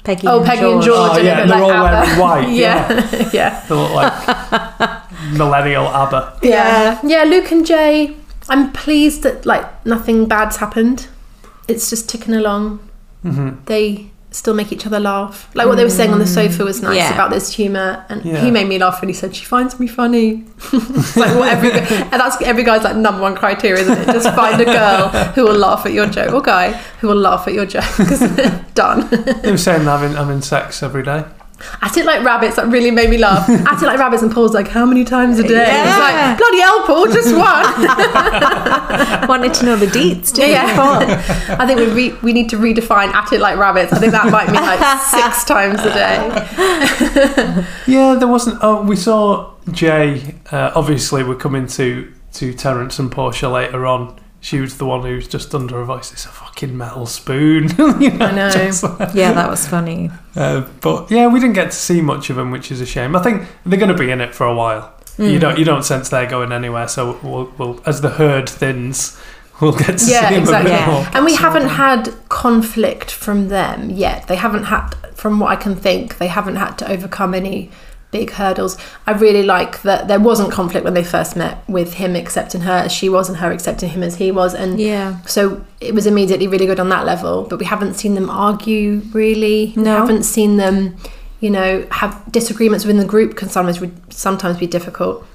Peggy 0.07 0.25
oh, 0.25 0.37
and 0.37 0.47
Peggy 0.47 0.61
and 0.61 0.81
George. 0.81 0.85
George. 0.85 1.11
Oh, 1.11 1.15
and 1.17 1.25
yeah, 1.25 1.43
it 1.43 1.47
they're 1.47 1.59
like 1.59 1.63
all 1.63 1.71
ABBA. 1.71 2.05
wearing 2.05 2.19
white, 2.19 2.49
yeah, 2.63 3.29
yeah. 3.33 3.65
They 3.67 3.75
look 3.75 3.91
like 3.91 5.33
millennial 5.33 5.87
ABBA. 5.87 6.39
Yeah. 6.43 7.01
Yeah, 7.03 7.23
Luke 7.23 7.51
and 7.51 7.65
Jay, 7.65 8.15
I'm 8.47 8.71
pleased 8.71 9.23
that 9.23 9.45
like 9.45 9.85
nothing 9.85 10.25
bad's 10.25 10.57
happened. 10.57 11.07
It's 11.67 11.89
just 11.89 12.07
ticking 12.07 12.33
along. 12.33 12.79
Mm-hmm. 13.25 13.65
They 13.65 14.11
still 14.31 14.53
make 14.53 14.71
each 14.71 14.85
other 14.85 14.99
laugh. 14.99 15.49
Like 15.55 15.67
what 15.67 15.75
they 15.75 15.83
were 15.83 15.89
saying 15.89 16.11
on 16.11 16.19
the 16.19 16.25
mm. 16.25 16.33
sofa 16.33 16.63
was 16.63 16.81
nice 16.81 16.97
Yeah. 16.97 17.13
about 17.13 17.31
this 17.31 17.53
humour 17.53 18.05
and 18.09 18.23
Yeah. 18.23 18.43
he 18.43 18.51
made 18.51 18.67
me 18.67 18.77
laugh 18.77 19.01
when 19.01 19.09
he 19.09 19.13
said 19.13 19.35
she 19.35 19.45
finds 19.45 19.79
me 19.79 19.87
funny. 19.87 20.43
like 21.15 21.35
what 21.35 21.49
every 21.49 21.71
and 21.71 22.11
that's 22.11 22.41
every 22.41 22.63
guy's 22.63 22.83
like 22.83 22.95
number 22.95 23.21
one 23.21 23.35
criteria, 23.35 23.81
isn't 23.81 23.97
it? 23.97 24.05
Just 24.07 24.33
find 24.35 24.59
a 24.61 24.65
girl 24.65 25.07
who 25.33 25.43
will 25.43 25.57
laugh 25.57 25.85
at 25.85 25.93
your 25.93 26.07
joke 26.07 26.33
or 26.33 26.41
guy 26.41 26.73
who 26.99 27.07
will 27.07 27.15
laugh 27.15 27.47
at 27.47 27.53
your 27.53 27.65
jokes. 27.65 28.19
Done. 28.73 29.09
Were 29.43 29.57
saying 29.57 29.87
I'm 29.87 30.03
in 30.03 30.17
I'm 30.17 30.29
in 30.29 30.41
sex 30.41 30.83
every 30.83 31.03
day. 31.03 31.23
At 31.81 31.97
it 31.97 32.05
like 32.05 32.23
rabbits, 32.23 32.55
that 32.57 32.67
really 32.67 32.91
made 32.91 33.09
me 33.09 33.17
laugh. 33.17 33.49
At 33.49 33.81
it 33.81 33.85
like 33.85 33.97
rabbits, 33.99 34.21
and 34.21 34.31
Paul's 34.31 34.53
like, 34.53 34.67
how 34.67 34.85
many 34.85 35.03
times 35.03 35.39
a 35.39 35.43
day? 35.43 35.55
It's 35.63 35.87
Yeah. 35.87 35.97
like, 36.29 36.37
bloody 36.37 36.59
hell, 36.61 36.83
Paul, 36.85 37.07
just 37.07 37.33
one. 37.35 39.27
Wanted 39.27 39.53
to 39.55 39.65
know 39.65 39.75
the 39.75 39.87
deets, 39.87 40.31
didn't 40.33 40.51
Yeah, 40.51 40.75
yeah. 40.75 41.57
I 41.59 41.65
think 41.65 41.79
we 41.79 41.87
re- 41.87 42.17
we 42.21 42.33
need 42.33 42.49
to 42.49 42.57
redefine 42.57 43.11
at 43.13 43.31
it 43.33 43.39
like 43.41 43.57
rabbits. 43.57 43.91
I 43.91 43.99
think 43.99 44.11
that 44.11 44.29
might 44.31 44.51
mean 44.51 44.61
like 44.61 44.79
six 45.01 45.43
times 45.45 45.79
a 45.81 45.93
day. 45.93 47.65
Yeah, 47.87 48.15
there 48.15 48.27
wasn't. 48.27 48.59
Oh, 48.61 48.81
we 48.83 48.95
saw 48.95 49.53
Jay. 49.71 50.35
Uh, 50.51 50.71
obviously, 50.75 51.23
we're 51.23 51.35
coming 51.35 51.65
to 51.67 52.13
to 52.33 52.53
Terence 52.53 52.99
and 52.99 53.11
Portia 53.11 53.49
later 53.49 53.85
on. 53.87 54.19
She 54.47 54.61
was 54.61 54.77
the 54.77 54.85
one 54.85 55.01
who's 55.01 55.27
just 55.27 55.53
under 55.53 55.75
her 55.75 55.83
voice. 55.83 56.13
It's 56.13 56.23
a 56.23 56.29
fucking 56.29 56.77
metal 56.77 57.05
spoon. 57.05 57.63
you 57.99 58.11
know, 58.11 58.27
I 58.27 58.31
know. 58.31 58.49
just 58.49 58.81
Yeah, 59.13 59.33
that 59.33 59.49
was 59.49 59.67
funny. 59.67 60.09
Uh, 60.37 60.61
but 60.79 61.11
yeah, 61.11 61.27
we 61.27 61.41
didn't 61.41 61.55
get 61.55 61.71
to 61.71 61.75
see 61.77 61.99
much 61.99 62.29
of 62.29 62.37
them, 62.37 62.51
which 62.51 62.71
is 62.71 62.79
a 62.79 62.85
shame. 62.85 63.13
I 63.13 63.21
think 63.21 63.45
they're 63.65 63.77
going 63.77 63.91
to 63.91 63.97
be 63.97 64.09
in 64.09 64.21
it 64.21 64.33
for 64.33 64.45
a 64.47 64.55
while. 64.55 64.93
Mm. 65.17 65.33
You 65.33 65.39
don't 65.39 65.59
you 65.59 65.65
don't 65.65 65.83
sense 65.83 66.07
they're 66.07 66.29
going 66.29 66.53
anywhere. 66.53 66.87
So 66.87 67.19
we'll, 67.21 67.51
we'll 67.57 67.81
as 67.85 67.99
the 67.99 68.11
herd 68.11 68.47
thins, 68.47 69.19
we'll 69.59 69.73
get 69.73 69.97
to 69.97 70.05
Yeah, 70.09 70.29
see 70.29 70.35
them 70.35 70.43
exactly. 70.43 70.71
a 70.71 70.75
bit 70.75 70.79
Yeah. 70.79 70.91
more. 70.93 71.07
And 71.13 71.25
we 71.25 71.35
haven't 71.35 71.67
had 71.67 72.13
conflict 72.29 73.11
from 73.11 73.49
them 73.49 73.89
yet. 73.89 74.29
They 74.29 74.37
haven't 74.37 74.63
had, 74.65 74.91
from 75.13 75.41
what 75.41 75.49
I 75.51 75.57
can 75.57 75.75
think, 75.75 76.19
they 76.19 76.27
haven't 76.27 76.55
had 76.55 76.77
to 76.77 76.89
overcome 76.89 77.33
any 77.33 77.69
big 78.11 78.31
hurdles. 78.31 78.77
I 79.05 79.11
really 79.11 79.43
like 79.43 79.81
that 79.81 80.07
there 80.07 80.19
wasn't 80.19 80.51
conflict 80.51 80.83
when 80.85 80.93
they 80.93 81.03
first 81.03 81.35
met 81.35 81.63
with 81.67 81.95
him 81.95 82.15
accepting 82.15 82.61
her 82.61 82.71
as 82.71 82.91
she 82.91 83.09
was 83.09 83.27
and 83.27 83.37
her 83.39 83.51
accepting 83.51 83.89
him 83.89 84.01
as 84.03 84.15
he 84.15 84.31
was. 84.31 84.53
And 84.53 84.79
Yeah. 84.79 85.17
so 85.25 85.61
it 85.81 85.93
was 85.93 86.07
immediately 86.07 86.47
really 86.47 86.65
good 86.65 86.79
on 86.79 86.89
that 86.89 87.05
level. 87.05 87.43
But 87.49 87.59
we 87.59 87.65
haven't 87.65 87.95
seen 87.95 88.15
them 88.15 88.29
argue 88.29 89.01
really. 89.13 89.73
We 89.75 89.83
No. 89.83 89.97
haven't 89.97 90.23
seen 90.23 90.57
them, 90.57 90.95
you 91.41 91.49
know, 91.49 91.83
have 91.91 92.19
disagreements 92.31 92.85
within 92.85 92.97
the 92.99 93.05
group 93.05 93.35
can 93.35 93.49
sometimes 93.49 93.79
sometimes 94.09 94.57
be 94.57 94.67
difficult. 94.67 95.25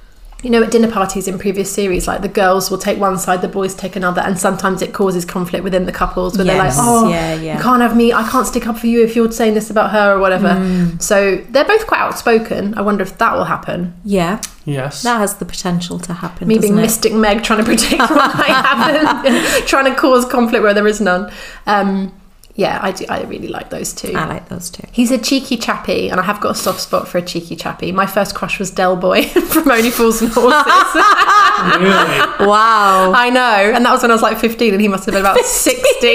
You 0.42 0.50
know, 0.50 0.62
at 0.64 0.72
dinner 0.72 0.90
parties 0.90 1.28
in 1.28 1.38
previous 1.38 1.72
series, 1.72 2.08
like 2.08 2.20
the 2.20 2.28
girls 2.28 2.68
will 2.68 2.78
take 2.78 2.98
one 2.98 3.16
side, 3.16 3.42
the 3.42 3.48
boys 3.48 3.76
take 3.76 3.94
another, 3.94 4.20
and 4.22 4.36
sometimes 4.36 4.82
it 4.82 4.92
causes 4.92 5.24
conflict 5.24 5.62
within 5.62 5.86
the 5.86 5.92
couples 5.92 6.36
where 6.36 6.44
they're 6.44 6.58
like, 6.58 6.72
"Oh, 6.76 7.08
yeah, 7.08 7.34
yeah. 7.34 7.56
you 7.56 7.62
can't 7.62 7.80
have 7.80 7.96
me. 7.96 8.12
I 8.12 8.28
can't 8.28 8.44
stick 8.46 8.66
up 8.66 8.76
for 8.76 8.88
you 8.88 9.04
if 9.04 9.14
you're 9.14 9.30
saying 9.30 9.54
this 9.54 9.70
about 9.70 9.90
her 9.92 10.14
or 10.14 10.18
whatever." 10.18 10.48
Mm. 10.48 11.00
So 11.00 11.36
they're 11.50 11.64
both 11.64 11.86
quite 11.86 12.00
outspoken. 12.00 12.74
I 12.76 12.82
wonder 12.82 13.02
if 13.02 13.16
that 13.18 13.34
will 13.36 13.44
happen. 13.44 13.94
Yeah, 14.04 14.40
Yes. 14.64 15.02
that 15.04 15.18
has 15.18 15.36
the 15.36 15.44
potential 15.44 16.00
to 16.00 16.12
happen. 16.12 16.48
Me 16.48 16.58
being 16.58 16.72
it? 16.76 16.82
Mystic 16.82 17.12
Meg 17.12 17.44
trying 17.44 17.60
to 17.60 17.64
predict 17.64 18.00
what 18.00 18.36
might 18.36 18.46
happen, 18.48 19.66
trying 19.66 19.84
to 19.84 19.94
cause 19.94 20.24
conflict 20.24 20.64
where 20.64 20.74
there 20.74 20.88
is 20.88 21.00
none. 21.00 21.30
Um, 21.68 22.12
yeah, 22.54 22.78
I 22.82 22.92
do. 22.92 23.06
I 23.08 23.22
really 23.22 23.48
like 23.48 23.70
those 23.70 23.92
two. 23.92 24.12
I 24.14 24.26
like 24.26 24.48
those 24.48 24.68
two. 24.70 24.86
He's 24.92 25.10
a 25.10 25.18
cheeky 25.18 25.56
chappy, 25.56 26.10
and 26.10 26.20
I 26.20 26.22
have 26.22 26.40
got 26.40 26.50
a 26.50 26.54
soft 26.54 26.80
spot 26.80 27.08
for 27.08 27.18
a 27.18 27.22
cheeky 27.22 27.56
chappy. 27.56 27.92
My 27.92 28.06
first 28.06 28.34
crush 28.34 28.58
was 28.58 28.70
Del 28.70 28.96
Boy 28.96 29.22
from 29.52 29.70
Only 29.70 29.90
Fools 29.90 30.20
and 30.20 30.30
Horses. 30.30 30.62
really? 31.80 32.46
Wow. 32.48 33.12
I 33.14 33.30
know, 33.30 33.40
and 33.74 33.84
that 33.86 33.90
was 33.92 34.02
when 34.02 34.10
I 34.10 34.14
was 34.14 34.22
like 34.22 34.38
15, 34.38 34.72
and 34.74 34.80
he 34.82 34.88
must 34.88 35.06
have 35.06 35.14
been 35.14 35.22
about 35.22 35.38
60. 35.44 36.06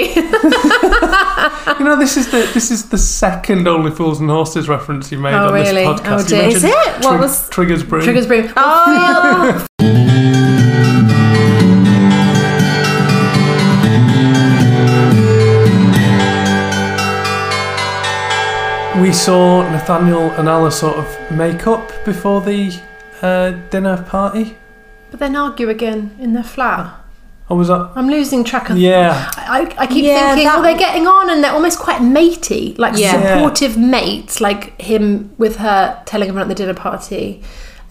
You 1.78 1.84
know, 1.84 1.96
this 1.96 2.16
is 2.16 2.30
the 2.30 2.48
this 2.54 2.70
is 2.70 2.88
the 2.88 2.98
second 2.98 3.66
Only 3.68 3.90
Fools 3.90 4.20
and 4.20 4.30
Horses 4.30 4.68
reference 4.68 5.10
you 5.12 5.18
made 5.18 5.34
Oh, 5.34 5.48
on 5.48 5.54
really? 5.54 5.84
this 5.84 5.86
Oh, 5.86 5.94
podcast. 6.02 6.22
You 6.24 6.28
dear. 6.36 6.48
Is 6.48 6.64
it? 6.64 6.74
What 6.74 7.02
Trig- 7.02 7.20
was- 7.20 7.48
Triggers 7.50 7.82
Broom? 7.82 8.02
Triggers 8.04 8.26
Broom. 8.26 8.52
Oh, 8.56 9.66
We 19.08 19.14
saw 19.14 19.62
Nathaniel 19.70 20.32
and 20.32 20.48
Ella 20.48 20.70
sort 20.70 20.96
of 20.98 21.30
make 21.30 21.66
up 21.66 21.90
before 22.04 22.42
the 22.42 22.78
uh, 23.22 23.52
dinner 23.70 24.02
party. 24.02 24.58
But 25.10 25.18
then 25.18 25.34
argue 25.34 25.70
again 25.70 26.14
in 26.20 26.34
their 26.34 26.42
flat. 26.44 26.94
Or 27.48 27.56
was 27.56 27.68
that? 27.68 27.90
I'm 27.94 28.10
losing 28.10 28.44
track 28.44 28.68
of. 28.68 28.76
Yeah. 28.76 29.30
I, 29.34 29.74
I 29.78 29.86
keep 29.86 30.04
Yeah, 30.04 30.26
thinking, 30.34 30.44
that- 30.44 30.58
oh, 30.58 30.62
they're 30.62 30.76
getting 30.76 31.06
on, 31.06 31.30
and 31.30 31.42
they're 31.42 31.52
almost 31.54 31.78
quite 31.78 32.02
matey, 32.02 32.74
like 32.76 32.98
Yeah. 32.98 33.12
supportive 33.38 33.78
mates, 33.78 34.42
like 34.42 34.78
him 34.78 35.30
with 35.38 35.56
her 35.56 36.02
telling 36.04 36.28
everyone 36.28 36.42
at 36.42 36.48
the 36.54 36.54
dinner 36.62 36.74
party 36.74 37.42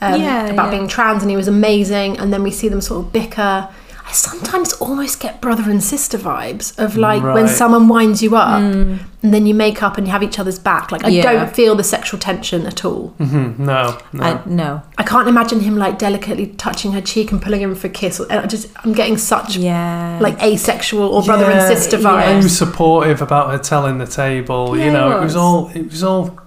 um, 0.02 0.22
Yeah, 0.22 0.46
about 0.50 0.66
yeah. 0.66 0.70
being 0.70 0.88
trans, 0.88 1.24
and 1.24 1.32
he 1.32 1.36
was 1.36 1.48
amazing. 1.48 2.20
And 2.20 2.32
then 2.32 2.44
we 2.44 2.52
see 2.52 2.68
them 2.70 2.80
sort 2.80 3.04
of 3.08 3.12
bicker. 3.12 3.68
I 4.10 4.12
sometimes 4.14 4.72
almost 4.74 5.20
get 5.20 5.42
brother 5.42 5.70
and 5.70 5.84
sister 5.84 6.18
vibes 6.18 6.78
of 6.80 6.96
like 6.96 7.22
when 7.22 7.48
someone 7.50 7.90
winds 7.90 8.24
you 8.24 8.38
up, 8.38 8.62
and 8.62 9.34
then 9.34 9.46
you 9.46 9.54
make 9.54 9.84
up 9.84 9.98
and 9.98 10.08
you 10.08 10.12
have 10.14 10.24
each 10.24 10.40
other's 10.40 10.58
back. 10.60 10.92
Like 10.94 11.04
I 11.04 11.10
Mm. 11.10 11.14
Yeah. 11.14 11.34
don't 11.34 11.54
feel 11.54 11.76
the 11.76 11.84
sexual 11.84 12.18
tension 12.20 12.66
at 12.66 12.86
all. 12.86 13.14
Mhm, 13.20 13.60
No. 13.60 13.98
No. 14.14 14.24
I, 14.24 14.40
no. 14.46 14.82
I 14.98 15.04
can't 15.04 15.28
imagine 15.28 15.60
him 15.60 15.76
like 15.76 16.00
delicately 16.00 16.48
touching 16.48 16.94
her 16.94 17.02
cheek 17.02 17.34
and 17.34 17.42
pulling 17.42 17.60
him 17.62 17.76
for 17.76 17.88
a 17.88 17.90
kiss. 17.90 18.20
And 18.22 18.32
I 18.40 18.46
just, 18.46 18.68
I'm 18.86 18.94
getting 18.94 19.18
such 19.18 19.58
Yeah. 19.58 20.20
like 20.22 20.42
asexual 20.42 21.04
or 21.10 21.22
brother 21.24 21.44
and 21.46 21.56
Yeah, 21.60 21.68
sister 21.68 22.00
yeah. 22.00 22.30
He 22.38 22.44
was 22.44 22.58
supportive 22.58 23.22
about 23.22 23.52
her 23.52 23.58
telling 23.58 23.98
the 23.98 24.08
table. 24.08 24.78
Yeah, 24.78 24.86
you 24.86 24.92
know, 24.92 25.12
it 25.12 25.16
was 25.16 25.34
was. 25.34 25.36
all. 25.36 25.72
It 25.76 25.90
was 25.92 26.04
all. 26.04 26.40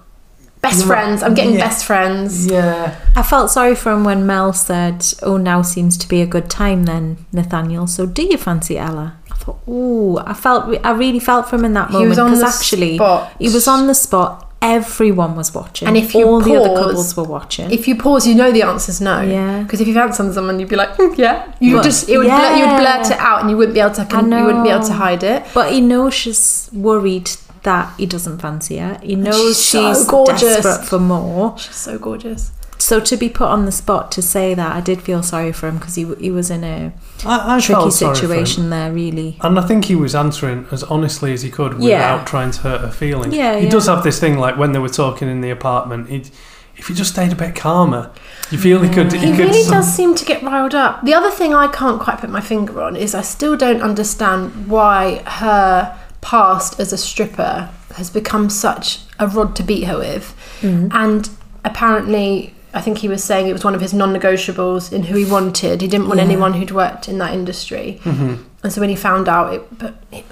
Best 0.61 0.85
friends. 0.85 1.23
I'm 1.23 1.33
getting 1.33 1.55
Yeah. 1.55 1.67
best 1.67 1.85
friends. 1.85 2.45
Yeah. 2.45 2.93
I 3.15 3.23
felt 3.23 3.49
sorry 3.49 3.73
for 3.75 3.91
him 3.91 4.03
when 4.03 4.25
Mel 4.27 4.53
said, 4.53 5.03
"Oh, 5.23 5.37
now 5.37 5.63
seems 5.63 5.97
to 5.97 6.07
be 6.07 6.21
a 6.21 6.27
good 6.27 6.49
time 6.49 6.83
then, 6.85 7.17
Nathaniel. 7.33 7.87
So 7.87 8.05
do 8.05 8.21
you 8.21 8.37
fancy 8.37 8.77
Ella?" 8.77 9.13
I 9.31 9.35
thought, 9.43 9.57
"Ooh," 9.67 10.19
I 10.19 10.33
felt, 10.33 10.65
I 10.83 10.91
really 10.91 11.19
felt 11.19 11.49
for 11.49 11.55
him 11.55 11.65
in 11.65 11.73
that 11.73 11.87
He 11.87 11.93
moment 11.93 12.09
was 12.09 12.19
on 12.19 12.25
because 12.31 12.41
the 12.41 12.47
actually 12.47 12.95
spot. 12.97 13.31
he 13.39 13.49
was 13.49 13.67
on 13.67 13.87
the 13.87 13.95
spot. 13.95 14.47
Everyone 14.61 15.35
was 15.35 15.55
watching, 15.55 15.87
And 15.87 15.97
if 15.97 16.13
you 16.13 16.27
all 16.27 16.39
the 16.39 16.55
other 16.55 16.69
pause- 16.69 16.77
couples 16.85 17.17
were 17.17 17.23
watching, 17.23 17.71
If 17.71 17.87
you 17.87 17.95
pause, 17.95 18.27
you 18.27 18.35
know 18.35 18.51
the 18.51 18.61
answer's 18.61 19.01
no. 19.01 19.19
Yeah. 19.21 19.63
Because 19.63 19.81
if 19.81 19.87
you've 19.87 19.97
answered 19.97 20.31
someone, 20.35 20.59
you'd 20.59 20.69
be 20.69 20.75
like, 20.75 20.95
"Hmm, 20.97 21.15
yeah. 21.17 21.45
You 21.59 21.73
Well, 21.77 21.83
just 21.83 22.07
it 22.07 22.19
would 22.19 22.27
blur, 22.27 22.53
you 22.57 22.59
would 22.67 22.75
yeah. 22.77 22.79
blurt 22.97 23.09
it 23.09 23.17
out, 23.19 23.41
and 23.41 23.49
you 23.49 23.57
wouldn't 23.57 23.73
be 23.73 23.79
able 23.79 23.95
to. 23.95 24.01
I 24.15 24.21
You 24.21 24.45
wouldn't 24.45 24.63
be 24.63 24.69
able 24.69 24.85
to 24.85 24.93
hide 24.93 25.23
it. 25.23 25.45
but 25.55 25.71
he 25.71 25.81
knows 25.81 26.13
she's 26.13 26.69
worried 26.71 27.31
that 27.63 27.93
he 27.97 28.05
doesn't 28.05 28.39
fancy 28.39 28.77
her. 28.77 28.99
He 29.03 29.15
knows 29.15 29.57
she's 29.57 29.69
so 29.71 29.93
she's 29.93 30.05
gorgeous. 30.05 30.41
desperate 30.63 30.85
for 30.87 30.99
more. 30.99 31.57
She's 31.57 31.75
so 31.75 31.97
gorgeous. 31.99 32.51
So 32.77 32.99
to 32.99 33.15
be 33.15 33.29
put 33.29 33.47
on 33.47 33.65
the 33.67 33.71
spot 33.71 34.11
to 34.13 34.23
say 34.23 34.55
that, 34.55 34.75
I 34.75 34.81
did 34.81 35.03
feel 35.03 35.21
sorry 35.21 35.51
for 35.51 35.67
him 35.67 35.77
because 35.77 35.93
he 35.93 36.05
he 36.15 36.31
was 36.31 36.49
in 36.49 36.63
a 36.63 36.91
I, 37.23 37.57
I 37.57 37.59
tricky 37.59 37.73
felt 37.79 37.93
sorry 37.93 38.15
for 38.15 38.21
him. 38.21 38.29
situation 38.31 38.69
there. 38.71 38.91
Really, 38.91 39.37
And 39.41 39.59
I 39.59 39.61
think 39.67 39.85
he 39.85 39.95
was 39.95 40.15
answering 40.15 40.65
as 40.71 40.81
honestly 40.85 41.31
as 41.33 41.43
he 41.43 41.51
could 41.51 41.73
without 41.75 41.87
Yeah. 41.87 42.25
trying 42.25 42.49
to 42.51 42.59
hurt 42.61 42.81
her 42.81 42.89
feelings. 42.91 43.35
Yeah, 43.35 43.57
he 43.57 43.65
yeah. 43.65 43.69
does 43.71 43.85
have 43.85 44.03
this 44.03 44.19
thing 44.19 44.39
like 44.39 44.57
when 44.57 44.71
they 44.71 44.79
were 44.79 44.89
talking 44.89 45.27
in 45.29 45.41
the 45.41 45.51
apartment, 45.51 46.09
he'd 46.09 46.31
if 46.77 46.87
he 46.87 46.95
just 46.95 47.11
stayed 47.11 47.31
a 47.31 47.35
bit 47.35 47.53
calmer, 47.55 48.09
you 48.49 48.57
feel 48.57 48.81
he 48.81 48.89
could. 48.89 49.13
He, 49.13 49.19
He 49.19 49.31
could. 49.33 49.39
really 49.49 49.61
some- 49.61 49.73
does 49.75 49.93
seem 49.93 50.15
to 50.15 50.25
get 50.25 50.41
riled 50.41 50.73
up. 50.73 51.03
The 51.05 51.13
other 51.13 51.29
thing 51.29 51.53
I 51.53 51.67
can't 51.67 52.01
quite 52.01 52.17
put 52.17 52.31
my 52.31 52.41
finger 52.41 52.81
on 52.81 52.95
is 52.95 53.13
I 53.13 53.21
still 53.21 53.55
don't 53.55 53.81
understand 53.83 54.67
why 54.67 55.21
her 55.27 55.95
past 56.21 56.79
as 56.79 56.93
a 56.93 56.97
stripper 56.97 57.69
has 57.95 58.09
become 58.09 58.49
such 58.49 58.99
a 59.19 59.27
rod 59.27 59.55
to 59.55 59.63
beat 59.63 59.83
her 59.83 59.97
with. 59.97 60.35
Mm-hmm. 60.61 60.89
And 60.91 61.29
apparently, 61.65 62.53
I 62.73 62.81
think 62.81 62.99
he 62.99 63.07
was 63.07 63.23
saying 63.23 63.47
it 63.47 63.53
was 63.53 63.63
one 63.63 63.75
of 63.75 63.81
his 63.81 63.93
non 63.93 64.13
negotiables 64.13 64.93
in 64.93 65.03
who 65.03 65.17
he 65.17 65.25
wanted. 65.25 65.81
He 65.81 65.87
didn't 65.87 66.07
want 66.07 66.19
anyone 66.19 66.53
who'd 66.53 66.71
worked 66.71 67.09
in 67.09 67.17
that 67.17 67.33
industry. 67.33 67.99
Mm-hmm. 68.03 68.43
And 68.63 68.73
so 68.73 68.79
when 68.79 68.89
he 68.89 68.95
found 68.95 69.27
out, 69.27 69.53
it, 69.53 69.77
but 69.77 69.95
it, 70.11 70.25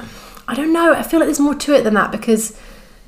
I 0.47 0.55
don't 0.55 0.71
know, 0.71 0.93
I 0.93 1.03
feel 1.03 1.19
like 1.19 1.27
there's 1.27 1.39
more 1.39 1.55
to 1.55 1.73
it 1.73 1.83
than 1.83 1.95
that 1.95 2.11
because 2.11 2.57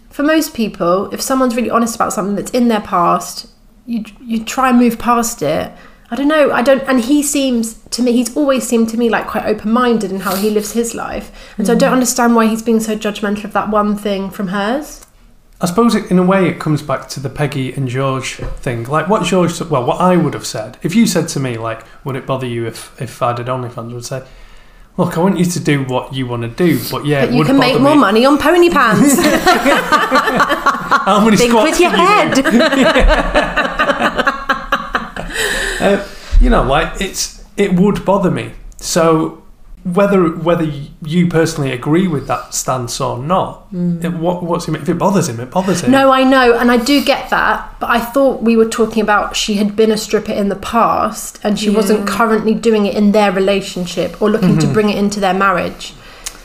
for 0.09 0.23
most 0.23 0.53
people, 0.53 1.11
if 1.13 1.21
someone's 1.21 1.55
really 1.55 1.69
honest 1.69 1.95
about 1.95 2.13
something 2.13 2.35
that's 2.35 2.51
in 2.51 2.67
their 2.67 2.81
past, 2.81 3.47
you 3.85 4.03
you 4.19 4.43
try 4.43 4.69
and 4.69 4.77
move 4.77 4.99
past 4.99 5.41
it. 5.41 5.71
I 6.11 6.15
don't 6.17 6.27
know. 6.27 6.51
I 6.51 6.61
don't. 6.61 6.83
And 6.89 6.99
he 6.99 7.23
seems 7.23 7.75
to 7.91 8.01
me. 8.01 8.11
He's 8.11 8.35
always 8.35 8.67
seemed 8.67 8.89
to 8.89 8.97
me 8.97 9.09
like 9.09 9.27
quite 9.27 9.45
open 9.45 9.71
minded 9.71 10.11
in 10.11 10.19
how 10.19 10.35
he 10.35 10.49
lives 10.49 10.73
his 10.73 10.93
life. 10.93 11.31
And 11.57 11.65
so 11.65 11.73
I 11.73 11.77
don't 11.77 11.91
mm. 11.91 11.93
understand 11.93 12.35
why 12.35 12.47
he's 12.47 12.61
being 12.61 12.81
so 12.81 12.97
judgmental 12.97 13.45
of 13.45 13.53
that 13.53 13.69
one 13.69 13.95
thing 13.95 14.29
from 14.29 14.49
hers. 14.49 15.05
I 15.61 15.67
suppose 15.67 15.95
it, 15.95 16.09
in 16.11 16.17
a 16.19 16.23
way 16.23 16.49
it 16.49 16.59
comes 16.59 16.81
back 16.81 17.07
to 17.09 17.19
the 17.21 17.29
Peggy 17.29 17.71
and 17.71 17.87
George 17.87 18.35
thing. 18.35 18.83
Like 18.83 19.07
what 19.07 19.23
George, 19.23 19.61
well, 19.61 19.85
what 19.85 20.01
I 20.01 20.17
would 20.17 20.33
have 20.33 20.45
said 20.45 20.77
if 20.81 20.95
you 20.95 21.05
said 21.07 21.29
to 21.29 21.39
me, 21.39 21.57
like, 21.57 21.85
would 22.03 22.17
it 22.17 22.25
bother 22.25 22.47
you 22.47 22.65
if 22.67 22.99
if 23.01 23.21
I 23.21 23.31
did 23.31 23.45
OnlyFans? 23.45 23.91
I 23.91 23.93
would 23.93 24.03
say, 24.05 24.23
look, 24.97 25.17
I 25.17 25.21
want 25.21 25.39
you 25.39 25.45
to 25.45 25.59
do 25.61 25.83
what 25.85 26.13
you 26.13 26.27
want 26.27 26.41
to 26.41 26.49
do, 26.49 26.77
but 26.91 27.05
yeah, 27.05 27.27
But 27.27 27.35
you 27.35 27.45
can 27.45 27.57
make 27.57 27.79
more 27.79 27.95
me. 27.95 28.01
money 28.01 28.25
on 28.25 28.37
pony 28.37 28.69
pants. 28.77 29.15
How 31.05 31.23
many 31.23 31.37
Think 31.37 31.53
with 31.53 31.79
your 31.79 31.91
can 31.91 32.29
you 32.29 32.43
do? 32.43 32.49
head. 32.49 34.27
Uh, 35.81 36.07
you 36.39 36.49
know, 36.49 36.63
like 36.63 37.01
it's 37.01 37.43
it 37.57 37.79
would 37.79 38.05
bother 38.05 38.31
me. 38.31 38.51
So 38.77 39.41
whether 39.83 40.29
whether 40.29 40.63
you 41.03 41.27
personally 41.27 41.71
agree 41.71 42.07
with 42.07 42.27
that 42.27 42.53
stance 42.53 43.01
or 43.01 43.17
not, 43.17 43.67
it, 43.71 44.13
what 44.13 44.43
what's 44.43 44.67
him, 44.67 44.75
if 44.75 44.87
it 44.87 44.99
bothers 44.99 45.27
him, 45.27 45.39
it 45.39 45.49
bothers 45.49 45.81
him. 45.81 45.91
No, 45.91 46.11
I 46.11 46.23
know, 46.23 46.55
and 46.55 46.71
I 46.71 46.77
do 46.77 47.03
get 47.03 47.31
that. 47.31 47.75
But 47.79 47.89
I 47.89 47.99
thought 47.99 48.43
we 48.43 48.55
were 48.55 48.69
talking 48.69 49.01
about 49.01 49.35
she 49.35 49.55
had 49.55 49.75
been 49.75 49.91
a 49.91 49.97
stripper 49.97 50.33
in 50.33 50.49
the 50.49 50.55
past, 50.55 51.39
and 51.43 51.59
she 51.59 51.69
wasn't 51.69 52.07
currently 52.07 52.53
doing 52.53 52.85
it 52.85 52.95
in 52.95 53.11
their 53.11 53.31
relationship 53.31 54.21
or 54.21 54.29
looking 54.29 54.59
to 54.59 54.67
bring 54.67 54.89
it 54.89 54.97
into 54.97 55.19
their 55.19 55.33
marriage. 55.33 55.93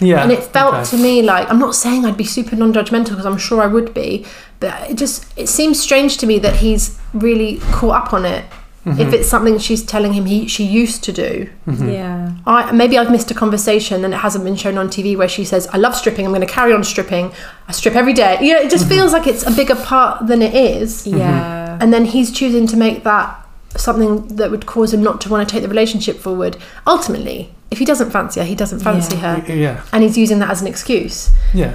yeah, 0.01 0.22
and 0.22 0.32
it 0.32 0.43
felt 0.43 0.74
okay. 0.74 0.84
to 0.84 0.97
me 0.97 1.22
like 1.22 1.49
I'm 1.51 1.59
not 1.59 1.74
saying 1.74 2.07
I'd 2.07 2.16
be 2.16 2.24
super 2.24 2.57
non-judgmental 2.57 3.11
because 3.11 3.26
I'm 3.26 3.39
sure 3.39 3.61
I 3.61 3.66
would 3.66 3.93
be, 3.93 4.24
but 4.61 4.91
it 4.91 4.97
just 4.97 5.26
it 5.37 5.49
seems 5.49 5.78
strange 5.78 6.16
to 6.18 6.26
me 6.26 6.39
that 6.39 6.57
he's 6.57 6.99
really 7.12 7.59
caught 7.70 8.07
up 8.07 8.12
on 8.14 8.24
it. 8.24 8.47
Mm-hmm. 8.87 9.01
If 9.01 9.12
it's 9.12 9.28
something 9.28 9.59
she's 9.59 9.82
telling 9.84 10.12
him 10.12 10.26
he 10.26 10.47
she 10.47 10.64
used 10.64 11.03
to 11.05 11.12
do, 11.12 11.51
Yeah. 11.66 12.32
I 12.47 12.70
maybe 12.70 12.97
I've 12.97 13.11
missed 13.11 13.30
a 13.32 13.34
conversation 13.34 14.05
and 14.05 14.14
it 14.14 14.18
hasn't 14.18 14.45
been 14.45 14.55
shown 14.55 14.78
on 14.78 14.89
TV 14.89 15.16
where 15.16 15.28
she 15.28 15.45
says 15.45 15.66
I 15.72 15.76
love 15.78 15.97
stripping. 15.97 16.24
I'm 16.24 16.30
going 16.30 16.47
to 16.47 16.53
carry 16.61 16.72
on 16.72 16.84
stripping. 16.84 17.32
I 17.66 17.72
strip 17.72 17.97
every 17.97 18.12
day. 18.12 18.39
You 18.41 18.53
know, 18.55 18.61
it 18.61 18.70
just 18.70 18.84
Mm-hmm. 18.84 18.95
feels 18.95 19.12
like 19.12 19.26
it's 19.26 19.45
a 19.45 19.51
bigger 19.51 19.74
part 19.74 20.28
than 20.28 20.41
it 20.41 20.55
is. 20.55 21.05
Yeah. 21.07 21.78
And 21.80 21.93
then 21.93 22.05
he's 22.05 22.30
choosing 22.30 22.66
to 22.68 22.76
make 22.76 23.03
that 23.03 23.45
something 23.76 24.28
that 24.37 24.51
would 24.53 24.66
cause 24.66 24.95
him 24.95 25.03
not 25.03 25.20
to 25.22 25.28
want 25.28 25.47
to 25.49 25.53
take 25.53 25.62
the 25.62 25.68
relationship 25.68 26.16
forward. 26.18 26.57
Ultimately, 26.87 27.51
if 27.72 27.78
he 27.78 27.84
doesn't 27.84 28.11
fancy 28.12 28.39
her, 28.41 28.47
he 28.47 28.55
doesn't 28.55 28.80
fancy 28.80 29.16
Yeah. 29.16 29.41
her 29.41 29.53
yeah, 29.53 29.82
and 29.93 30.03
he's 30.05 30.16
using 30.16 30.39
that 30.39 30.51
as 30.51 30.61
an 30.62 30.68
excuse. 30.68 31.30
yeah. 31.53 31.74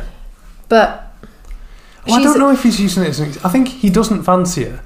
But 0.69 1.13
Well, 2.07 2.19
I 2.19 2.23
don't 2.23 2.39
know 2.39 2.51
if 2.51 2.63
he's 2.63 2.79
using 2.79 3.03
it 3.03 3.09
as 3.09 3.19
an. 3.19 3.25
Excuse. 3.27 3.45
I 3.45 3.49
think 3.49 3.67
he 3.67 3.89
doesn't 3.89 4.23
fancy 4.23 4.63
her. 4.63 4.79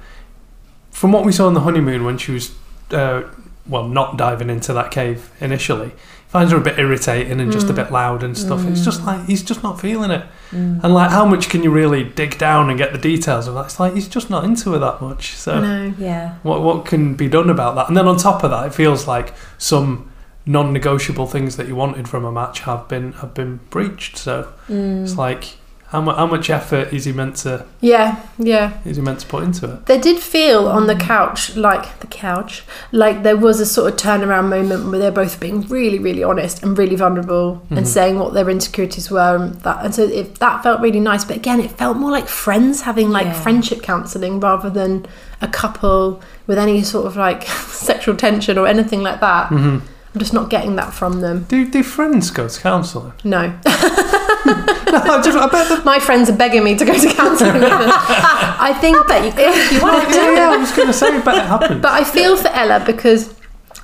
From 1.00 1.12
what 1.12 1.24
we 1.26 1.32
saw 1.32 1.46
on 1.46 1.54
the 1.54 1.60
honeymoon 1.60 2.04
when 2.04 2.16
she 2.16 2.32
was, 2.32 2.54
uh, 2.90 3.22
well, 3.68 3.86
not 3.86 4.16
diving 4.16 4.48
into 4.48 4.72
that 4.72 4.90
cave 4.90 5.30
initially, 5.40 5.92
finds 6.28 6.52
her 6.52 6.58
a 6.58 6.60
bit 6.68 6.78
irritating 6.78 7.38
and 7.40 7.50
Mm. 7.50 7.52
just 7.52 7.68
a 7.68 7.72
bit 7.74 7.92
loud 7.92 8.22
and 8.22 8.36
stuff. 8.36 8.64
It's 8.66 8.82
just 8.84 9.04
like 9.04 9.26
he's 9.26 9.42
just 9.42 9.62
not 9.62 9.78
feeling 9.80 10.10
it. 10.10 10.24
And 10.52 10.94
like, 10.94 11.10
how 11.10 11.26
much 11.26 11.48
can 11.50 11.62
you 11.62 11.70
really 11.70 12.02
dig 12.02 12.38
down 12.38 12.70
and 12.70 12.78
get 12.78 12.92
the 12.92 12.98
details 12.98 13.46
of 13.46 13.54
that? 13.56 13.66
It's 13.66 13.78
like 13.78 13.92
he's 13.94 14.08
just 14.08 14.30
not 14.30 14.44
into 14.44 14.72
her 14.72 14.78
that 14.78 15.02
much. 15.02 15.34
So 15.34 15.60
no. 15.60 15.92
Yeah. 15.98 16.34
what 16.42 16.62
what 16.62 16.86
can 16.86 17.14
be 17.14 17.28
done 17.28 17.50
about 17.50 17.74
that? 17.76 17.88
And 17.88 17.96
then 17.96 18.08
on 18.08 18.16
top 18.16 18.42
of 18.42 18.50
that, 18.50 18.66
it 18.66 18.74
feels 18.74 19.06
like 19.06 19.34
some 19.58 20.10
non-negotiable 20.46 21.26
things 21.26 21.56
that 21.56 21.66
you 21.68 21.74
wanted 21.76 22.08
from 22.08 22.24
a 22.24 22.32
match 22.32 22.60
have 22.60 22.88
been 22.88 23.12
have 23.20 23.34
been 23.34 23.60
breached. 23.70 24.16
So 24.16 24.48
it's 24.68 25.16
like 25.16 25.56
how 25.96 26.02
much 26.02 26.16
how 26.16 26.26
much 26.26 26.50
effort 26.50 26.92
is 26.92 27.06
he 27.06 27.12
meant 27.12 27.36
to 27.36 27.64
Yeah, 27.80 28.20
yeah. 28.38 28.78
is 28.84 28.96
he 28.96 29.02
meant 29.02 29.20
to 29.20 29.26
put 29.26 29.44
into 29.44 29.64
it? 29.72 29.86
They 29.86 29.98
did 29.98 30.18
feel 30.18 30.68
on 30.68 30.86
the 30.86 30.94
hmm. 30.94 31.00
couch, 31.00 31.56
like 31.56 32.00
the 32.00 32.06
couch, 32.06 32.64
like 32.92 33.22
there 33.22 33.36
was 33.36 33.60
a 33.60 33.66
sort 33.66 33.90
of 33.90 33.98
turnaround 33.98 34.50
moment 34.50 34.90
where 34.90 34.98
they're 34.98 35.10
both 35.10 35.40
being 35.40 35.62
really, 35.68 35.98
really 35.98 36.22
honest 36.22 36.62
and 36.62 36.76
really 36.76 36.96
vulnerable 36.96 37.62
and 37.70 37.78
mm-hmm. 37.78 37.86
saying 37.86 38.18
what 38.18 38.34
their 38.34 38.50
insecurities 38.50 39.10
were, 39.10 39.36
and 39.36 39.54
that. 39.62 39.84
And 39.84 39.94
so 39.94 40.02
it, 40.04 40.38
that 40.38 40.62
felt 40.62 40.82
really 40.82 41.00
nice. 41.00 41.24
But 41.24 41.36
again, 41.36 41.60
it 41.60 41.70
felt 41.70 41.96
more 41.96 42.10
like 42.10 42.28
friends 42.28 42.82
having 42.82 43.08
like 43.10 43.26
Yeah. 43.26 43.42
friendship 43.44 43.82
counselling 43.82 44.38
rather 44.38 44.68
than 44.68 45.06
a 45.40 45.48
couple 45.48 46.20
with 46.46 46.58
any 46.58 46.82
sort 46.82 47.06
of 47.06 47.16
like 47.16 47.42
sexual 47.88 48.16
tension 48.16 48.58
or 48.58 48.66
anything 48.66 49.02
like 49.02 49.20
that. 49.20 49.48
Mm-hmm. 49.48 49.78
I'm 50.14 50.20
just 50.20 50.32
not 50.32 50.48
getting 50.50 50.76
that 50.76 50.92
from 50.94 51.20
them. 51.20 51.44
Do 51.48 51.68
do 51.70 51.82
friends 51.82 52.30
go 52.30 52.48
to 52.48 52.60
counselling? 52.60 53.12
No, 53.22 53.58
I, 54.88 55.20
just, 55.22 55.36
I 55.36 55.48
bet 55.48 55.68
the, 55.68 55.84
my 55.84 55.98
friends 55.98 56.30
are 56.30 56.36
begging 56.36 56.64
me 56.64 56.76
to 56.76 56.84
go 56.84 56.94
to 56.98 57.08
counselling. 57.14 57.54
with 57.54 57.62
them. 57.70 57.90
I 57.92 58.76
think 58.80 59.06
that 59.08 59.24
you 59.24 59.32
could, 59.32 59.72
you 59.76 59.82
want 59.82 60.08
yeah, 60.14 60.34
yeah, 60.34 60.50
I 60.50 60.56
was 60.56 60.72
going 60.72 60.88
to 60.88 60.92
say, 60.94 61.08
I 61.08 61.20
bet 61.20 61.36
it 61.36 61.46
happens. 61.46 61.82
But 61.82 61.92
I 61.92 62.04
feel 62.04 62.36
for 62.36 62.48
Ella 62.48 62.82
because 62.84 63.34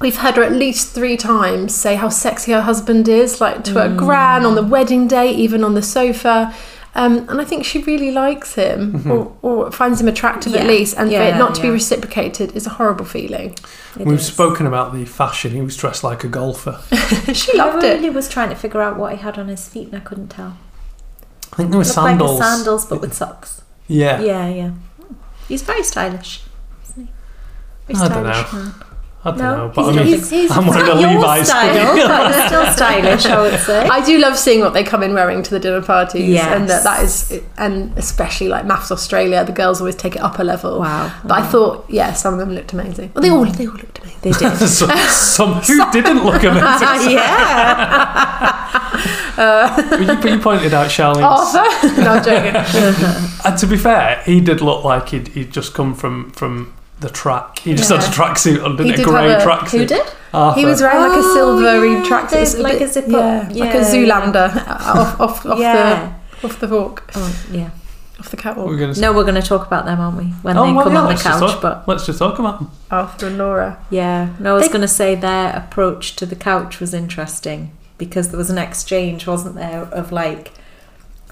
we've 0.01 0.17
heard 0.17 0.37
her 0.37 0.43
at 0.43 0.53
least 0.53 0.95
three 0.95 1.17
times 1.17 1.75
say 1.75 1.97
how 1.97 2.09
sexy 2.09 2.53
her 2.53 2.63
husband 2.63 3.09
is, 3.09 3.41
like 3.41 3.65
to 3.65 3.75
her 3.75 3.95
gran 3.95 4.45
on 4.45 4.55
the 4.55 4.63
wedding 4.63 5.07
day, 5.09 5.31
even 5.33 5.65
on 5.65 5.75
the 5.75 5.83
sofa. 5.83 6.55
Um, 6.95 7.27
and 7.31 7.41
I 7.41 7.45
think 7.45 7.65
she 7.65 7.83
really 7.83 8.11
likes 8.11 8.55
him 8.55 9.11
or, 9.11 9.35
or 9.41 9.73
finds 9.73 9.99
him 9.99 10.09
attractive 10.09 10.55
at 10.55 10.67
least. 10.67 10.95
And 10.99 11.11
for 11.11 11.17
it 11.23 11.37
not 11.39 11.55
to 11.55 11.63
be 11.63 11.71
reciprocated 11.71 12.55
is 12.55 12.67
a 12.67 12.71
horrible 12.71 13.07
feeling. 13.07 13.55
It 13.99 14.07
We've 14.07 14.19
is. 14.19 14.27
spoken 14.27 14.67
about 14.67 14.93
the 14.93 15.07
fashion. 15.07 15.53
He 15.53 15.63
was 15.63 15.75
dressed 15.75 16.05
like 16.05 16.23
a 16.23 16.29
golfer. 16.29 16.83
she 17.33 17.57
loved 17.57 17.83
I 17.83 17.93
it. 17.93 17.95
really 17.95 18.11
was 18.11 18.29
trying 18.29 18.51
to 18.51 18.55
figure 18.57 18.83
out 18.83 18.99
what 18.99 19.13
he 19.13 19.19
had 19.19 19.39
on 19.39 19.49
his 19.49 19.67
feet 19.69 19.87
and 19.89 19.97
I 19.97 20.01
couldn't 20.01 20.29
tell. 20.29 20.59
I 21.53 21.57
think 21.57 21.71
there 21.71 21.79
were 21.79 21.85
sandals. 21.85 22.39
like 22.41 22.49
sandals 22.49 22.87
but 22.87 23.01
with 23.01 23.13
socks. 23.15 23.63
Yeah. 23.89 24.21
Yeah, 24.21 24.49
yeah. 24.49 24.71
He's 25.49 25.63
very 25.63 25.83
stylish. 25.83 26.43
isn't 26.85 27.07
he? 27.07 27.13
Very 27.93 28.01
I 28.01 28.09
don't 28.09 28.25
stylish 28.25 28.53
know. 28.53 28.59
man. 28.59 28.75
I 29.25 29.31
don't 29.31 29.39
No, 29.39 29.57
know, 29.57 29.73
but 29.73 29.83
he's- 29.85 29.95
I 29.95 29.99
mean, 30.03 30.07
he's- 30.07 30.31
he's- 30.31 30.51
I'm 30.51 30.67
it's 30.67 30.75
wearing 30.77 30.91
a 30.91 30.95
Levi's. 30.95 31.47
style, 31.47 31.97
but 32.09 32.47
still 32.49 32.67
stylish, 32.73 33.27
I 33.27 33.41
would 33.41 33.61
say. 33.61 33.87
I 33.89 34.05
do 34.05 34.19
love 34.19 34.37
seeing 34.37 34.61
what 34.61 34.73
they 34.75 34.83
come 34.83 35.05
in 35.05 35.15
wearing 35.15 35.45
to 35.45 35.51
the 35.51 35.61
dinner 35.61 35.81
parties, 35.81 36.29
Yes. 36.29 36.45
and 36.57 36.69
that, 36.69 36.83
that 36.83 37.05
is, 37.05 37.41
and 37.57 37.97
especially 37.97 38.49
like 38.49 38.65
MAFS 38.67 38.91
Australia, 38.91 39.45
the 39.45 39.53
girls 39.53 39.81
always 39.81 39.95
take 39.95 40.17
it 40.17 40.23
up 40.23 40.41
a 40.41 40.43
level. 40.43 40.81
Wow. 40.81 41.13
But 41.23 41.39
I 41.39 41.43
thought, 41.47 41.85
yeah, 41.89 42.15
some 42.15 42.35
of 42.35 42.41
them 42.41 42.51
looked 42.53 42.73
amazing. 42.73 43.13
Well, 43.15 43.23
they 43.23 43.31
all 43.31 43.45
they 43.45 43.67
all 43.67 43.75
looked 43.75 44.01
amazing. 44.01 44.19
They 44.23 44.33
did. 44.33 44.57
some, 44.69 44.91
some 45.09 45.53
who 45.55 45.91
didn't 45.93 46.25
look 46.25 46.43
amazing. 46.43 47.11
yeah. 47.17 48.69
Uh, 49.37 49.89
but, 49.91 50.01
you, 50.01 50.07
but 50.07 50.25
you 50.31 50.39
pointed 50.41 50.75
out 50.75 50.89
Charlene's. 50.91 51.23
Arthur, 51.55 52.01
no, 52.03 52.13
I'm 52.13 52.25
joking. 52.25 53.41
And 53.45 53.59
to 53.59 53.67
be 53.67 53.77
fair, 53.77 54.21
he 54.25 54.41
did 54.41 54.61
look 54.61 54.85
like 54.85 55.09
he'd, 55.11 55.29
he'd 55.29 55.53
just 55.53 55.75
come 55.75 55.95
from, 55.95 56.31
from 56.33 56.73
the 57.03 57.11
track. 57.11 57.59
He 57.61 57.75
just 57.75 57.91
had 57.91 58.01
a 58.01 58.03
tracksuit 58.05 58.65
on, 58.65 58.77
didn't 58.77 58.87
He 58.87 58.91
he? 58.93 58.97
did 58.97 59.07
A 59.07 59.11
grey 59.11 59.29
tracksuit. 59.41 59.71
Who 59.81 59.87
did? 59.87 60.07
Arthur. 60.33 60.61
He 60.61 60.65
was 60.67 60.81
wearing 60.81 60.99
like 61.01 61.13
a 61.13 61.23
Oh, 61.23 61.35
silvery 61.35 61.93
yeah, 61.93 62.03
tracksuit, 62.05 62.59
like 62.63 62.81
a 62.81 62.89
zip 62.89 63.05
up. 63.09 63.51
yeah, 63.53 63.65
like 63.65 63.75
a 63.75 63.81
Zoolander 63.81 64.57
uh, 64.67 64.77
off 65.19 65.21
off, 65.21 65.47
off 65.47 65.59
Yeah. 65.59 66.13
the 66.41 66.47
off 66.47 66.59
the 66.61 66.69
walk, 66.69 67.11
Oh, 67.15 67.37
yeah. 67.53 67.69
off 68.19 68.31
the 68.31 68.37
We're 68.37 68.43
catwalk. 68.43 68.79
gonna 68.79 68.95
No, 68.99 69.13
we're 69.13 69.25
going 69.25 69.41
to 69.41 69.47
talk 69.47 69.67
about 69.67 69.85
them, 69.85 70.01
aren't 70.01 70.17
we? 70.17 70.25
When 70.43 70.57
Oh, 70.57 70.65
they 70.67 70.73
well, 70.73 70.85
come 70.85 70.95
yeah, 70.95 70.99
on 71.01 71.05
the 71.05 71.11
let's 71.11 71.23
couch. 71.23 71.41
talk- 71.41 71.61
But 71.61 71.87
let's 71.87 72.07
just 72.07 72.19
talk 72.19 72.39
about 72.39 72.59
them. 72.61 72.71
Arthur 72.91 73.27
and 73.27 73.39
Laura. 73.39 73.77
yeah, 73.91 74.29
no, 74.41 74.53
I 74.53 74.55
was 74.55 74.63
They- 74.69 74.73
going 74.73 74.81
to 74.83 74.89
say 74.89 75.15
their 75.15 75.55
approach 75.55 76.17
to 76.17 76.25
the 76.27 76.35
couch 76.37 76.81
was 76.81 76.95
interesting 76.95 77.71
because 77.99 78.29
there 78.31 78.39
was 78.39 78.49
an 78.51 78.59
exchange, 78.59 79.27
wasn't 79.27 79.55
there, 79.57 79.83
of 79.93 80.11
like 80.13 80.53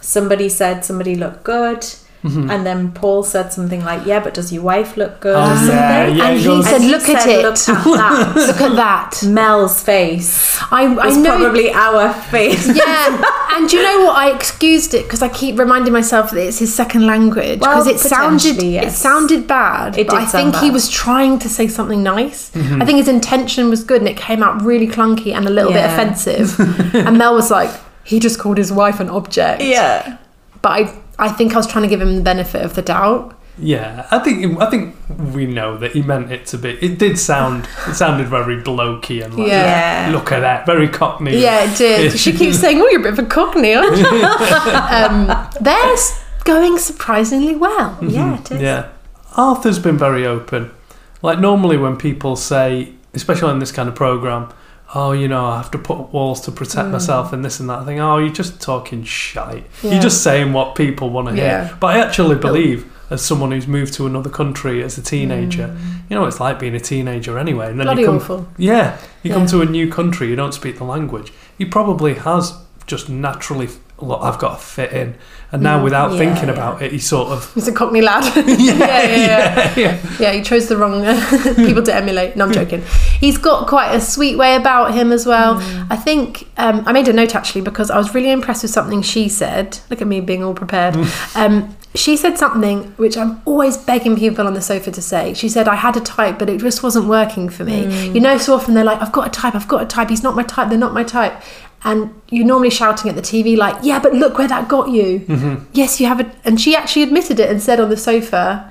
somebody 0.02 0.48
said 0.48 0.84
somebody 0.84 1.14
looked 1.14 1.42
good. 1.44 1.86
And 2.22 2.66
then 2.66 2.92
Paul 2.92 3.22
said 3.22 3.50
something 3.50 3.82
like, 3.82 4.04
"Yeah, 4.04 4.20
but 4.20 4.34
does 4.34 4.52
your 4.52 4.62
wife 4.62 4.96
look 4.98 5.20
good?" 5.20 5.34
Oh, 5.36 5.40
or 5.40 5.66
yeah, 5.66 6.06
yeah, 6.06 6.24
and 6.28 6.34
he 6.36 6.40
he 6.42 6.44
goes- 6.44 6.64
said, 6.66 6.74
And 6.74 6.84
he 6.84 6.90
"Look 6.90 7.08
at 7.08 7.22
said, 7.22 7.30
it. 7.30 7.42
Look 7.42 7.56
at 7.68 7.84
that. 7.84 8.32
Look 8.48 8.60
at 8.60 8.76
that." 8.76 9.22
Mel's 9.26 9.82
face 9.82 10.58
I, 10.70 10.82
I 10.84 11.06
was 11.06 11.16
know. 11.16 11.38
probably 11.38 11.70
our 11.72 12.12
face. 12.12 12.66
yeah, 12.76 13.22
and 13.52 13.68
do 13.70 13.76
you 13.78 13.82
know 13.82 14.04
what? 14.04 14.16
I 14.16 14.34
excused 14.34 14.92
it 14.92 15.04
because 15.04 15.22
I 15.22 15.28
keep 15.30 15.58
reminding 15.58 15.92
myself 15.94 16.30
that 16.32 16.46
it's 16.46 16.58
his 16.58 16.74
second 16.74 17.06
language 17.06 17.60
because 17.60 17.86
Well, 17.86 17.94
it 17.94 17.98
sounded 18.00 18.56
potentially, 18.56 18.76
it 18.76 18.92
sounded 18.92 19.46
bad. 19.46 19.96
It 19.96 20.06
but 20.06 20.14
did 20.18 20.22
I 20.22 20.26
sound 20.26 20.52
think 20.52 20.62
he 20.64 20.70
was 20.70 20.90
trying 20.90 21.38
to 21.38 21.48
say 21.48 21.68
something 21.68 22.02
nice. 22.02 22.50
Mm-hmm. 22.50 22.82
I 22.82 22.84
think 22.84 22.98
his 22.98 23.08
intention 23.08 23.70
was 23.70 23.82
good, 23.82 24.02
and 24.02 24.08
it 24.08 24.18
came 24.18 24.42
out 24.42 24.60
really 24.62 24.86
clunky 24.88 25.32
and 25.34 25.46
a 25.46 25.50
little 25.50 25.72
bit 25.72 25.84
offensive. 25.86 26.58
and 26.94 27.16
Mel 27.16 27.34
was 27.34 27.50
like, 27.50 27.70
he 28.04 28.20
just 28.20 28.38
called 28.38 28.58
his 28.58 28.70
wife 28.70 29.00
an 29.00 29.08
object. 29.08 29.62
yeah. 29.62 30.18
but 30.62 30.68
I 30.72 30.94
I 31.20 31.28
think 31.28 31.54
I 31.54 31.56
was 31.56 31.66
trying 31.66 31.82
to 31.84 31.88
give 31.88 32.00
him 32.00 32.16
the 32.16 32.22
benefit 32.22 32.62
of 32.64 32.74
the 32.74 32.82
doubt. 32.82 33.36
Yeah, 33.58 34.06
I 34.10 34.20
think 34.20 34.58
I 34.60 34.70
think 34.70 34.94
we 35.34 35.44
know 35.46 35.76
that 35.76 35.92
he 35.92 36.00
meant 36.02 36.32
it 36.32 36.46
to 36.46 36.58
be. 36.58 36.70
It 36.70 36.98
did 36.98 37.18
sound. 37.18 37.68
It 37.86 37.94
sounded 37.94 38.28
very 38.28 38.56
blokey 38.62 39.22
and 39.22 39.34
like, 39.36 39.48
Yeah. 39.48 40.08
look 40.12 40.32
at 40.32 40.40
that, 40.40 40.64
very 40.64 40.88
cockney. 40.88 41.36
Yeah, 41.38 41.70
it 41.70 41.76
did. 41.76 42.12
She 42.18 42.32
keeps 42.32 42.58
saying, 42.58 42.80
"Oh, 42.80 42.88
you're 42.88 43.00
a 43.00 43.02
bit 43.02 43.12
of 43.12 43.18
a 43.18 43.26
cockney, 43.28 43.74
aren't 43.74 43.98
you?" 43.98 44.06
um, 44.24 45.48
they're 45.60 45.96
going 46.44 46.78
surprisingly 46.78 47.54
well. 47.56 47.98
Yeah, 48.00 48.38
it 48.40 48.50
is. 48.50 48.62
Yeah. 48.62 48.88
Arthur's 49.36 49.78
been 49.78 49.98
very 49.98 50.26
open. 50.26 50.70
Like 51.22 51.38
normally 51.38 51.76
when 51.76 51.96
people 51.96 52.36
say, 52.36 52.94
especially 53.12 53.50
on 53.50 53.58
this 53.58 53.72
kind 53.72 53.88
of 53.90 53.94
program, 53.94 54.50
oh, 54.94 55.12
you 55.12 55.28
know, 55.28 55.44
I 55.46 55.56
have 55.58 55.70
to 55.70 55.78
put 55.78 55.98
up 55.98 56.12
walls 56.12 56.40
to 56.42 56.50
protect 56.50 56.88
Mm. 56.88 56.92
myself 56.92 57.32
and 57.32 57.44
this 57.44 57.60
and 57.60 57.68
that. 57.70 57.84
thing. 57.86 58.00
oh, 58.00 58.18
you're 58.18 58.28
just 58.32 58.60
talking 58.60 59.04
shite. 59.04 59.64
Yeah. 59.82 59.92
You're 59.92 60.02
just 60.02 60.22
saying 60.22 60.52
what 60.52 60.74
people 60.74 61.10
want 61.10 61.28
to 61.28 61.36
Yeah. 61.36 61.66
hear. 61.66 61.76
But 61.78 61.86
I 61.96 61.98
actually 62.00 62.36
believe, 62.36 62.86
as 63.08 63.22
someone 63.22 63.52
who's 63.52 63.66
moved 63.66 63.94
to 63.94 64.06
another 64.06 64.30
country 64.30 64.82
as 64.82 64.98
a 64.98 65.02
teenager, 65.02 65.76
you 66.08 66.16
know, 66.16 66.24
it's 66.26 66.40
like 66.40 66.58
being 66.58 66.74
a 66.74 66.80
teenager 66.80 67.38
anyway. 67.38 67.70
And 67.70 67.78
then 67.78 67.86
Mm. 67.86 67.90
Bloody 67.90 68.00
you 68.02 68.06
come, 68.08 68.16
awful. 68.16 68.48
Yeah, 68.56 68.96
you 69.22 69.32
come 69.32 69.46
to 69.46 69.60
a 69.62 69.66
new 69.66 69.88
country, 69.88 70.28
you 70.28 70.36
don't 70.36 70.54
speak 70.54 70.78
the 70.78 70.84
language. 70.84 71.32
He 71.56 71.64
probably 71.64 72.14
has 72.14 72.54
just 72.86 73.08
naturally. 73.08 73.68
Look, 74.02 74.20
I've 74.22 74.38
got 74.38 74.58
to 74.58 74.64
fit 74.64 74.92
in, 74.92 75.14
and 75.52 75.62
now 75.62 75.78
Mm, 75.80 75.84
without 75.84 76.12
yeah, 76.12 76.18
thinking 76.18 76.48
yeah. 76.48 76.54
about 76.54 76.82
it, 76.82 76.92
he 76.92 76.98
sort 76.98 77.28
of 77.28 77.52
He's 77.54 77.68
a 77.68 77.72
cockney 77.72 78.00
lad. 78.00 78.24
yeah, 78.46 78.54
yeah, 78.56 79.04
yeah, 79.06 79.74
yeah. 79.76 80.16
Yeah, 80.18 80.32
he 80.32 80.42
chose 80.42 80.68
the 80.68 80.76
wrong 80.76 81.04
uh, 81.04 81.54
people 81.56 81.82
to 81.82 81.94
emulate. 81.94 82.36
No, 82.36 82.46
I'm 82.46 82.52
joking. 82.52 82.82
He's 83.18 83.38
got 83.38 83.66
quite 83.68 83.94
a 83.94 84.00
sweet 84.00 84.36
way 84.36 84.54
about 84.56 84.94
him 84.94 85.12
as 85.12 85.26
well. 85.26 85.56
Mm. 85.60 85.86
I 85.90 85.96
think 85.96 86.48
um, 86.56 86.82
I 86.86 86.92
made 86.92 87.08
a 87.08 87.12
note 87.12 87.34
actually 87.34 87.60
because 87.62 87.90
I 87.90 87.98
was 87.98 88.14
really 88.14 88.30
impressed 88.30 88.62
with 88.62 88.72
something 88.72 89.02
she 89.02 89.28
said. 89.28 89.78
Look 89.90 90.00
at 90.00 90.06
me 90.06 90.20
being 90.20 90.42
all 90.42 90.54
prepared. 90.54 90.94
Mm. 90.94 91.36
Um, 91.36 91.76
she 91.94 92.16
said 92.16 92.38
something 92.38 92.84
which 92.92 93.16
I'm 93.16 93.42
always 93.44 93.76
begging 93.76 94.16
people 94.16 94.46
on 94.46 94.54
the 94.54 94.60
sofa 94.60 94.92
to 94.92 95.02
say. 95.02 95.34
She 95.34 95.48
said, 95.48 95.66
I 95.66 95.74
had 95.74 95.96
a 95.96 96.00
type, 96.00 96.38
but 96.38 96.48
it 96.48 96.60
just 96.60 96.82
wasn't 96.82 97.06
working 97.06 97.48
for 97.48 97.64
me. 97.64 97.84
Mm. 97.84 98.14
You 98.14 98.20
know, 98.20 98.38
so 98.38 98.54
often 98.54 98.74
they're 98.74 98.84
like, 98.84 99.02
I've 99.02 99.12
got 99.12 99.26
a 99.26 99.30
type, 99.30 99.54
I've 99.54 99.68
got 99.68 99.82
a 99.82 99.86
type, 99.86 100.08
he's 100.08 100.22
not 100.22 100.36
my 100.36 100.44
type, 100.44 100.68
they're 100.68 100.78
not 100.78 100.94
my 100.94 101.02
type. 101.02 101.42
And 101.82 102.14
you're 102.28 102.46
normally 102.46 102.70
shouting 102.70 103.08
at 103.08 103.16
the 103.16 103.22
TV, 103.22 103.56
like, 103.56 103.76
yeah, 103.82 103.98
but 103.98 104.12
look 104.12 104.38
where 104.38 104.46
that 104.46 104.68
got 104.68 104.90
you. 104.90 105.20
Mm-hmm. 105.20 105.64
Yes, 105.72 106.00
you 106.00 106.06
have 106.06 106.20
a. 106.20 106.30
And 106.44 106.60
she 106.60 106.76
actually 106.76 107.02
admitted 107.02 107.40
it 107.40 107.50
and 107.50 107.60
said 107.60 107.80
on 107.80 107.88
the 107.88 107.96
sofa, 107.96 108.70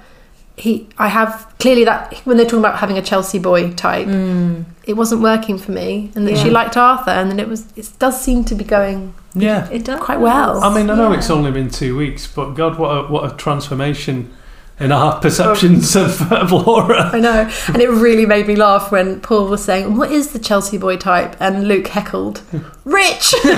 he 0.56 0.88
I 0.98 1.08
have 1.08 1.52
clearly 1.58 1.86
that 1.86 2.14
when 2.26 2.38
they're 2.38 2.46
talking 2.46 2.60
about 2.60 2.78
having 2.78 2.98
a 2.98 3.02
Chelsea 3.02 3.40
boy 3.40 3.74
type, 3.74 4.08
it 4.90 4.98
wasn't 4.98 5.22
working 5.22 5.58
for 5.58 5.72
me, 5.72 6.12
and 6.16 6.28
that 6.28 6.38
she 6.38 6.50
liked 6.50 6.76
Arthur, 6.76 7.12
and 7.12 7.30
then 7.32 7.40
it 7.40 7.48
was 7.48 7.66
it 7.76 7.90
does 8.00 8.20
seem 8.20 8.44
to 8.46 8.56
be 8.56 8.64
going 8.64 9.14
Yeah. 9.36 9.70
It 9.70 9.86
does. 9.86 10.00
quite 10.00 10.20
well. 10.20 10.64
I 10.64 10.74
mean, 10.76 10.90
I 10.90 10.96
know 10.96 11.12
Yeah. 11.12 11.18
it's 11.20 11.30
only 11.30 11.52
been 11.52 11.70
two 11.70 11.96
weeks, 11.96 12.26
but 12.28 12.56
God, 12.56 12.78
what 12.80 12.90
a, 12.98 13.02
what 13.14 13.32
a 13.32 13.36
transformation 13.38 14.32
in 14.80 14.92
our 14.94 15.20
perceptions 15.26 15.96
of, 15.96 16.32
of 16.32 16.52
Laura. 16.52 17.10
I 17.14 17.20
know, 17.20 17.50
and 17.68 17.82
it 17.82 17.90
really 17.90 18.26
made 18.26 18.48
me 18.48 18.56
laugh 18.56 18.92
when 18.92 19.20
Paul 19.22 19.48
was 19.48 19.64
saying, 19.64 19.96
"What 19.98 20.12
is 20.12 20.32
the 20.34 20.40
Chelsea 20.40 20.78
boy 20.78 20.98
type?" 20.98 21.36
and 21.40 21.68
Luke 21.68 21.88
heckled, 21.88 22.42
"Rich," 22.86 23.34
and 23.46 23.54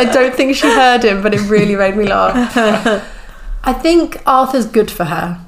I 0.00 0.10
don't 0.12 0.34
think 0.34 0.56
she 0.56 0.68
heard 0.68 1.04
him, 1.04 1.22
but 1.22 1.34
it 1.34 1.40
really 1.48 1.76
made 1.76 1.96
me 1.96 2.06
laugh. 2.06 2.56
I 3.64 3.72
think 3.72 4.22
Arthur's 4.26 4.66
good 4.66 4.90
for 4.90 5.04
her. 5.04 5.40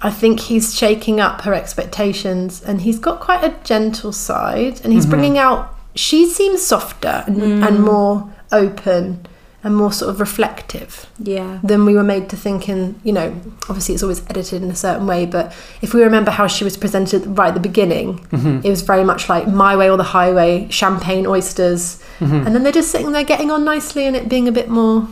I 0.00 0.10
think 0.10 0.40
he's 0.40 0.76
shaking 0.76 1.20
up 1.20 1.42
her 1.42 1.54
expectations, 1.54 2.62
and 2.62 2.82
he's 2.82 2.98
got 2.98 3.20
quite 3.20 3.42
a 3.42 3.54
gentle 3.64 4.12
side, 4.12 4.80
and 4.84 4.92
he's 4.92 5.04
mm-hmm. 5.04 5.10
bringing 5.10 5.38
out. 5.38 5.74
She 5.94 6.26
seems 6.26 6.62
softer 6.62 7.24
and, 7.26 7.38
mm. 7.38 7.66
and 7.66 7.82
more 7.82 8.32
open 8.52 9.26
and 9.64 9.74
more 9.76 9.92
sort 9.92 10.10
of 10.10 10.20
reflective 10.20 11.06
Yeah. 11.18 11.58
than 11.64 11.84
we 11.84 11.94
were 11.94 12.04
made 12.04 12.28
to 12.30 12.36
think 12.36 12.68
in 12.68 13.00
you 13.02 13.12
know 13.12 13.34
obviously 13.68 13.94
it's 13.94 14.04
always 14.04 14.22
edited 14.30 14.62
in 14.62 14.70
a 14.70 14.76
certain 14.76 15.06
way 15.06 15.26
but 15.26 15.52
if 15.82 15.92
we 15.92 16.02
remember 16.02 16.30
how 16.30 16.46
she 16.46 16.62
was 16.62 16.76
presented 16.76 17.26
right 17.36 17.48
at 17.48 17.54
the 17.54 17.60
beginning 17.60 18.20
mm-hmm. 18.28 18.60
it 18.64 18.70
was 18.70 18.82
very 18.82 19.02
much 19.02 19.28
like 19.28 19.48
my 19.48 19.74
way 19.74 19.90
or 19.90 19.96
the 19.96 20.04
highway 20.04 20.68
champagne 20.70 21.26
oysters 21.26 22.00
mm-hmm. 22.20 22.46
and 22.46 22.54
then 22.54 22.62
they're 22.62 22.72
just 22.72 22.92
sitting 22.92 23.10
there 23.10 23.24
getting 23.24 23.50
on 23.50 23.64
nicely 23.64 24.06
and 24.06 24.14
it 24.14 24.28
being 24.28 24.46
a 24.46 24.52
bit 24.52 24.68
more 24.68 25.08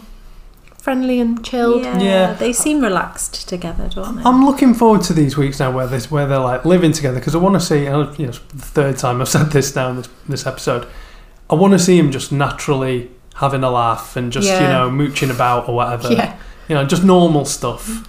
friendly 0.87 1.18
and 1.18 1.45
chilled 1.45 1.82
Yeah. 1.82 1.99
Yeah. 1.99 2.32
They 2.34 2.53
seem 2.53 2.80
relaxed 2.80 3.49
together, 3.49 3.89
don't 3.93 4.14
they? 4.14 4.22
I'm 4.22 4.47
looking 4.47 4.72
forward 4.72 5.03
to 5.09 5.12
these 5.12 5.37
weeks 5.37 5.59
now 5.59 5.72
where 5.72 5.89
this 5.89 6.12
where 6.12 6.28
they're 6.28 6.39
like 6.39 6.64
living 6.64 6.93
together 6.93 7.18
because 7.18 7.34
I 7.34 7.39
want 7.39 7.55
to 7.55 7.61
see. 7.61 7.80
You 7.80 7.91
know, 7.91 8.03
it's 8.03 8.39
the 8.39 8.70
third 8.78 8.97
time 8.97 9.20
I've 9.20 9.28
said 9.37 9.51
this 9.51 9.74
now 9.74 9.91
in 9.91 9.97
this 9.97 10.09
this 10.28 10.47
episode. 10.47 10.87
I 11.51 11.57
want 11.57 11.72
to 11.72 11.80
see 11.80 11.99
him 11.99 12.12
just 12.12 12.30
naturally 12.30 13.11
having 13.34 13.64
a 13.64 13.70
laugh 13.70 14.14
and 14.14 14.30
just 14.30 14.47
you 14.47 14.68
know 14.74 14.89
mooching 14.89 15.32
about 15.32 15.68
or 15.68 15.74
whatever. 15.74 16.12
Yeah. 16.12 16.39
You 16.68 16.76
know, 16.76 16.84
just 16.84 17.03
normal 17.03 17.47
stuff. 17.47 18.09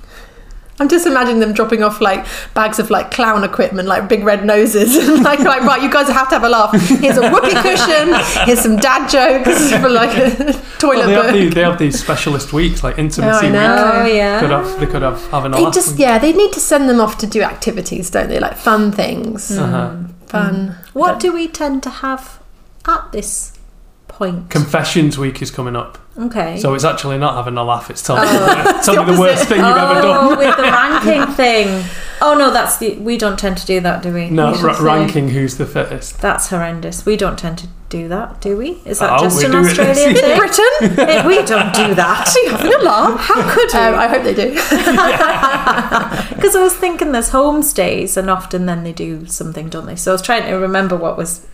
I'm 0.79 0.87
just 0.89 1.07
imagining 1.07 1.39
them 1.39 1.53
dropping 1.53 1.81
off 1.81 1.99
like 2.01 2.25
bags 2.53 2.77
of 2.77 2.89
like 2.91 3.09
clown 3.09 3.43
equipment, 3.43 3.87
like 3.87 4.07
big 4.07 4.23
red 4.23 4.45
noses, 4.45 4.95
and 5.09 5.23
like, 5.23 5.39
like 5.39 5.61
right, 5.63 5.81
you 5.81 5.89
guys 5.91 6.07
have 6.07 6.29
to 6.29 6.35
have 6.35 6.43
a 6.43 6.49
laugh. 6.49 6.71
Here's 6.73 7.17
a 7.17 7.29
whoopee 7.31 7.55
cushion. 7.55 8.13
Here's 8.45 8.61
some 8.61 8.77
dad 8.77 9.07
jokes 9.09 9.71
for 9.81 9.89
like 9.89 10.15
a 10.17 10.53
toilet 10.77 11.07
Well, 11.07 11.07
they 11.07 11.13
have, 11.13 11.23
book. 11.25 11.33
these, 11.33 11.53
they 11.55 11.61
have 11.61 11.79
these 11.79 11.99
specialist 11.99 12.53
weeks 12.53 12.83
like 12.83 12.99
intimacy 12.99 13.47
Oh, 13.47 13.49
I 13.49 13.51
know. 13.51 14.03
week. 14.03 14.13
Oh, 14.13 14.15
yeah. 14.15 14.39
Could 14.39 14.49
have 14.51 14.79
they 14.79 14.85
could 14.85 15.01
have 15.01 15.19
having 15.31 15.53
a 15.53 15.55
They 15.57 15.63
laugh. 15.63 15.73
just 15.73 15.91
week. 15.93 15.99
yeah, 16.01 16.19
they 16.19 16.31
need 16.33 16.53
to 16.53 16.59
send 16.59 16.87
them 16.87 17.01
off 17.01 17.17
to 17.19 17.27
do 17.27 17.41
activities, 17.41 18.09
don't 18.11 18.29
they? 18.29 18.39
Like 18.39 18.55
fun 18.57 18.91
things, 18.91 19.57
Uh-huh. 19.57 19.95
fun. 20.27 20.75
What 20.93 21.19
do 21.19 21.33
we 21.33 21.47
tend 21.47 21.81
to 21.83 21.89
have 21.89 22.39
at 22.87 23.11
this 23.11 23.56
point? 24.17 24.49
Confessions 24.49 25.17
week 25.17 25.41
is 25.41 25.51
coming 25.51 25.75
up, 25.75 25.97
okay. 26.19 26.57
so 26.59 26.73
it's 26.73 26.83
actually 26.83 27.17
not 27.17 27.35
having 27.35 27.57
a 27.57 27.63
laugh. 27.63 27.89
It's 27.89 28.01
telling, 28.01 28.23
me, 28.23 28.29
telling 28.83 29.07
me 29.07 29.13
the 29.13 29.19
worst 29.21 29.43
opposite. 29.43 29.47
thing 29.49 29.57
you've 29.65 29.77
ever 29.77 30.01
done. 30.01 30.17
oh, 30.33 30.37
with 30.37 30.55
the 30.57 30.63
ranking 30.81 31.33
thing. 31.35 31.85
Oh 32.19 32.35
no, 32.35 32.51
that's 32.51 32.77
the. 32.77 32.95
We 32.97 33.17
don't 33.17 33.37
tend 33.37 33.57
to 33.59 33.65
do 33.65 33.79
that, 33.81 34.01
do 34.01 34.11
we? 34.13 34.29
No, 34.29 34.53
You 34.55 34.65
ra- 34.65 34.79
ranking 34.81 35.29
who's 35.29 35.57
the 35.57 35.65
fittest. 35.67 36.19
That's 36.19 36.49
horrendous. 36.49 37.05
We 37.05 37.15
don't 37.15 37.37
tend 37.37 37.59
to 37.59 37.67
do 37.89 38.07
that, 38.09 38.41
do 38.41 38.57
we? 38.57 38.71
Is 38.85 38.99
that 38.99 39.19
Oh, 39.19 39.23
just 39.23 39.37
we 39.37 39.45
an 39.45 39.51
do 39.51 39.59
it. 39.59 39.65
Australian 39.67 40.09
In? 40.31 40.37
Britain, 40.37 40.99
Eh, 41.09 41.25
we 41.27 41.35
don't 41.45 41.73
do 41.75 41.93
that. 41.95 42.27
are 42.35 42.39
you 42.43 42.49
having 42.49 42.73
a 42.73 42.77
laugh? 42.83 43.19
How 43.19 43.53
could 43.53 43.71
we? 43.71 43.79
Um, 43.79 43.95
I 43.95 44.07
hope 44.07 44.23
they 44.23 44.33
do. 44.33 44.51
Because 46.35 46.55
I 46.55 46.61
was 46.63 46.73
thinking 46.75 47.11
there's 47.11 47.29
homestays, 47.29 48.17
and 48.17 48.29
often 48.29 48.65
then 48.65 48.83
they 48.83 48.93
do 48.93 49.25
something, 49.27 49.69
don't 49.69 49.85
they? 49.85 49.95
So 49.95 50.11
I 50.11 50.13
was 50.13 50.21
trying 50.21 50.43
to 50.47 50.53
remember 50.55 50.95
what 50.97 51.17
was 51.17 51.45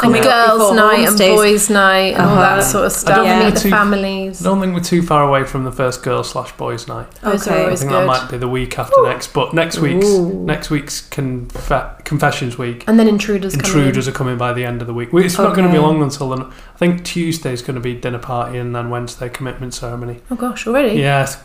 coming 0.00 0.22
up 0.26 0.56
girls' 0.58 0.72
night 0.74 1.08
and 1.08 1.18
boys' 1.18 1.70
night 1.70 2.14
and 2.14 2.22
all 2.22 2.36
that 2.36 2.52
Uh-huh. 2.58 2.62
sort 2.62 2.86
of 2.86 2.92
I 2.92 2.96
stuff. 2.96 3.16
don't 3.16 3.26
think 3.28 3.44
Meet 3.44 3.54
the 3.54 3.60
too- 3.60 3.70
families. 3.70 4.40
I 4.40 4.44
don't 4.48 4.60
think 4.60 4.74
we're 4.74 4.80
too 4.80 5.02
far 5.02 5.22
away 5.28 5.44
from 5.44 5.64
the 5.64 5.72
first 5.72 6.02
girls 6.02 6.30
slash 6.30 6.52
boys 6.52 6.88
night. 6.88 7.06
Those 7.22 7.46
Okay. 7.46 7.66
I 7.66 7.76
think 7.76 7.90
good. 7.90 8.00
that 8.00 8.06
might 8.06 8.30
be 8.30 8.36
the 8.38 8.48
week 8.48 8.78
after 8.78 9.02
next. 9.04 9.32
But 9.32 9.54
next 9.54 9.78
week's 9.78 10.08
next 10.08 10.70
week's 10.70 11.00
confe- 11.08 12.04
confessions 12.04 12.58
week. 12.58 12.84
And 12.86 12.98
then 12.98 13.08
intruders. 13.08 13.54
coming. 13.56 13.66
Intruders 13.66 14.08
are 14.08 14.12
coming 14.12 14.36
by 14.36 14.52
the 14.52 14.64
end 14.64 14.80
of 14.80 14.86
the 14.86 14.94
week. 14.94 15.10
It's 15.12 15.38
not 15.38 15.54
going 15.54 15.66
to 15.66 15.72
be 15.72 15.78
long 15.78 16.02
until 16.02 16.30
then. 16.30 16.42
I 16.46 16.78
think 16.78 17.04
Tuesday's 17.04 17.62
going 17.62 17.74
to 17.74 17.80
be 17.80 17.94
dinner 17.94 18.18
party 18.18 18.58
and 18.58 18.74
then 18.74 18.88
Wednesday 18.90 19.28
commitment 19.28 19.74
ceremony. 19.74 20.20
Oh 20.30 20.34
gosh, 20.36 20.66
already. 20.66 20.98
Yeah, 20.98 21.20
s- 21.20 21.36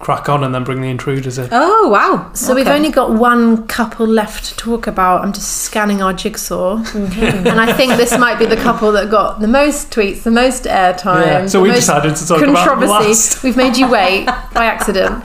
crack 0.00 0.28
on 0.28 0.42
and 0.42 0.54
then 0.54 0.64
bring 0.64 0.80
the 0.80 0.88
intruders 0.88 1.38
in. 1.38 1.48
Oh 1.52 1.88
wow! 1.88 2.30
So 2.32 2.54
we've 2.54 2.66
only 2.68 2.90
got 2.90 3.10
one 3.12 3.66
couple 3.66 4.06
left 4.06 4.46
to 4.46 4.56
talk 4.56 4.86
about. 4.86 5.22
I'm 5.22 5.32
just 5.32 5.58
scanning 5.58 6.02
our 6.02 6.12
jigsaw, 6.14 6.82
and 6.94 7.60
I 7.60 7.72
think 7.74 7.96
this 7.98 8.16
might 8.18 8.38
be 8.38 8.46
the 8.46 8.56
couple 8.56 8.90
that 8.92 9.10
got 9.10 9.40
the 9.40 9.46
most 9.48 9.90
tweets, 9.90 10.22
the 10.22 10.30
most 10.30 10.64
airtime. 10.64 11.26
Yeah, 11.26 11.46
so 11.46 11.58
the 11.58 11.62
we 11.64 11.68
most 11.70 11.80
decided 11.80 12.16
to 12.16 12.26
talk 12.26 12.38
about 12.38 12.46
them 12.46 12.54
controversy. 12.54 13.08
last. 13.08 13.42
We've 13.42 13.56
made 13.56 13.76
you 13.76 13.88
wait 13.90 14.24
by 14.54 14.64
accident. 14.64 15.22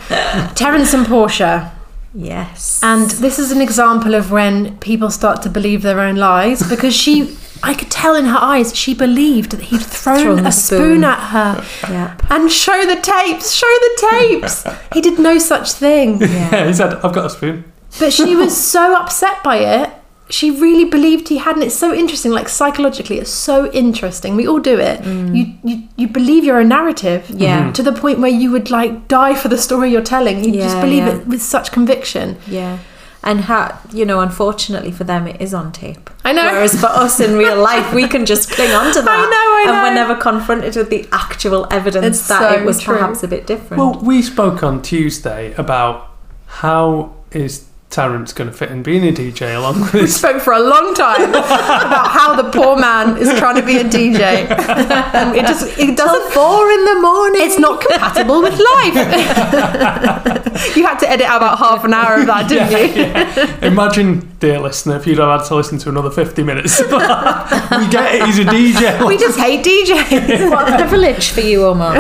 Terence 0.56 0.94
and 0.94 1.06
Portia, 1.08 1.72
Yes. 2.14 2.80
and 2.84 3.10
this 3.26 3.40
is 3.40 3.52
an 3.52 3.62
example 3.62 4.14
of 4.14 4.30
when 4.32 4.78
people 4.80 5.10
start 5.10 5.42
to 5.44 5.50
believe 5.50 5.82
their 5.82 6.00
own 6.00 6.16
lies 6.18 6.62
because 6.70 6.94
she. 6.96 7.38
I 7.66 7.74
could 7.74 7.90
tell 7.90 8.14
in 8.14 8.26
her 8.26 8.38
eyes 8.42 8.76
she 8.76 8.94
believed 8.94 9.52
that 9.52 9.62
he'd 9.62 9.82
thrown, 9.82 10.22
Thrown 10.22 10.46
a 10.46 10.52
spoon. 10.52 10.80
spoon. 10.80 11.04
at 11.06 11.20
her. 11.30 11.64
Yep. 11.90 12.24
And 12.30 12.52
show 12.52 12.86
the 12.86 13.00
tapes, 13.00 13.54
show 13.54 13.74
the 13.86 14.08
tapes. 14.12 14.66
he 14.94 15.00
did 15.00 15.18
no 15.18 15.38
such 15.40 15.72
thing. 15.72 16.20
Yeah, 16.20 16.68
he 16.68 16.74
said, 16.74 16.96
"I've 16.96 17.14
got 17.14 17.26
a 17.28 17.30
spoon." 17.30 17.64
But 18.00 18.12
she 18.12 18.36
was 18.36 18.56
so 18.58 18.96
upset 18.98 19.42
by 19.44 19.58
it. 19.60 19.90
She 20.30 20.50
really 20.52 20.86
believed 20.86 21.28
he 21.28 21.38
had 21.38 21.56
and 21.56 21.64
It's 21.64 21.76
so 21.76 21.94
interesting. 21.94 22.32
Like 22.32 22.50
psychologically, 22.50 23.20
it's 23.20 23.30
so 23.30 23.72
interesting. 23.72 24.36
We 24.36 24.48
all 24.48 24.60
do 24.60 24.80
it. 24.80 25.04
You, 25.06 25.54
you 25.64 25.88
you 25.96 26.08
believe 26.08 26.44
your 26.44 26.60
own 26.60 26.70
narrative. 26.70 27.24
Mm. 27.28 27.42
Yeah. 27.42 27.72
To 27.72 27.84
the 27.84 27.92
point 27.94 28.20
where 28.20 28.32
you 28.32 28.50
would 28.52 28.72
like 28.72 29.08
die 29.08 29.36
for 29.36 29.50
the 29.50 29.58
story 29.58 29.92
you're 29.92 30.02
telling. 30.02 30.44
You 30.44 30.54
just 30.54 30.80
believe 30.80 31.06
yeah. 31.06 31.18
it 31.18 31.28
with 31.28 31.42
such 31.42 31.72
conviction. 31.72 32.38
Yeah. 32.48 32.80
And 33.26 33.42
how, 33.42 33.80
you 33.94 34.06
know, 34.06 34.20
unfortunately 34.20 34.92
for 34.92 35.06
them, 35.06 35.28
it 35.28 35.40
is 35.40 35.54
on 35.54 35.72
tape. 35.72 36.10
I 36.26 36.34
know. 36.34 36.44
Whereas 36.44 36.78
for 36.78 36.88
us 36.88 37.22
in 37.22 37.38
real 37.38 37.56
life, 37.56 37.94
we 37.94 38.06
can 38.06 38.26
just 38.26 38.52
cling 38.52 38.72
on 38.72 38.94
to 38.94 39.02
that. 39.02 39.06
know, 39.06 39.12
I 39.12 39.64
know. 39.66 39.74
And 39.74 39.84
we're 39.84 39.94
never 39.96 40.16
confronted 40.16 40.76
with 40.76 40.90
the 40.90 41.08
actual 41.14 41.66
evidence 41.72 42.20
It's 42.20 42.28
that 42.28 42.42
so 42.42 42.60
it 42.60 42.66
was 42.66 42.82
true. 42.82 42.96
perhaps 42.96 43.24
a 43.24 43.30
bit 43.30 43.48
different. 43.48 43.80
Well, 43.80 43.98
we 44.02 44.22
spoke 44.22 44.62
on 44.62 44.82
Tuesday 44.82 45.54
about 45.54 46.12
how 46.48 47.14
is 47.32 47.70
Terence 47.94 48.34
going 48.34 48.50
to 48.50 48.56
fit 48.56 48.72
in 48.72 48.82
being 48.82 49.04
a 49.08 49.12
DJ 49.12 49.56
along 49.56 49.80
with 49.82 49.94
We 49.94 50.00
his 50.02 50.16
spoke 50.16 50.42
for 50.42 50.52
a 50.54 50.60
long 50.60 50.96
time 50.96 51.30
about 51.30 52.08
how 52.08 52.36
the 52.36 52.50
poor 52.50 52.76
man 52.76 53.18
is 53.18 53.30
trying 53.38 53.56
to 53.56 53.62
be 53.62 53.78
a 53.78 53.84
DJ. 53.84 54.50
and 54.50 55.36
it 55.38 55.46
just 55.46 55.78
it 55.78 55.96
doesn't 55.96 56.32
four 56.34 56.72
in 56.72 56.86
the 56.86 57.00
morning. 57.02 57.42
it's 57.44 57.60
not 57.60 57.82
compatible 57.82 58.42
with 58.42 58.54
life. 58.54 58.96
you 60.76 60.84
had 60.84 60.98
to 60.98 61.10
edit 61.10 61.28
out 61.28 61.38
about 61.38 61.60
half 61.60 61.86
an 61.86 61.94
hour 61.94 62.20
of 62.20 62.26
that, 62.26 62.50
didn't 62.50 62.72
you? 62.72 63.04
Yeah. 63.04 63.66
Imagine, 63.66 64.28
dear 64.40 64.60
listener, 64.60 64.96
if 64.96 65.06
you'd 65.06 65.20
have 65.20 65.42
had 65.42 65.48
to 65.50 65.56
listen 65.56 65.78
to 65.78 65.90
another 65.90 66.10
50 66.10 66.42
minutes. 66.42 66.80
we 66.82 66.88
get 66.90 68.16
it, 68.16 68.26
he's 68.26 68.40
a 68.40 68.46
DJ. 68.46 69.06
We 69.08 69.18
just 69.18 69.38
hate 69.38 69.64
DJs. 69.64 70.50
what 70.50 70.68
a 70.74 70.78
privilege 70.78 71.30
for 71.30 71.42
you, 71.42 71.66
Omar. 71.66 71.98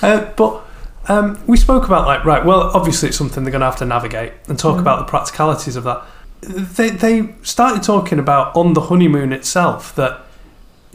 Uh, 0.00 0.32
but 0.36 0.64
um, 1.08 1.40
we 1.46 1.56
spoke 1.56 1.84
about, 1.86 2.06
like, 2.06 2.24
right, 2.24 2.44
well, 2.44 2.70
obviously 2.74 3.08
it's 3.08 3.18
something 3.18 3.44
they're 3.44 3.50
going 3.50 3.60
to 3.60 3.66
have 3.66 3.76
to 3.76 3.86
navigate 3.86 4.32
and 4.48 4.58
talk 4.58 4.78
about 4.78 4.98
the 4.98 5.04
practicalities 5.04 5.76
of 5.76 5.84
that. 5.84 6.02
They, 6.40 6.90
they 6.90 7.34
started 7.42 7.82
talking 7.82 8.18
about 8.18 8.54
on 8.54 8.74
the 8.74 8.82
honeymoon 8.82 9.32
itself 9.32 9.94
that 9.96 10.20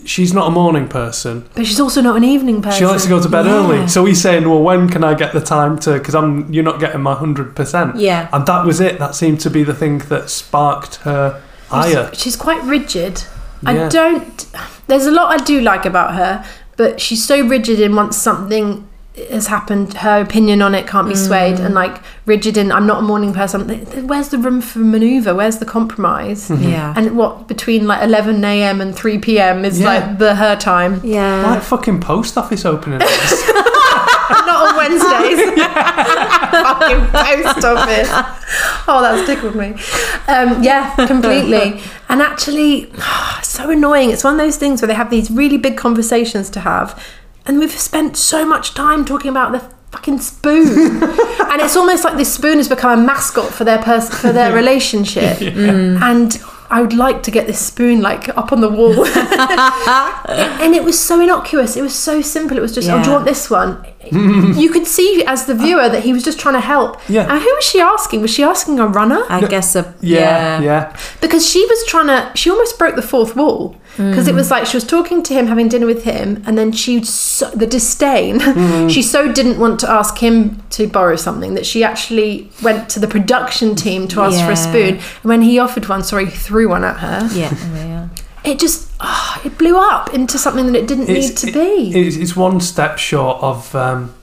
she's 0.06 0.34
not 0.34 0.48
a 0.48 0.52
morning 0.52 0.88
person. 0.88 1.50
But 1.54 1.66
she's 1.66 1.80
also 1.80 2.02
not 2.02 2.16
an 2.16 2.24
evening 2.24 2.62
person. 2.62 2.80
She 2.80 2.86
likes 2.86 3.04
to 3.04 3.10
go 3.10 3.22
to 3.22 3.30
bed 3.30 3.46
Yeah. 3.46 3.52
early. 3.54 3.88
So 3.88 4.06
he's 4.06 4.22
saying, 4.22 4.48
"Well, 4.48 4.62
when 4.62 4.90
can 4.90 5.04
I 5.04 5.14
get 5.14 5.34
the 5.34 5.42
time 5.42 5.78
to? 5.80 5.94
Because 5.94 6.16
I'm, 6.16 6.52
you're 6.52 6.64
not 6.64 6.80
getting 6.80 7.02
my 7.02 7.14
hundred 7.16 7.56
percent." 7.56 7.96
Yeah. 7.98 8.30
And 8.32 8.46
that 8.46 8.66
was 8.66 8.80
it. 8.80 9.00
That 9.00 9.16
seemed 9.16 9.40
to 9.42 9.50
be 9.50 9.64
the 9.64 9.74
thing 9.74 10.00
that 10.00 10.30
sparked 10.30 10.96
her 10.98 11.42
ire. 11.72 12.10
She's, 12.14 12.36
quite 12.36 12.62
rigid. 12.64 13.24
Yeah. 13.64 13.70
I 13.70 13.90
don't. 13.90 14.46
There's 14.88 15.06
a 15.06 15.12
lot 15.12 15.40
I 15.40 15.44
do 15.44 15.62
like 15.62 15.86
about 15.86 16.16
her, 16.16 16.46
but 16.78 17.00
she's 17.02 17.26
so 17.26 17.46
rigid 17.46 17.80
in 17.80 17.96
once 17.96 18.18
something 18.18 18.88
has 19.30 19.48
happened, 19.48 19.94
her 19.96 20.22
opinion 20.22 20.62
on 20.62 20.74
it 20.74 20.88
can't 20.88 21.08
be 21.08 21.14
swayed, 21.16 21.58
Mm. 21.58 21.66
and 21.66 21.74
like 21.76 22.02
rigid 22.26 22.58
in 22.58 22.72
I'm 22.72 22.88
not 22.88 23.00
a 23.00 23.02
morning 23.04 23.32
person. 23.34 23.70
Where's 24.08 24.30
the 24.30 24.38
room 24.40 24.60
for 24.62 24.80
manoeuvre? 24.80 25.36
Where's 25.36 25.58
the 25.58 25.66
compromise? 25.66 26.50
Mm-hmm. 26.50 26.64
Yeah. 26.70 26.94
And 26.98 27.16
what 27.16 27.48
between 27.48 27.86
like 27.88 28.02
11 28.04 28.44
a.m. 28.44 28.82
and 28.82 28.96
3 28.96 29.20
p.m. 29.20 29.66
is 29.66 29.80
Yeah. 29.80 29.86
like 29.88 30.18
the 30.18 30.34
her 30.36 30.56
time. 30.56 31.00
Yeah. 31.04 31.44
Like 31.52 31.62
fucking 31.62 32.00
post 32.02 32.38
office 32.38 32.66
opening. 32.66 33.00
Not 34.48 34.70
on 34.70 34.76
Wednesdays. 34.78 35.40
Fucking 36.54 37.06
post 37.08 37.66
office. 37.66 38.10
Oh, 38.88 39.00
that 39.02 39.24
tickled 39.26 39.56
me. 39.56 39.74
Um, 40.28 40.64
yeah, 40.64 40.96
completely. 41.08 41.82
And 42.10 42.22
actually, 42.22 42.92
so 43.44 43.70
annoying. 43.70 44.10
It's 44.12 44.24
one 44.24 44.34
of 44.34 44.40
those 44.40 44.58
things 44.58 44.82
where 44.82 44.88
they 44.88 44.94
have 44.94 45.10
these 45.10 45.30
really 45.30 45.58
big 45.58 45.78
conversations 45.78 46.50
to 46.52 46.60
have, 46.62 47.02
and 47.46 47.60
we've 47.60 47.72
spent 47.72 48.18
so 48.18 48.46
much 48.46 48.74
time 48.74 49.06
talking 49.06 49.30
about 49.30 49.52
the 49.52 49.60
fucking 49.92 50.20
spoon, 50.20 51.04
and 51.04 51.62
it's 51.62 51.76
almost 51.76 52.04
like 52.04 52.18
this 52.18 52.34
spoon 52.34 52.58
has 52.58 52.68
become 52.68 53.00
a 53.00 53.02
mascot 53.02 53.54
for 53.54 53.64
their 53.64 53.82
pers- 53.82 54.10
for 54.10 54.32
their 54.32 54.54
relationship. 54.54 55.38
Mm. 55.38 56.02
And 56.02 56.42
I 56.74 56.82
would 56.82 56.94
like 56.94 57.22
to 57.24 57.32
get 57.32 57.46
this 57.46 57.64
spoon 57.64 58.02
like 58.02 58.30
up 58.30 58.52
on 58.52 58.60
the 58.62 58.68
wall. 58.68 59.06
and 59.06 60.74
it 60.74 60.84
was 60.84 60.98
so 60.98 61.22
innocuous. 61.22 61.78
It 61.78 61.84
was 61.84 61.94
so 61.94 62.20
simple. 62.24 62.58
It 62.58 62.62
was 62.62 62.74
just, 62.74 62.90
oh, 62.90 63.00
do 63.04 63.10
you 63.10 63.14
want 63.14 63.26
this 63.26 63.48
one? 63.48 63.86
you 64.12 64.72
could 64.72 64.88
see 64.88 65.24
as 65.28 65.46
the 65.46 65.54
viewer 65.54 65.88
that 65.88 66.02
he 66.02 66.14
was 66.14 66.24
just 66.24 66.40
trying 66.40 66.56
to 66.56 66.60
help. 66.60 67.00
Yeah. 67.08 67.32
And 67.32 67.40
who 67.40 67.54
was 67.54 67.64
she 67.64 67.80
asking? 67.80 68.22
Was 68.22 68.34
she 68.34 68.42
asking 68.44 68.80
a 68.80 68.88
runner? 68.88 69.24
I 69.30 69.46
guess 69.46 69.76
a 69.76 69.94
yeah, 70.02 70.62
yeah. 70.62 70.98
Because 71.22 71.48
she 71.48 71.64
was 71.64 71.86
trying 71.86 72.08
to, 72.08 72.36
she 72.36 72.50
almost 72.50 72.80
broke 72.80 72.96
the 72.96 73.04
fourth 73.04 73.36
wall. 73.36 73.76
Because 73.98 74.28
it 74.28 74.34
was 74.34 74.50
like 74.50 74.66
she 74.66 74.76
was 74.76 74.84
talking 74.84 75.22
to 75.24 75.34
him, 75.34 75.46
having 75.48 75.68
dinner 75.68 75.86
with 75.86 76.04
him, 76.04 76.44
and 76.48 76.58
then 76.58 76.72
she, 76.72 77.04
so, 77.04 77.50
the 77.52 77.68
disdain, 77.68 78.40
she 78.90 79.04
so 79.04 79.32
didn't 79.32 79.60
want 79.60 79.80
to 79.82 79.90
ask 79.90 80.18
him 80.18 80.62
to 80.72 80.88
borrow 80.88 81.16
something 81.16 81.54
that 81.54 81.66
she 81.66 81.84
actually 81.84 82.50
went 82.64 82.90
to 82.90 83.00
the 83.00 83.08
production 83.08 83.76
team 83.76 84.08
to 84.08 84.22
ask 84.22 84.44
for 84.44 84.52
a 84.52 84.56
spoon. 84.56 84.96
And 84.96 85.24
when 85.24 85.44
he 85.44 85.60
offered 85.60 85.88
one, 85.88 86.04
sorry, 86.04 86.26
he 86.26 86.32
threw 86.32 86.70
one 86.70 86.84
at 86.84 86.98
her. 86.98 87.30
Yeah. 87.34 87.56
yeah. 87.76 88.10
It 88.44 88.60
just, 88.60 88.92
ah, 89.00 89.40
it 89.46 89.58
blew 89.58 89.78
up 89.78 90.14
into 90.14 90.38
something 90.38 90.66
that 90.72 90.76
it 90.76 90.88
didn't 90.88 91.08
need 91.08 91.38
to 91.38 91.48
it- 91.48 91.54
be. 91.54 92.08
It's, 92.08 92.16
it's 92.18 92.36
one 92.36 92.62
step 92.62 92.98
short 92.98 93.42
of 93.44 93.74
um, 93.76 94.14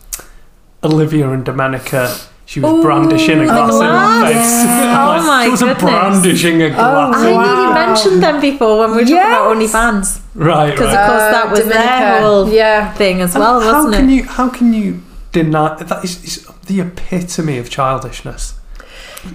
Olivia 0.82 1.30
and 1.30 1.44
Domenica. 1.44 2.28
She 2.50 2.58
was 2.58 2.82
brandishing 2.82 3.40
a 3.42 3.44
glass 3.46 3.70
in 3.72 3.78
glass. 3.78 4.22
my 4.22 4.32
face. 4.32 4.64
Yeah. 4.64 5.06
Like, 5.06 5.20
Oh 5.22 5.26
my 5.26 5.44
She 5.44 5.50
wasn't 5.50 5.78
goodness. 5.78 5.90
brandishing 6.00 6.62
a 6.62 6.70
glass. 6.70 7.14
I 7.16 7.22
nearly 7.30 7.74
mentioned 7.74 8.22
them 8.24 8.40
before 8.40 8.78
when 8.80 8.90
we 8.90 8.96
were 8.96 9.02
talking 9.02 9.16
about 9.18 9.56
OnlyFans. 9.56 10.20
right, 10.34 10.70
Because, 10.72 10.92
right. 10.94 11.00
of 11.00 11.08
course, 11.10 11.26
that 11.36 11.46
Uh, 11.46 11.50
was 11.50 11.64
their 11.66 12.20
whole 12.22 12.48
Yeah. 12.52 12.92
thing 12.94 13.20
as 13.20 13.34
well, 13.36 13.60
how 13.60 13.66
wasn't 13.84 13.94
how 13.94 14.00
can 14.00 14.10
it? 14.10 14.14
you 14.14 14.22
how 14.24 14.48
can 14.48 14.72
you 14.72 15.00
deny 15.32 15.76
that 15.80 16.04
is, 16.04 16.24
is 16.24 16.46
the 16.66 16.80
epitome 16.80 17.56
of 17.58 17.70
childishness 17.70 18.54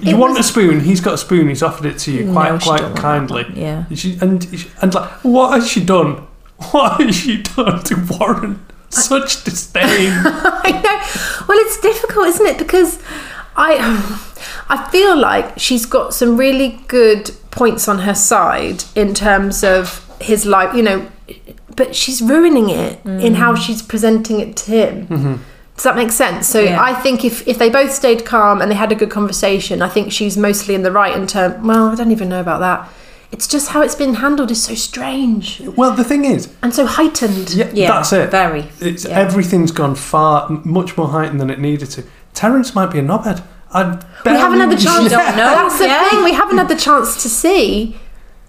you 0.02 0.12
It 0.16 0.18
want 0.18 0.32
was- 0.36 0.46
a 0.46 0.50
spoon 0.52 0.82
he's 0.82 1.00
got 1.00 1.14
a 1.14 1.18
spoon 1.18 1.48
he's 1.48 1.64
offered 1.64 1.86
it 1.86 1.98
to 2.00 2.12
you 2.12 2.22
quite 2.34 2.52
No, 2.52 2.60
quite 2.60 2.80
don't 2.82 2.90
want 2.90 2.96
that 2.98 3.02
kindly 3.02 3.44
one, 3.44 3.54
yeah. 3.56 3.84
she, 3.96 4.18
and 4.20 4.46
and 4.82 4.94
like 4.94 5.10
what 5.24 5.54
has 5.54 5.70
she 5.72 5.80
done 5.96 6.12
what 6.72 7.00
has 7.02 7.16
she 7.16 7.34
done 7.44 7.82
to 7.84 7.96
warrant 8.10 8.60
such 9.04 9.44
disdain 9.44 9.84
I 9.88 10.72
know. 10.72 11.46
Well, 11.48 11.58
it's 11.60 11.80
difficult, 11.80 12.28
isn't 12.28 12.46
it? 12.46 12.58
Because 12.58 13.02
I, 13.56 13.78
I 14.70 14.90
feel 14.90 15.18
like 15.18 15.58
she's 15.60 15.86
got 15.86 16.14
some 16.14 16.38
really 16.38 16.80
good 16.88 17.32
points 17.52 17.88
on 17.88 18.00
her 18.00 18.16
side 18.16 18.84
in 18.96 19.14
terms 19.14 19.64
of 19.64 20.06
his 20.22 20.46
life. 20.46 20.76
You 20.76 20.84
know, 20.84 21.12
but 21.76 21.96
she's 21.96 22.22
ruining 22.22 22.70
it 22.70 23.04
in 23.06 23.34
mm. 23.34 23.36
how 23.36 23.56
she's 23.56 23.82
presenting 23.82 24.40
it 24.40 24.56
to 24.58 24.72
him. 24.72 25.08
Mm-hmm. 25.08 25.36
Does 25.76 25.84
that 25.84 25.96
make 25.98 26.12
sense? 26.12 26.48
So 26.48 26.62
Yeah. 26.62 26.82
I 26.82 26.94
think 26.94 27.26
if, 27.26 27.46
if 27.48 27.58
they 27.58 27.70
both 27.70 27.92
stayed 27.92 28.26
calm 28.26 28.62
and 28.62 28.72
they 28.72 28.76
had 28.76 28.92
a 28.92 28.96
good 28.96 29.12
conversation, 29.12 29.82
I 29.82 29.90
think 29.90 30.12
she's 30.12 30.38
mostly 30.38 30.74
in 30.74 30.84
the 30.84 30.92
right 30.92 31.16
in 31.16 31.28
term. 31.28 31.68
Well, 31.68 31.90
I 31.90 31.96
don't 31.96 32.12
even 32.12 32.30
know 32.30 32.40
about 32.40 32.60
that. 32.60 32.90
It's 33.36 33.48
just 33.48 33.68
how 33.70 33.82
it's 33.82 33.96
been 33.96 34.14
handled 34.16 34.50
is 34.50 34.64
so 34.64 34.76
strange 34.76 35.62
well 35.76 35.92
the 35.92 36.06
thing 36.06 36.24
is 36.24 36.48
and 36.64 36.74
so 36.74 36.86
heightened. 36.86 37.54
yeah, 37.54 37.70
Yeah, 37.74 37.92
that's 37.92 38.14
it 38.14 38.32
very. 38.32 38.64
it's 38.80 39.04
Yeah. 39.04 39.20
everything's 39.20 39.72
gone 39.74 39.96
far 39.96 40.48
much 40.64 40.96
more 40.96 41.10
heightened 41.10 41.42
than 41.42 41.50
it 41.50 41.60
needed 41.60 41.90
to 41.96 42.04
Terence 42.34 42.74
might 42.74 42.92
be 42.92 43.00
a 43.00 43.02
knobhead 43.02 43.44
I 43.74 43.82
We 44.24 44.32
haven't 44.32 44.62
had 44.62 44.72
the 44.72 44.78
chance. 44.78 45.10
don't 45.18 45.36
know. 45.36 45.52
That's 45.60 45.78
the 45.80 45.88
Yeah. 45.88 46.10
thing. 46.10 46.24
We 46.24 46.32
haven't 46.32 46.58
had 46.58 46.70
the 46.70 46.78
chance 46.88 47.22
to 47.24 47.30
see. 47.30 47.98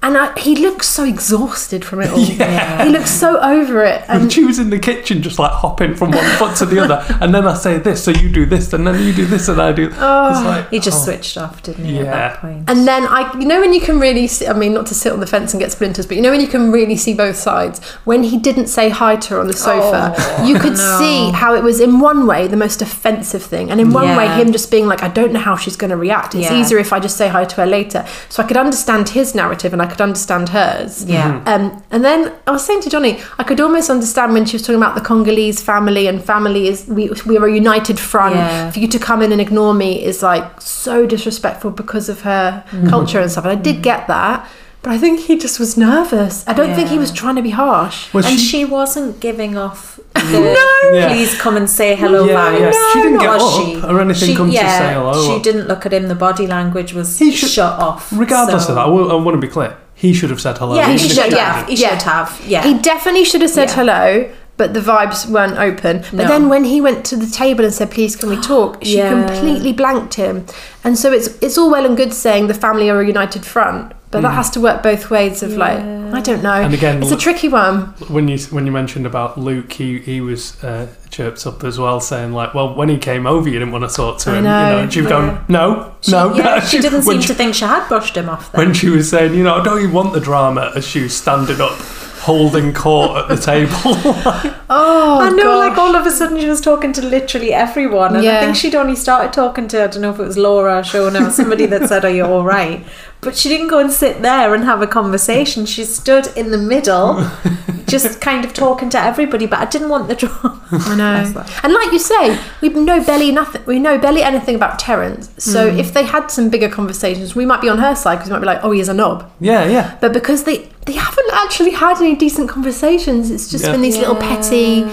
And 0.02 0.16
I, 0.16 0.38
he 0.38 0.54
looks 0.56 0.86
so 0.88 1.04
exhausted 1.04 1.84
from 1.84 2.00
it 2.02 2.10
all. 2.10 2.20
Yeah. 2.36 2.84
He 2.84 2.90
looks 2.90 3.10
so 3.10 3.40
over 3.40 3.82
it. 3.84 4.02
And 4.08 4.22
And 4.22 4.32
she 4.32 4.44
was 4.44 4.58
in 4.58 4.70
the 4.70 4.78
kitchen 4.78 5.22
just 5.22 5.38
like 5.38 5.50
hopping 5.50 5.94
from 5.94 6.10
one 6.10 6.24
foot 6.36 6.54
to 6.56 6.66
the 6.66 6.80
other. 6.80 7.04
And 7.20 7.34
then 7.34 7.46
I 7.46 7.54
say 7.54 7.78
this, 7.78 8.04
so 8.04 8.10
you 8.10 8.28
do 8.30 8.44
this, 8.46 8.72
and 8.72 8.86
then 8.86 9.02
you 9.02 9.12
do 9.14 9.24
this, 9.24 9.48
and 9.48 9.60
I 9.60 9.72
do. 9.72 9.90
Oh, 9.96 10.28
it's 10.30 10.44
like, 10.44 10.68
He 10.70 10.78
just 10.80 11.00
oh. 11.02 11.04
switched 11.12 11.38
off, 11.38 11.62
didn't 11.62 11.86
he, 11.86 11.98
at 11.98 12.04
Yeah. 12.04 12.10
that 12.12 12.40
point? 12.40 12.68
and 12.68 12.86
then 12.86 13.04
I, 13.06 13.32
you 13.38 13.46
know, 13.46 13.60
when 13.60 13.72
you 13.72 13.80
can 13.80 13.98
really, 13.98 14.26
see, 14.26 14.46
I 14.46 14.52
mean, 14.52 14.74
not 14.74 14.86
to 14.86 14.94
sit 14.94 15.12
on 15.12 15.20
the 15.20 15.26
fence 15.26 15.54
and 15.54 15.60
get 15.60 15.72
splinters, 15.72 16.06
but 16.06 16.16
you 16.16 16.22
know, 16.22 16.30
when 16.30 16.40
you 16.40 16.46
can 16.48 16.70
really 16.70 16.96
see 16.96 17.14
both 17.14 17.36
sides. 17.36 17.82
When 18.04 18.22
he 18.22 18.38
didn't 18.38 18.66
say 18.66 18.90
hi 18.90 19.16
to 19.16 19.34
her 19.34 19.40
on 19.40 19.46
the 19.46 19.54
sofa, 19.56 20.14
oh. 20.16 20.46
you 20.46 20.58
could 20.58 20.76
see 20.76 21.30
how 21.32 21.54
it 21.54 21.62
was 21.62 21.80
in 21.80 22.00
one 22.00 22.26
way 22.26 22.46
the 22.48 22.56
most 22.56 22.82
offensive 22.82 23.42
thing, 23.42 23.70
and 23.70 23.80
in 23.80 23.92
one 23.92 24.16
way 24.16 24.28
him 24.28 24.52
just 24.52 24.70
being 24.70 24.86
like, 24.86 25.02
I 25.02 25.08
don't 25.08 25.32
know 25.32 25.40
how 25.40 25.56
she's 25.56 25.76
going 25.76 25.90
to 25.90 25.96
react. 25.96 26.34
It's 26.34 26.50
Yeah. 26.50 26.60
easier 26.60 26.78
if 26.78 26.92
I 26.92 27.00
just 27.00 27.16
say 27.16 27.28
hi 27.28 27.44
to 27.44 27.56
her 27.56 27.66
later. 27.66 28.04
So 28.28 28.42
I 28.42 28.46
could 28.46 28.56
understand 28.58 29.08
his 29.10 29.34
narrative 29.34 29.72
and 29.72 29.80
I 29.82 29.85
could 29.86 30.00
understand 30.00 30.48
hers. 30.50 31.04
Yeah. 31.04 31.42
Um, 31.46 31.82
and 31.90 32.04
then 32.04 32.32
I 32.46 32.50
was 32.50 32.64
saying 32.64 32.80
to 32.82 32.90
Johnny, 32.90 33.20
I 33.38 33.44
could 33.44 33.60
almost 33.60 33.90
understand 33.90 34.32
when 34.32 34.44
she 34.46 34.56
was 34.56 34.62
talking 34.62 34.82
about 34.82 34.94
the 34.94 35.00
Congolese 35.00 35.62
family 35.62 36.06
and 36.06 36.22
family 36.22 36.68
is 36.68 36.86
we 36.86 37.10
we 37.26 37.36
are 37.38 37.46
a 37.46 37.54
united 37.54 37.98
front. 37.98 38.34
Yeah. 38.36 38.70
For 38.70 38.78
you 38.80 38.88
to 38.88 38.98
come 38.98 39.22
in 39.22 39.32
and 39.32 39.40
ignore 39.40 39.74
me 39.74 40.02
is 40.04 40.22
like 40.22 40.60
so 40.60 41.06
disrespectful 41.06 41.70
because 41.70 42.08
of 42.08 42.22
her 42.22 42.64
Mm-hmm. 42.66 42.88
culture 42.88 43.20
and 43.20 43.30
stuff. 43.30 43.44
And 43.44 43.58
I 43.58 43.62
did 43.62 43.82
get 43.82 44.06
that, 44.08 44.48
but 44.86 44.92
I 44.94 44.98
think 44.98 45.18
he 45.28 45.36
just 45.36 45.58
was 45.58 45.76
nervous. 45.76 46.44
I 46.46 46.52
don't 46.52 46.74
think 46.76 46.88
he 46.90 46.98
was 47.04 47.10
trying 47.10 47.34
to 47.34 47.42
be 47.42 47.50
harsh. 47.50 48.14
Was 48.14 48.24
and 48.24 48.38
she- 48.38 48.46
she 48.50 48.64
wasn't 48.64 49.18
giving 49.18 49.58
off 49.58 49.98
the 50.14 50.40
No! 50.58 50.90
Yeah. 50.96 51.08
please 51.08 51.36
come 51.44 51.56
and 51.56 51.68
say 51.68 51.96
hello 51.96 52.24
Yeah, 52.24 52.36
vibes. 52.36 52.60
yeah. 52.60 52.92
She 52.92 53.02
didn't 53.02 53.18
get 53.18 53.30
up 53.30 53.40
she? 53.66 53.82
or 53.82 54.00
anything 54.00 54.28
She- 54.28 54.36
come 54.36 54.48
to 54.50 54.54
yeah, 54.54 54.78
say 54.78 54.92
hello. 54.94 55.14
She 55.26 55.42
didn't 55.42 55.66
look 55.66 55.86
at 55.86 55.92
him. 55.92 56.06
The 56.06 56.14
body 56.14 56.46
language 56.46 56.94
was 56.94 57.18
He 57.18 57.32
should- 57.32 57.50
shut 57.50 57.80
off. 57.80 58.12
Regardless 58.12 58.64
so- 58.66 58.68
of 58.70 58.74
that, 58.76 58.86
I, 58.86 58.88
will, 58.88 59.10
I 59.10 59.14
want 59.16 59.34
to 59.34 59.40
be 59.44 59.52
clear. 59.52 59.76
He 59.94 60.12
should 60.14 60.30
have 60.30 60.40
said 60.40 60.56
hello. 60.58 60.76
Yeah, 60.76 60.86
he 60.86 60.94
even 60.94 61.06
if 61.06 61.12
should 61.14 61.32
she 61.32 61.38
have. 61.38 61.56
didn't. 61.66 61.70
He 61.70 61.76
should 61.84 62.02
have. 62.02 62.40
Yeah. 62.46 62.62
He 62.62 62.74
definitely 62.78 63.24
should 63.24 63.40
have 63.40 63.50
said 63.50 63.70
Yeah. 63.70 63.74
hello, 63.80 64.30
but 64.58 64.72
the 64.72 64.80
vibes 64.80 65.26
weren't 65.26 65.58
open. 65.58 65.94
But 66.12 66.24
No. 66.26 66.28
then 66.28 66.48
when 66.48 66.64
he 66.64 66.80
went 66.80 67.04
to 67.06 67.16
the 67.16 67.26
table 67.26 67.64
and 67.64 67.74
said, 67.74 67.90
"Please, 67.90 68.14
can 68.14 68.28
we 68.28 68.36
talk?" 68.40 68.70
She 68.84 68.98
Yeah. 69.02 69.10
completely 69.10 69.72
blanked 69.72 70.14
him. 70.14 70.44
And 70.84 70.98
so 70.98 71.12
it's 71.12 71.28
it's 71.40 71.56
all 71.58 71.70
well 71.70 71.84
and 71.86 71.96
good 71.96 72.12
saying 72.14 72.46
the 72.46 72.54
family 72.54 72.88
are 72.90 73.00
a 73.00 73.06
united 73.06 73.44
front, 73.46 73.92
but 74.10 74.22
that 74.22 74.32
has 74.32 74.50
to 74.50 74.60
work 74.60 74.82
both 74.82 75.10
ways. 75.10 75.42
Of 75.42 75.52
like, 75.52 75.78
I 75.78 76.20
don't 76.20 76.42
know. 76.42 76.50
Mm. 76.50 76.66
And 76.66 76.74
again, 76.74 77.02
it's 77.02 77.12
a 77.12 77.16
tricky 77.16 77.48
one. 77.48 77.86
When 78.08 78.28
you 78.28 78.38
when 78.50 78.64
you 78.66 78.72
mentioned 78.72 79.06
about 79.06 79.38
Luke, 79.38 79.72
he 79.72 79.98
he 79.98 80.20
was 80.20 80.62
uh, 80.62 80.88
chirped 81.10 81.46
up 81.46 81.64
as 81.64 81.78
well, 81.78 82.00
saying 82.00 82.32
like, 82.32 82.54
"Well, 82.54 82.74
when 82.74 82.88
he 82.88 82.98
came 82.98 83.26
over, 83.26 83.48
you 83.48 83.58
didn't 83.58 83.72
want 83.72 83.88
to 83.88 83.94
talk 83.94 84.18
to 84.20 84.34
him." 84.34 84.44
know, 84.44 84.68
you 84.68 84.74
know, 84.74 84.82
and 84.82 84.92
she 84.92 85.00
was 85.00 85.10
yeah. 85.10 85.20
going, 85.20 85.44
"No, 85.48 85.94
She, 86.00 86.12
no." 86.12 86.34
yeah, 86.34 86.60
she 86.66 86.78
didn't 86.78 87.02
seem 87.02 87.20
she- 87.20 87.26
to 87.28 87.34
think 87.34 87.54
she 87.54 87.64
had 87.64 87.88
brushed 87.88 88.16
him 88.16 88.28
off. 88.28 88.52
Then. 88.52 88.66
when 88.66 88.74
she 88.74 88.88
was 88.88 89.10
saying, 89.10 89.34
you 89.34 89.42
know, 89.42 89.56
I 89.56 89.64
don't 89.64 89.80
even 89.80 89.92
want 89.92 90.12
the 90.12 90.20
drama 90.20 90.72
as 90.76 90.86
she 90.86 91.02
was 91.02 91.16
standing 91.16 91.60
up, 91.60 91.76
holding 92.20 92.72
court 92.72 93.22
at 93.22 93.28
the 93.28 93.36
table. 93.36 94.52
Oh, 94.68 95.20
I 95.20 95.30
know, 95.30 95.44
gosh. 95.44 95.68
like 95.68 95.78
all 95.78 95.94
of 95.94 96.04
a 96.06 96.10
sudden 96.10 96.40
she 96.40 96.48
was 96.48 96.60
talking 96.60 96.92
to 96.94 97.02
literally 97.02 97.52
everyone, 97.52 98.16
and 98.16 98.26
I 98.26 98.40
think 98.40 98.56
she'd 98.56 98.74
only 98.74 98.96
started 98.96 99.32
talking 99.32 99.68
to 99.68 99.84
I 99.84 99.86
don't 99.86 100.02
know 100.02 100.12
if 100.12 100.18
it 100.18 100.24
was 100.24 100.36
Laura 100.36 100.78
or 100.78 100.82
Shona 100.82 101.28
or 101.28 101.30
somebody 101.30 101.66
that 101.66 101.88
said, 101.88 102.04
"Are 102.04 102.10
you 102.10 102.24
all 102.24 102.42
right?" 102.42 102.84
But 103.22 103.36
she 103.36 103.48
didn't 103.48 103.68
go 103.68 103.78
and 103.78 103.90
sit 103.90 104.22
there 104.22 104.54
and 104.54 104.62
have 104.64 104.82
a 104.82 104.86
conversation. 104.86 105.66
She 105.66 105.84
stood 105.84 106.28
in 106.36 106.50
the 106.52 106.58
middle, 106.58 107.28
just 107.86 108.20
kind 108.20 108.44
of 108.44 108.52
talking 108.54 108.88
to 108.90 109.00
everybody. 109.00 109.46
But 109.46 109.58
I 109.58 109.64
didn't 109.64 109.88
want 109.88 110.06
the 110.08 110.14
drama. 110.14 110.62
I 110.70 110.94
know. 110.94 111.44
And 111.64 111.72
like 111.72 111.90
you 111.92 111.98
say, 111.98 112.38
we 112.60 112.68
know 112.68 113.02
barely 113.02 113.32
nothing. 113.32 113.62
We 113.66 113.78
know 113.80 113.98
barely 113.98 114.22
anything 114.22 114.54
about 114.54 114.78
Terence. 114.78 115.30
So 115.38 115.70
Mm. 115.70 115.78
if 115.80 115.92
they 115.92 116.04
had 116.04 116.28
some 116.30 116.50
bigger 116.50 116.68
conversations, 116.68 117.34
we 117.34 117.46
might 117.46 117.60
be 117.60 117.68
on 117.68 117.78
her 117.78 117.96
side 117.96 118.16
because 118.16 118.28
we 118.30 118.34
might 118.34 118.40
be 118.40 118.46
like, 118.46 118.60
"Oh, 118.62 118.70
he's 118.70 118.88
a 118.88 118.94
knob." 118.94 119.28
Yeah, 119.40 119.64
yeah. 119.64 119.96
But 120.00 120.12
because 120.12 120.44
they 120.44 120.68
they 120.84 120.92
haven't 120.92 121.30
actually 121.32 121.70
had 121.72 121.96
any 121.98 122.14
decent 122.14 122.48
conversations, 122.48 123.30
it's 123.32 123.48
just 123.50 123.64
Yeah. 123.64 123.72
been 123.72 123.82
these 123.82 123.96
little 123.98 124.14
petty. 124.16 124.86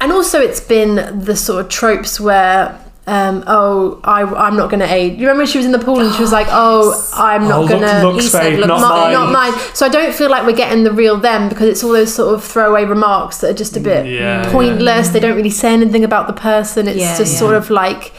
And 0.00 0.12
also, 0.12 0.40
it's 0.40 0.60
been 0.60 1.24
the 1.24 1.34
sort 1.36 1.60
of 1.64 1.68
tropes 1.70 2.20
where. 2.20 2.78
Um, 3.04 3.42
oh, 3.48 4.00
I, 4.04 4.22
I'm 4.22 4.56
not 4.56 4.70
going 4.70 4.78
to 4.78 4.86
aid. 4.92 5.18
You 5.18 5.26
remember 5.26 5.44
she 5.44 5.58
was 5.58 5.66
in 5.66 5.72
the 5.72 5.78
pool 5.80 5.98
and 5.98 6.14
she 6.14 6.22
was 6.22 6.30
like, 6.30 6.46
"Oh, 6.50 6.94
I'm 7.14 7.42
Oh, 7.44 7.48
not 7.48 7.60
look- 7.62 7.70
going 7.70 7.82
to." 7.82 8.08
looks 8.08 8.28
fade, 8.30 8.60
not 8.60 8.68
not, 8.68 8.80
mine. 8.80 9.12
not 9.12 9.32
mine. 9.32 9.52
So 9.74 9.84
I 9.86 9.88
don't 9.88 10.14
feel 10.14 10.30
like 10.30 10.46
we're 10.46 10.54
getting 10.54 10.84
the 10.84 10.92
real 10.92 11.16
them 11.16 11.48
because 11.48 11.68
it's 11.68 11.82
all 11.82 11.90
those 11.90 12.14
sort 12.14 12.32
of 12.32 12.44
throwaway 12.44 12.84
remarks 12.84 13.38
that 13.38 13.50
are 13.50 13.54
just 13.54 13.76
a 13.76 13.80
bit 13.80 14.06
Yeah, 14.06 14.48
pointless. 14.52 15.08
They 15.08 15.18
don't 15.18 15.36
really 15.36 15.50
say 15.50 15.72
anything 15.72 16.04
about 16.04 16.28
the 16.28 16.32
person. 16.32 16.86
It's 16.86 16.98
Yeah, 17.00 17.18
just 17.18 17.32
yeah. 17.32 17.38
sort 17.40 17.54
of 17.56 17.70
like 17.70 18.12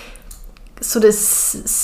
sort 0.81 1.05
of 1.05 1.15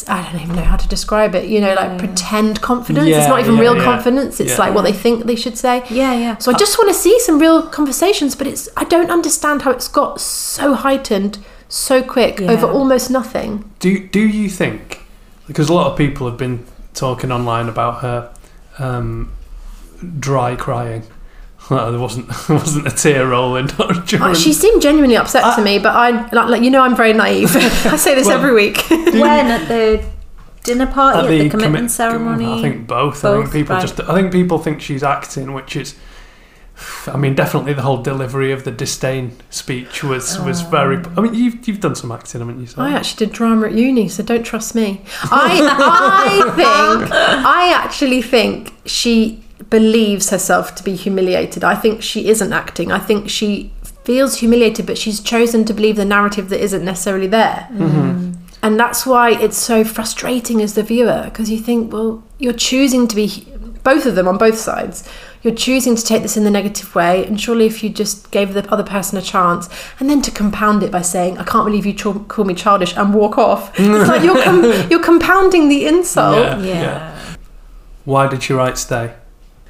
I 0.10 0.30
don't 0.34 0.42
even 0.42 0.58
know 0.58 0.64
how 0.64 0.76
to 0.76 0.88
describe 0.90 1.34
it. 1.36 1.46
You 1.48 1.62
know, 1.62 1.74
like 1.76 1.98
pretend 2.00 2.60
confidence. 2.62 3.08
it's 3.08 3.30
not 3.30 3.40
even 3.40 3.56
yeah, 3.56 3.62
real 3.62 3.78
yeah. 3.78 3.84
confidence. 3.86 4.42
It's 4.42 4.52
Yeah. 4.52 4.58
like 4.58 4.74
what 4.76 4.82
they 4.82 4.92
think 4.92 5.24
they 5.26 5.38
should 5.38 5.58
say. 5.58 5.84
Yeah, 5.90 6.14
yeah. 6.16 6.36
So 6.38 6.52
I 6.52 6.56
just 6.58 6.78
want 6.78 6.90
to 6.90 6.94
see 6.94 7.18
some 7.22 7.40
real 7.40 7.62
conversations, 7.64 8.36
but 8.36 8.46
it's 8.46 8.68
I 8.76 8.84
don't 8.84 9.10
understand 9.10 9.62
how 9.62 9.72
it's 9.72 9.88
got 9.88 10.20
so 10.20 10.74
heightened 10.74 11.38
so 11.70 12.02
quick 12.04 12.40
Yeah. 12.40 12.52
over 12.52 12.66
almost 12.68 13.10
nothing. 13.10 13.70
Do 13.80 14.08
do 14.08 14.20
you 14.20 14.50
think? 14.50 15.02
Because 15.48 15.70
a 15.70 15.74
lot 15.74 15.92
of 15.92 15.98
people 15.98 16.28
have 16.28 16.38
been 16.38 16.66
talking 16.94 17.32
online 17.32 17.70
about 17.70 18.02
her 18.02 18.32
um, 18.80 19.32
dry 20.20 20.56
crying. 20.56 21.04
Well, 21.70 21.92
there 21.92 22.00
wasn't 22.00 22.28
there 22.48 22.58
wasn't 22.58 22.88
a 22.88 22.92
tear 22.92 23.28
rolling 23.30 23.68
during. 24.06 24.24
Uh, 24.32 24.34
She 24.36 24.54
seemed 24.54 24.82
genuinely 24.82 25.18
upset 25.18 25.56
to 25.56 25.62
me, 25.64 25.80
but 25.80 25.96
I 25.96 26.12
like, 26.32 26.50
like 26.50 26.64
you 26.64 26.70
know 26.72 26.82
I'm 26.82 26.96
very 26.96 27.14
naive. 27.14 27.56
I 27.56 27.96
say 27.98 28.16
this 28.16 28.28
Well, 28.28 28.38
every 28.38 28.54
week. 28.54 28.78
when 28.90 29.48
at 29.48 29.68
the 29.68 30.04
dinner 30.64 30.88
party, 30.88 31.20
at 31.20 31.28
the, 31.28 31.38
commit- 31.38 31.52
commitment 31.52 31.92
ceremony? 31.92 32.46
I 32.60 32.62
think 32.62 32.88
both. 32.88 33.24
I 33.24 33.38
think 33.42 33.52
people 33.52 33.76
right. 33.76 33.82
just. 33.82 34.00
I 34.00 34.14
think 34.16 34.32
people 34.32 34.58
think 34.60 34.82
she's 34.82 35.04
acting, 35.04 35.54
which 35.54 35.76
is. 35.76 35.96
I 37.08 37.18
mean, 37.18 37.36
definitely 37.36 37.74
the 37.74 37.82
whole 37.82 38.02
delivery 38.02 38.52
of 38.52 38.64
the 38.64 38.72
disdain 38.72 39.36
speech 39.50 40.04
was 40.04 40.40
was 40.40 40.62
very. 40.62 40.98
Oh. 40.98 41.14
I 41.18 41.22
mean, 41.22 41.34
you've 41.34 41.68
you've 41.68 41.80
done 41.80 41.96
some 41.96 42.12
acting, 42.12 42.42
haven't 42.42 42.60
you? 42.60 42.68
I 42.78 42.94
actually 42.94 43.26
did 43.26 43.36
drama 43.36 43.68
at 43.68 43.74
uni, 43.74 44.08
so 44.10 44.24
don't 44.24 44.44
trust 44.44 44.76
me. 44.76 45.02
I, 45.24 45.60
I 45.62 46.42
think, 46.56 47.12
I 47.12 47.74
actually 47.74 48.22
think 48.22 48.74
she 48.86 49.44
believes 49.70 50.30
herself 50.30 50.76
to 50.76 50.84
be 50.84 50.96
humiliated. 50.96 51.64
I 51.64 51.76
think 51.76 52.02
she 52.02 52.30
isn't 52.30 52.54
acting. 52.54 52.92
I 52.92 53.00
think 53.00 53.30
she 53.30 53.74
feels 54.04 54.38
humiliated, 54.38 54.86
but 54.86 54.98
she's 54.98 55.20
chosen 55.20 55.66
to 55.66 55.74
believe 55.74 55.96
the 55.96 56.06
narrative 56.06 56.50
that 56.50 56.62
isn't 56.62 56.84
necessarily 56.84 57.28
there. 57.28 57.68
Mm-hmm. 57.72 58.32
And 58.62 58.80
that's 58.80 59.06
why 59.06 59.32
it's 59.32 59.58
so 59.58 59.84
frustrating 59.84 60.62
as 60.62 60.74
the 60.74 60.84
viewer, 60.84 61.24
because 61.26 61.50
you 61.50 61.60
think, 61.60 61.94
well, 61.94 62.24
you're 62.40 62.54
choosing 62.54 63.08
to 63.08 63.16
be, 63.16 63.48
both 63.84 64.06
of 64.06 64.16
them 64.16 64.28
on 64.28 64.38
both 64.38 64.58
sides, 64.58 65.08
you're 65.42 65.56
choosing 65.56 65.96
to 65.96 66.04
take 66.04 66.22
this 66.22 66.36
in 66.36 66.44
the 66.44 66.50
negative 66.52 66.94
way. 66.96 67.26
And 67.26 67.40
surely 67.40 67.66
if 67.66 67.84
you 67.84 67.90
just 67.90 68.30
gave 68.32 68.54
the 68.54 68.70
other 68.72 68.84
person 68.84 69.18
a 69.18 69.22
chance, 69.22 69.70
and 70.00 70.10
then 70.10 70.22
to 70.24 70.32
compound 70.32 70.84
it 70.84 70.92
by 70.92 71.02
saying, 71.02 71.38
I 71.38 71.44
can't 71.44 71.66
believe 71.66 71.86
you 71.86 71.94
ch- 71.94 72.28
call 72.28 72.46
me 72.46 72.54
childish 72.54 72.96
and 72.98 73.14
walk 73.14 73.38
off, 73.38 73.72
it's 73.80 74.10
like 74.10 74.24
you're, 74.24 74.44
com- 74.44 74.64
you're 74.90 75.04
compounding 75.04 75.70
the 75.70 75.88
insult. 75.88 76.38
Yeah, 76.38 76.60
Yeah. 76.62 77.16
Why 78.06 78.28
did 78.28 78.44
she 78.44 78.54
write 78.54 78.78
stay? 78.78 79.14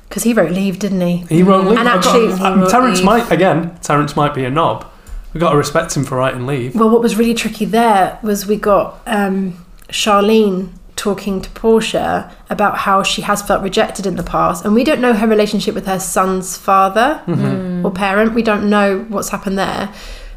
Because 0.08 0.24
he 0.24 0.34
wrote 0.34 0.52
leave, 0.52 0.80
didn't 0.80 1.02
he? 1.02 1.18
He 1.30 1.44
wrote 1.44 1.66
leave. 1.68 1.78
And 1.78 1.88
I've 1.88 2.04
got- 2.04 2.16
actually- 2.16 2.44
um, 2.46 2.68
Terence 2.68 2.98
leave. 3.00 3.06
might 3.06 3.32
again. 3.32 3.78
Terence 3.82 4.16
might 4.16 4.34
be 4.34 4.46
a 4.46 4.50
knob. 4.50 4.86
We've 5.34 5.42
got 5.42 5.52
to 5.52 5.58
respect 5.58 5.96
him 5.96 6.04
for 6.06 6.16
writing 6.18 6.48
leave. 6.48 6.74
Well, 6.74 6.90
what 6.90 7.02
was 7.02 7.16
really 7.16 7.36
tricky 7.36 7.66
there 7.66 8.18
was 8.24 8.48
we 8.48 8.56
got 8.56 9.00
um, 9.06 9.64
Charlene 9.90 10.70
talking 11.00 11.42
to 11.42 11.50
Portia 11.52 12.36
about 12.50 12.80
how 12.80 13.02
she 13.04 13.22
has 13.22 13.42
felt 13.42 13.64
rejected 13.64 14.06
in 14.06 14.18
the 14.18 14.24
past, 14.24 14.66
and 14.66 14.76
we 14.76 14.84
don't 14.84 15.00
know 15.00 15.14
her 15.14 15.28
relationship 15.28 15.74
with 15.74 15.88
her 15.88 16.00
son's 16.00 16.58
father 16.58 17.24
mm-hmm. 17.26 17.86
or 17.86 17.92
parent. 17.92 18.34
We 18.34 18.44
don't 18.44 18.70
know 18.70 19.06
what's 19.08 19.30
happened 19.30 19.58
there. 19.58 19.94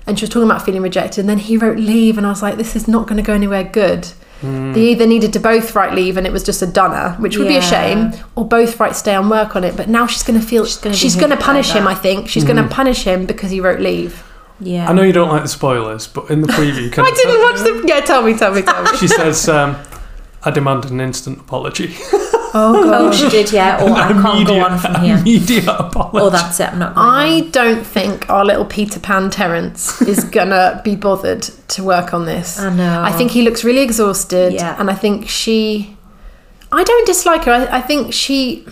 And 0.06 0.18
she 0.18 0.24
was 0.24 0.30
talking 0.30 0.48
about 0.48 0.64
feeling 0.64 0.82
rejected, 0.82 1.20
and 1.20 1.28
then 1.28 1.38
he 1.38 1.56
wrote 1.56 1.78
leave, 1.78 2.16
and 2.16 2.26
I 2.26 2.30
was 2.30 2.42
like, 2.42 2.56
this 2.56 2.74
is 2.74 2.88
not 2.88 3.06
going 3.06 3.16
to 3.16 3.22
go 3.22 3.34
anywhere 3.34 3.64
good. 3.64 4.08
Mm. 4.40 4.74
They 4.74 4.88
either 4.88 5.06
needed 5.06 5.32
to 5.34 5.40
both 5.40 5.74
write 5.74 5.94
leave, 5.94 6.16
and 6.16 6.26
it 6.26 6.32
was 6.32 6.42
just 6.42 6.62
a 6.62 6.66
dunner, 6.66 7.16
which 7.20 7.36
would 7.36 7.48
be 7.48 7.56
a 7.56 7.62
shame, 7.62 8.12
or 8.34 8.46
both 8.46 8.78
write 8.80 8.96
stay 8.96 9.14
and 9.14 9.30
work 9.30 9.54
on 9.54 9.62
it. 9.62 9.76
But 9.76 9.88
now 9.88 10.06
she's 10.06 10.22
going 10.22 10.40
to 10.40 10.44
feel 10.44 10.64
she's 10.64 10.76
gonna 10.78 10.94
going 10.94 11.14
be 11.14 11.20
to 11.20 11.26
hit 11.26 11.38
by 11.40 11.44
punish 11.44 11.72
him. 11.72 11.86
I 11.86 11.94
think 11.94 12.28
she's 12.28 12.44
going 12.44 12.56
to 12.56 12.62
mm-hmm. 12.62 12.72
punish 12.72 13.04
him 13.04 13.26
because 13.26 13.50
he 13.50 13.60
wrote 13.60 13.80
leave. 13.80 14.24
Yeah. 14.58 14.88
I 14.88 14.92
know 14.92 15.02
you 15.02 15.12
don't 15.12 15.28
like 15.28 15.42
the 15.42 15.48
spoilers, 15.48 16.06
but 16.06 16.30
in 16.30 16.40
the 16.40 16.48
preview, 16.48 16.92
can 16.92 17.04
I 17.04 17.10
didn't 17.10 17.40
watch 17.40 17.60
the. 17.60 17.84
Yeah, 17.86 18.00
tell 18.00 18.22
me, 18.22 18.36
tell 18.36 18.54
me, 18.54 18.62
tell 18.62 18.82
me. 18.82 18.96
She 18.98 19.08
says, 19.08 19.48
um, 19.48 19.76
"I 20.44 20.50
demand 20.50 20.84
an 20.86 21.00
instant 21.00 21.40
apology." 21.40 21.94
Oh, 22.54 22.84
God, 22.84 23.00
oh, 23.00 23.12
she 23.12 23.30
did, 23.30 23.50
yeah. 23.50 23.82
Or 23.82 23.90
I 23.96 24.12
can't 24.12 24.22
go 24.22 24.54
Immediate- 24.56 24.62
on 24.62 24.78
from 24.78 24.94
here. 24.96 25.16
Immediate 25.16 25.68
apology. 25.68 26.18
Oh, 26.18 26.30
that's 26.30 26.60
it. 26.60 26.68
I'm 26.68 26.78
not 26.78 26.94
going 26.94 27.08
I 27.08 27.40
on. 27.40 27.50
don't 27.50 27.86
think 27.86 28.28
our 28.28 28.44
little 28.44 28.66
Peter 28.66 29.00
Pan 29.00 29.30
Terence 29.30 30.02
is 30.02 30.24
gonna 30.38 30.80
be 30.84 30.94
bothered 30.94 31.42
to 31.42 31.82
work 31.82 32.12
on 32.12 32.26
this. 32.26 32.58
I 32.58 32.74
know. 32.74 33.02
I 33.02 33.12
think 33.12 33.30
he 33.30 33.42
looks 33.42 33.64
really 33.64 33.80
exhausted, 33.80 34.52
Yeah. 34.52 34.76
and 34.78 34.90
I 34.90 34.94
think 34.94 35.28
she. 35.28 35.96
I 36.70 36.84
don't 36.84 37.06
dislike 37.06 37.44
her. 37.44 37.52
I, 37.52 37.78
I 37.78 37.80
think 37.80 38.12
she, 38.12 38.66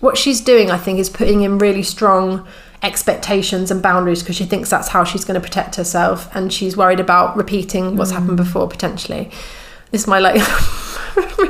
what 0.00 0.16
she's 0.16 0.40
doing, 0.40 0.70
I 0.70 0.78
think, 0.78 0.98
is 0.98 1.08
putting 1.10 1.42
in 1.42 1.58
really 1.58 1.82
strong 1.82 2.46
expectations 2.84 3.72
and 3.72 3.82
boundaries 3.82 4.22
because 4.22 4.36
she 4.36 4.44
thinks 4.44 4.70
that's 4.70 4.88
how 4.88 5.02
she's 5.02 5.24
going 5.24 5.40
to 5.40 5.44
protect 5.44 5.74
herself, 5.74 6.28
and 6.36 6.52
she's 6.52 6.76
worried 6.76 7.00
about 7.00 7.36
repeating 7.36 7.96
what's 7.96 8.12
mm. 8.12 8.20
happened 8.20 8.36
before 8.36 8.68
potentially. 8.68 9.28
This 9.90 10.02
is 10.02 10.06
my 10.06 10.20
like 10.20 10.40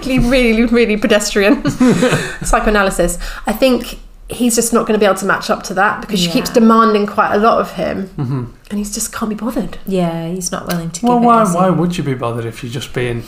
really, 0.07 0.19
really, 0.29 0.65
really 0.67 0.97
pedestrian 0.97 1.63
psychoanalysis. 2.43 3.19
I 3.47 3.53
think 3.53 3.99
he's 4.29 4.55
just 4.55 4.73
not 4.73 4.87
going 4.87 4.93
to 4.93 4.99
be 4.99 5.07
able 5.07 5.19
to 5.19 5.27
match 5.27 5.49
up 5.51 5.63
to 5.65 5.75
that 5.75 6.01
because 6.01 6.21
she 6.21 6.31
keeps 6.31 6.51
demanding 6.51 7.07
quite 7.07 7.35
a 7.35 7.39
lot 7.39 7.61
of 7.61 7.73
him, 7.73 8.09
mm-hmm. 8.09 8.45
and 8.71 8.79
he's 8.79 8.93
just 8.95 9.13
can't 9.13 9.29
be 9.31 9.35
bothered. 9.35 9.79
Yeah, 9.87 10.29
he's 10.29 10.53
not 10.53 10.67
willing 10.67 10.91
to 10.91 11.07
Well, 11.07 11.19
give 11.19 11.25
why? 11.27 11.41
it. 11.41 11.43
is 11.45 11.51
he? 11.53 11.57
Why 11.57 11.71
would 11.71 11.97
you 11.97 12.05
be 12.05 12.15
bothered 12.15 12.45
if 12.45 12.63
you're 12.63 12.73
just 12.73 12.93
being? 12.95 13.23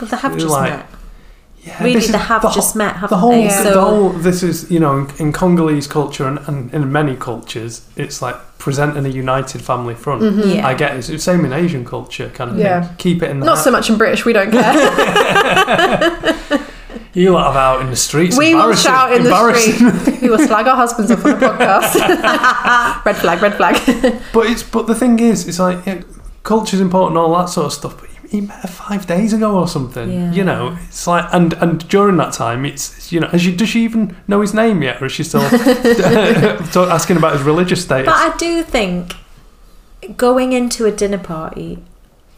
Well, 0.00 0.08
they 0.10 0.16
have 0.16 0.34
just 0.34 0.48
like- 0.48 0.72
met. 0.72 0.86
Yeah, 1.68 1.78
Really, 1.84 1.94
this 1.94 2.06
is 2.06 2.12
they 2.12 2.18
have 2.18 2.42
the 2.42 2.48
just 2.50 2.72
whole- 2.74 2.78
met, 2.84 2.96
haven't 2.96 3.18
whole, 3.18 3.30
they? 3.30 3.46
The 3.48 3.62
So- 3.72 3.80
whole. 3.80 4.08
This 4.10 4.42
is 4.42 4.70
you 4.70 4.80
know 4.80 4.98
in, 4.98 5.06
in 5.18 5.32
Congolese 5.32 5.86
culture 5.86 6.26
and, 6.26 6.38
and 6.48 6.72
in 6.74 6.90
many 6.92 7.14
cultures, 7.16 7.82
it's 7.96 8.20
like 8.22 8.36
presenting 8.58 9.04
a 9.06 9.08
united 9.08 9.60
family 9.62 9.94
front. 9.94 10.22
Mm-hmm. 10.22 10.48
Yeah. 10.56 10.66
I 10.66 10.74
get 10.74 10.92
it. 10.94 10.98
It's 10.98 11.08
the 11.08 11.18
same 11.18 11.44
in 11.44 11.52
Asian 11.52 11.84
culture, 11.84 12.28
kind 12.30 12.50
of 12.50 12.58
Yeah. 12.58 12.82
thing. 12.82 12.96
Keep 12.98 13.22
it 13.22 13.30
in 13.30 13.40
the 13.40 13.46
Not 13.46 13.56
house. 13.56 13.64
so 13.64 13.70
much 13.70 13.88
in 13.90 13.96
British, 13.98 14.24
we 14.24 14.32
don't 14.32 14.50
care. 14.50 14.74
You 17.14 17.32
lot 17.32 17.46
have 17.52 17.56
out 17.56 17.80
in 17.80 17.90
the 17.90 17.96
streets. 17.96 18.36
we 18.38 18.54
will 18.54 18.74
shout 18.76 19.12
in 19.12 19.22
the 19.24 19.30
embarrassing. 19.30 19.90
street. 19.98 20.22
we 20.22 20.28
will 20.28 20.38
slag 20.38 20.68
our 20.68 20.76
husbands 20.76 21.10
off 21.10 21.24
on 21.24 21.32
a 21.32 21.36
podcast. 21.36 21.94
red 23.04 23.16
flag, 23.16 23.42
red 23.42 23.54
flag. 23.56 23.74
But 24.32 24.46
it's 24.46 24.62
but 24.62 24.86
the 24.86 24.94
thing 24.94 25.18
is, 25.18 25.48
it's 25.48 25.58
like 25.58 25.84
yeah, 25.86 26.02
culture's 26.44 26.80
important, 26.80 27.16
all 27.18 27.36
that 27.38 27.48
sort 27.48 27.66
of 27.66 27.72
stuff. 27.72 27.98
But 28.00 28.07
he 28.30 28.40
met 28.42 28.60
her 28.60 28.68
five 28.68 29.06
days 29.06 29.32
ago 29.32 29.58
or 29.58 29.66
something. 29.66 30.12
Yeah. 30.12 30.32
You 30.32 30.44
know, 30.44 30.78
it's 30.86 31.06
like 31.06 31.26
and 31.32 31.54
and 31.54 31.86
during 31.88 32.16
that 32.18 32.32
time, 32.32 32.64
it's 32.64 33.10
you 33.10 33.20
know, 33.20 33.30
she, 33.36 33.54
does 33.54 33.68
she 33.68 33.84
even 33.84 34.16
know 34.26 34.40
his 34.40 34.52
name 34.52 34.82
yet, 34.82 35.00
or 35.00 35.06
is 35.06 35.12
she 35.12 35.24
still 35.24 35.40
asking 36.90 37.16
about 37.16 37.32
his 37.32 37.42
religious 37.42 37.82
status? 37.82 38.06
But 38.06 38.14
I 38.14 38.36
do 38.36 38.62
think 38.62 39.14
going 40.16 40.52
into 40.52 40.84
a 40.86 40.90
dinner 40.92 41.18
party 41.18 41.78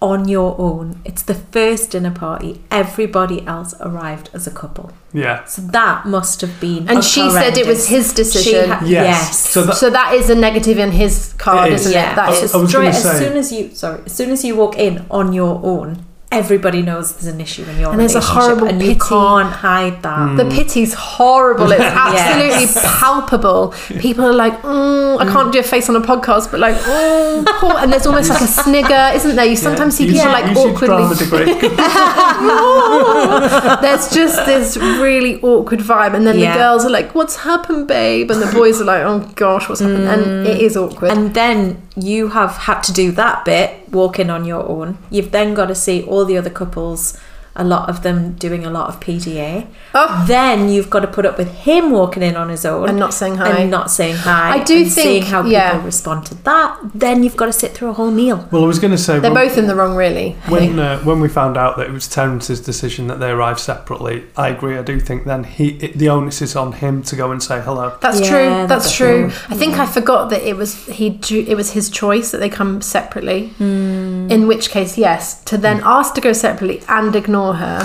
on 0.01 0.29
your 0.29 0.55
own, 0.59 1.01
it's 1.05 1.23
the 1.23 1.35
first 1.35 1.91
dinner 1.91 2.11
party. 2.11 2.63
Everybody 2.71 3.47
else 3.47 3.75
arrived 3.81 4.31
as 4.33 4.47
a 4.47 4.51
couple. 4.51 4.93
yeah. 5.13 5.45
So 5.45 5.63
that 5.63 6.07
must 6.07 6.41
have 6.41 6.59
been. 6.61 6.89
And 6.89 7.05
she 7.05 7.29
said 7.31 7.59
it 7.59 7.67
was 7.67 7.87
horrendous. 7.87 7.89
his 7.89 8.09
She 8.11 8.15
decision. 8.15 8.71
ha- 8.71 8.81
Yes. 8.85 9.05
yes. 9.07 9.49
So 9.51 9.63
that- 9.65 9.77
so 9.77 9.91
that 9.91 10.15
is 10.15 10.31
a 10.31 10.35
negative 10.35 10.79
in 10.79 10.93
his 10.93 11.35
card, 11.37 11.69
It 11.69 11.75
is. 11.75 11.81
isn't 11.83 11.93
yeah, 11.93 12.13
it? 12.13 12.17
That 12.17 12.29
I 12.29 12.31
was- 12.31 12.43
is. 12.43 12.55
I 12.55 12.59
was 12.59 12.69
straight 12.71 12.93
gonna 12.93 13.15
as 13.15 13.19
soon 13.19 13.37
as 13.37 13.53
you 13.53 13.71
sorry, 13.75 14.01
as 14.07 14.13
soon 14.13 14.31
as 14.31 14.45
you 14.45 14.57
walk 14.57 14.77
in 14.79 15.05
on 15.11 15.33
your 15.33 15.61
own, 15.63 16.05
everybody 16.33 16.81
knows 16.81 17.13
there's 17.15 17.27
an 17.35 17.41
issue 17.41 17.65
in 17.65 17.79
your 17.81 17.91
And 17.91 17.99
there's 18.01 18.15
a 18.15 18.21
relationship, 18.21 18.43
horrible 18.45 18.69
and 18.69 18.81
you 18.83 18.95
can't 18.97 19.53
hide 19.53 20.01
that. 20.05 20.29
Hmm. 20.31 20.37
The 20.37 20.45
pity's 20.45 20.95
horrible. 20.95 21.71
It's 21.73 21.81
absolutely 21.83 22.81
palpable. 22.83 23.75
People 23.99 24.25
are 24.27 24.33
like, 24.33 24.63
mm, 24.63 25.19
I 25.21 25.25
can't 25.25 25.53
do 25.53 25.59
a 25.59 25.63
face 25.65 25.89
on 25.89 25.97
a 25.97 26.01
podcast, 26.01 26.51
but 26.53 26.61
like, 26.61 26.77
oh, 26.87 27.43
poor. 27.59 27.73
And 27.79 27.93
there's 27.93 28.07
almost 28.07 28.31
like 28.31 28.43
a 28.43 28.47
snigger, 28.63 29.11
isn't 29.15 29.35
there? 29.35 29.45
You 29.47 29.57
sometimes 29.57 29.97
see 29.97 30.07
people 30.07 30.21
should- 30.23 30.31
like 30.33 30.55
you 30.55 30.63
awkwardly. 30.63 31.17
degree. 31.17 31.71
There's 33.83 34.09
just 34.11 34.45
this 34.47 34.77
really 34.77 35.41
awkward 35.43 35.81
vibe, 35.81 36.15
and 36.15 36.27
then 36.27 36.39
Yeah. 36.39 36.53
the 36.53 36.59
girls 36.59 36.85
are 36.85 36.91
like, 36.91 37.15
"What's 37.15 37.37
happened, 37.37 37.87
babe?" 37.89 38.31
And 38.31 38.41
the 38.43 38.53
boys 38.53 38.81
are 38.81 38.85
like, 38.85 39.03
"Oh 39.05 39.21
gosh, 39.35 39.69
what's 39.69 39.81
happened?" 39.81 40.09
And 40.09 40.47
it 40.47 40.61
is 40.61 40.77
awkward. 40.77 41.11
And 41.13 41.35
then 41.35 41.83
you 41.97 42.29
have 42.29 42.53
had 42.53 42.83
to 42.83 42.93
do 42.93 43.11
that 43.13 43.45
bit, 43.45 43.89
walk 43.91 44.19
in 44.19 44.31
on 44.31 44.45
your 44.45 44.67
own. 44.69 44.99
You've 45.11 45.33
then 45.33 45.55
got 45.55 45.67
to 45.67 45.75
see 45.75 46.03
all 46.03 46.25
the 46.25 46.37
other 46.37 46.51
couples 46.51 47.19
a 47.57 47.65
lot 47.65 47.89
of 47.89 48.03
them 48.03 48.33
doing 48.35 48.65
a 48.65 48.71
lot 48.71 48.89
of 48.89 49.01
PDA. 49.01 49.67
Oh. 49.95 50.25
Then 50.29 50.69
you've 50.69 50.89
got 50.89 51.01
to 51.01 51.07
put 51.09 51.27
up 51.27 51.37
with 51.37 51.51
him 51.53 51.91
walking 51.91 52.23
in 52.23 52.37
on 52.37 52.49
his 52.49 52.65
own 52.65 52.89
And 52.89 52.99
not 52.99 53.13
saying 53.13 53.37
hi. 53.37 53.51
and 53.51 53.71
not 53.71 53.91
saying 53.91 54.17
hi. 54.17 54.51
I 54.61 54.63
do 54.63 54.77
and 54.83 54.93
think- 54.93 55.07
seeing 55.07 55.23
how 55.25 55.43
people 55.43 55.81
respond 55.81 56.27
to 56.27 56.35
that. 56.45 56.79
Then 56.95 57.23
you've 57.25 57.37
got 57.37 57.47
to 57.47 57.53
sit 57.53 57.73
through 57.73 57.89
a 57.91 57.93
whole 57.95 58.11
meal. 58.13 58.49
Well, 58.53 58.63
I 58.63 58.67
was 58.67 58.79
going 58.79 58.93
to 58.93 58.99
say 58.99 59.19
They're 59.19 59.33
when, 59.33 59.49
both 59.49 59.59
in 59.59 59.67
the 59.67 59.75
wrong, 59.75 59.97
really. 59.97 60.33
When 60.49 60.79
uh, 60.79 61.01
when 61.01 61.21
we 61.21 61.29
found 61.29 61.57
out 61.57 61.77
that 61.79 61.87
it 61.89 61.93
was 61.93 62.07
Terence's 62.09 62.61
decision 62.61 63.09
that 63.09 63.19
they 63.19 63.31
arrived 63.31 63.59
separately. 63.61 64.25
I 64.37 64.49
agree. 64.49 64.79
I 64.79 64.83
do 64.83 65.01
think 65.01 65.25
then 65.25 65.43
he 65.45 65.71
it, 65.85 65.95
the 65.95 66.09
onus 66.09 66.41
is 66.43 66.55
on 66.55 66.73
him 66.73 67.03
to 67.05 67.17
go 67.17 67.33
and 67.33 67.43
say 67.43 67.61
hello. 67.61 67.97
That's 68.01 68.21
Yeah, 68.21 68.29
true. 68.29 68.49
That's, 68.69 68.85
that's 68.85 68.97
true. 68.97 69.31
true. 69.31 69.39
I 69.49 69.57
think 69.57 69.75
I 69.79 69.87
forgot 69.87 70.31
that 70.31 70.43
it 70.47 70.57
was 70.57 70.87
he. 70.87 71.19
It 71.31 71.57
was 71.57 71.73
his 71.73 71.91
choice 71.91 72.31
that 72.31 72.39
they 72.39 72.49
come 72.49 72.81
separately. 72.81 73.49
Hmm. 73.59 74.31
In 74.31 74.47
which 74.47 74.71
case, 74.71 74.97
yes, 74.97 75.43
to 75.45 75.59
then 75.59 75.81
ask 75.85 76.15
to 76.15 76.21
go 76.21 76.33
separately 76.33 76.83
and 76.89 77.17
ignore 77.17 77.40
her. 77.55 77.81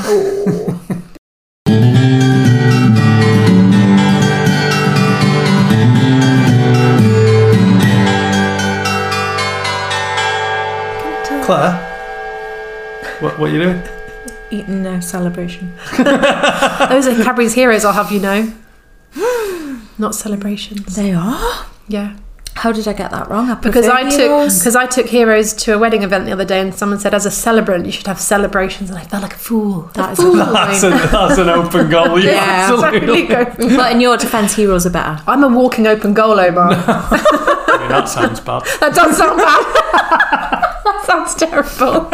Claire, 11.46 11.76
what 13.20 13.38
what 13.38 13.52
are 13.52 13.54
you 13.54 13.62
doing? 13.62 13.82
Eating 14.50 14.82
no 14.82 15.00
celebration. 15.00 15.76
Those 15.98 17.08
are 17.08 17.24
Cadbury's 17.24 17.54
heroes. 17.54 17.86
I'll 17.86 17.94
have 17.94 18.12
you 18.12 18.20
know. 18.20 18.52
Not 20.00 20.16
celebrations. 20.16 20.96
They 20.96 21.14
are. 21.14 21.68
Yeah. 21.88 22.18
How 22.56 22.72
did 22.72 22.88
I 22.88 22.94
get 22.94 23.12
that 23.12 23.30
wrong? 23.30 23.50
I 23.50 23.56
Because 23.56 23.86
prefer 23.86 23.98
I 24.00 24.04
took 24.10 24.20
heroes. 24.20 24.60
because 24.60 24.76
I 24.78 24.86
took 24.86 25.08
heroes 25.08 25.54
to 25.54 25.76
a 25.76 25.78
wedding 25.78 26.04
event 26.04 26.26
the 26.26 26.32
other 26.32 26.46
day, 26.46 26.62
and 26.62 26.74
someone 26.74 27.00
said, 27.00 27.14
as 27.14 27.26
a 27.26 27.32
celebrant, 27.32 27.86
you 27.86 27.92
should 27.92 28.08
have 28.08 28.20
celebrations, 28.20 28.90
and 28.90 28.98
I 28.98 29.04
felt 29.04 29.24
like 29.24 29.34
a 29.34 29.38
fool. 29.38 29.82
That 29.94 30.10
a 30.10 30.12
is 30.14 30.20
a 30.20 30.22
fool. 30.22 30.36
That's, 30.38 30.84
a, 30.84 30.90
that's 30.90 31.38
an 31.38 31.50
open 31.50 31.90
goal. 31.90 32.18
Yeah, 32.20 32.32
Yeah, 32.32 32.68
absolutely. 32.72 33.24
Exactly. 33.24 33.76
But 33.76 33.92
in 33.92 34.00
your 34.02 34.16
defence, 34.18 34.56
heroes 34.56 34.86
are 34.86 34.90
better. 34.90 35.22
I'm 35.28 35.44
a 35.44 35.50
walking 35.50 35.86
open 35.86 36.14
goal, 36.14 36.40
Omar. 36.40 36.70
I 36.74 37.78
mean, 37.80 37.90
that 37.90 38.08
sounds 38.08 38.40
bad. 38.40 38.64
that 38.80 38.96
does 38.96 39.18
sound 39.18 39.38
bad. 39.38 39.66
that 40.86 41.04
sounds 41.06 41.36
terrible. 41.36 42.08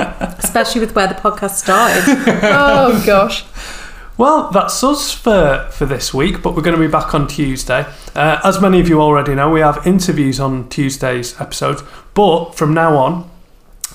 Especially 0.44 0.82
with 0.82 0.96
where 0.96 1.08
the 1.08 1.14
podcast 1.16 1.52
started. 1.52 2.04
Oh 2.44 3.04
gosh. 3.06 3.46
Well, 4.22 4.52
that's 4.52 4.84
us 4.84 5.12
for, 5.12 5.68
for 5.72 5.88
this 5.88 6.14
week, 6.14 6.44
but 6.44 6.56
we're 6.56 6.62
going 6.62 6.80
to 6.80 6.80
be 6.80 6.92
back 6.92 7.16
on 7.16 7.28
Tuesday. 7.28 7.88
Uh, 8.14 8.40
as 8.44 8.62
many 8.62 8.80
of 8.80 8.88
you 8.88 9.02
already 9.02 9.34
know, 9.34 9.50
we 9.50 9.62
have 9.62 9.88
interviews 9.88 10.40
on 10.40 10.70
Tuesday's 10.70 11.42
episodes, 11.42 11.82
but 12.14 12.52
from 12.52 12.72
now 12.72 12.98
on, 12.98 13.28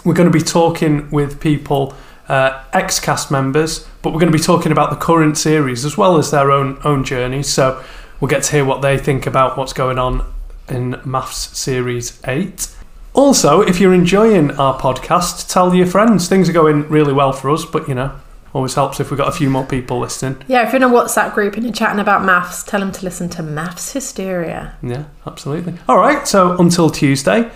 we're 0.05 0.15
going 0.15 0.29
to 0.29 0.37
be 0.37 0.45
talking 0.45 1.09
with 1.13 1.39
people, 1.39 1.95
uh, 2.29 2.65
ex 2.73 2.99
cast 2.99 3.31
members, 3.31 3.87
but 4.03 4.13
we're 4.13 4.19
going 4.19 4.33
to 4.33 4.37
be 4.37 4.43
talking 4.43 4.73
about 4.73 4.91
the 4.91 4.97
current 4.97 5.39
series 5.39 5.85
as 5.85 5.97
well 5.97 6.19
as 6.19 6.33
their 6.33 6.51
own 6.51 6.81
own 6.83 7.05
journeys. 7.05 7.49
So 7.49 7.85
we'll 8.19 8.29
get 8.29 8.43
to 8.43 8.51
hear 8.51 8.65
what 8.65 8.83
they 8.83 8.99
think 8.99 9.29
about 9.29 9.57
what's 9.57 9.73
going 9.73 10.01
on 10.01 10.29
in 10.69 10.95
MAFS 11.05 11.55
Series 11.55 12.21
8. 12.27 12.75
Also, 13.15 13.61
if 13.61 13.79
you're 13.79 13.95
enjoying 13.95 14.51
our 14.59 14.77
podcast, 14.77 15.49
tell 15.49 15.73
your 15.73 15.87
friends. 15.87 16.29
Things 16.29 16.49
are 16.49 16.53
going 16.53 16.89
really 16.89 17.13
well 17.13 17.33
for 17.33 17.49
us, 17.49 17.65
but 17.65 17.87
you 17.89 17.95
know, 17.95 18.11
always 18.57 18.73
helps 18.73 18.99
if 19.01 19.11
we've 19.11 19.19
got 19.19 19.29
a 19.29 19.33
few 19.33 19.51
more 19.51 19.67
people 19.67 19.99
listening. 19.99 20.43
Yeah, 20.49 20.67
if 20.67 20.73
you're 20.73 20.77
in 20.77 20.83
a 20.83 20.89
WhatsApp 20.89 21.35
group 21.35 21.57
and 21.57 21.65
you're 21.65 21.75
chatting 21.75 22.01
about 22.01 22.23
MAFS, 22.23 22.67
tell 22.67 22.81
them 22.81 22.91
to 22.91 23.05
listen 23.05 23.29
to 23.31 23.43
MAFS 23.43 23.93
Hysteria. 23.93 24.75
Yeah, 24.83 25.05
absolutely. 25.27 25.75
All 25.87 25.99
right, 25.99 26.27
so 26.27 26.57
until 26.57 26.89
Tuesday, 26.89 27.51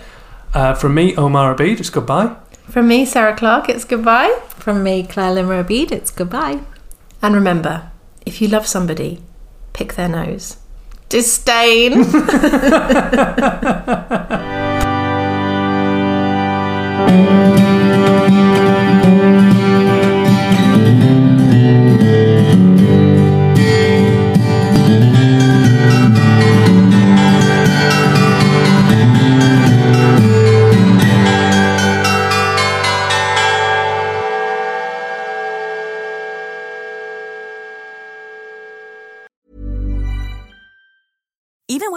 uh, 0.53 0.75
from 0.75 0.93
me, 0.93 1.15
Omar 1.15 1.55
Abid, 1.55 1.79
it's 1.79 1.89
goodbye. 1.89 2.35
From 2.69 2.87
me, 2.87 3.05
Sarah 3.05 3.35
Clark, 3.35 3.67
it's 3.67 3.83
goodbye. 3.83 4.39
From 4.49 4.83
me, 4.83 5.01
Claire 5.01 5.33
Limmer 5.33 5.63
Abid, 5.63 5.91
it's 5.91 6.11
goodbye. 6.11 6.59
And 7.23 7.33
remember, 7.33 7.89
if 8.23 8.39
you 8.39 8.47
love 8.47 8.67
somebody, 8.67 9.23
pick 9.73 9.95
their 9.95 10.07
nose. 10.07 10.57
Disdain. 11.09 11.93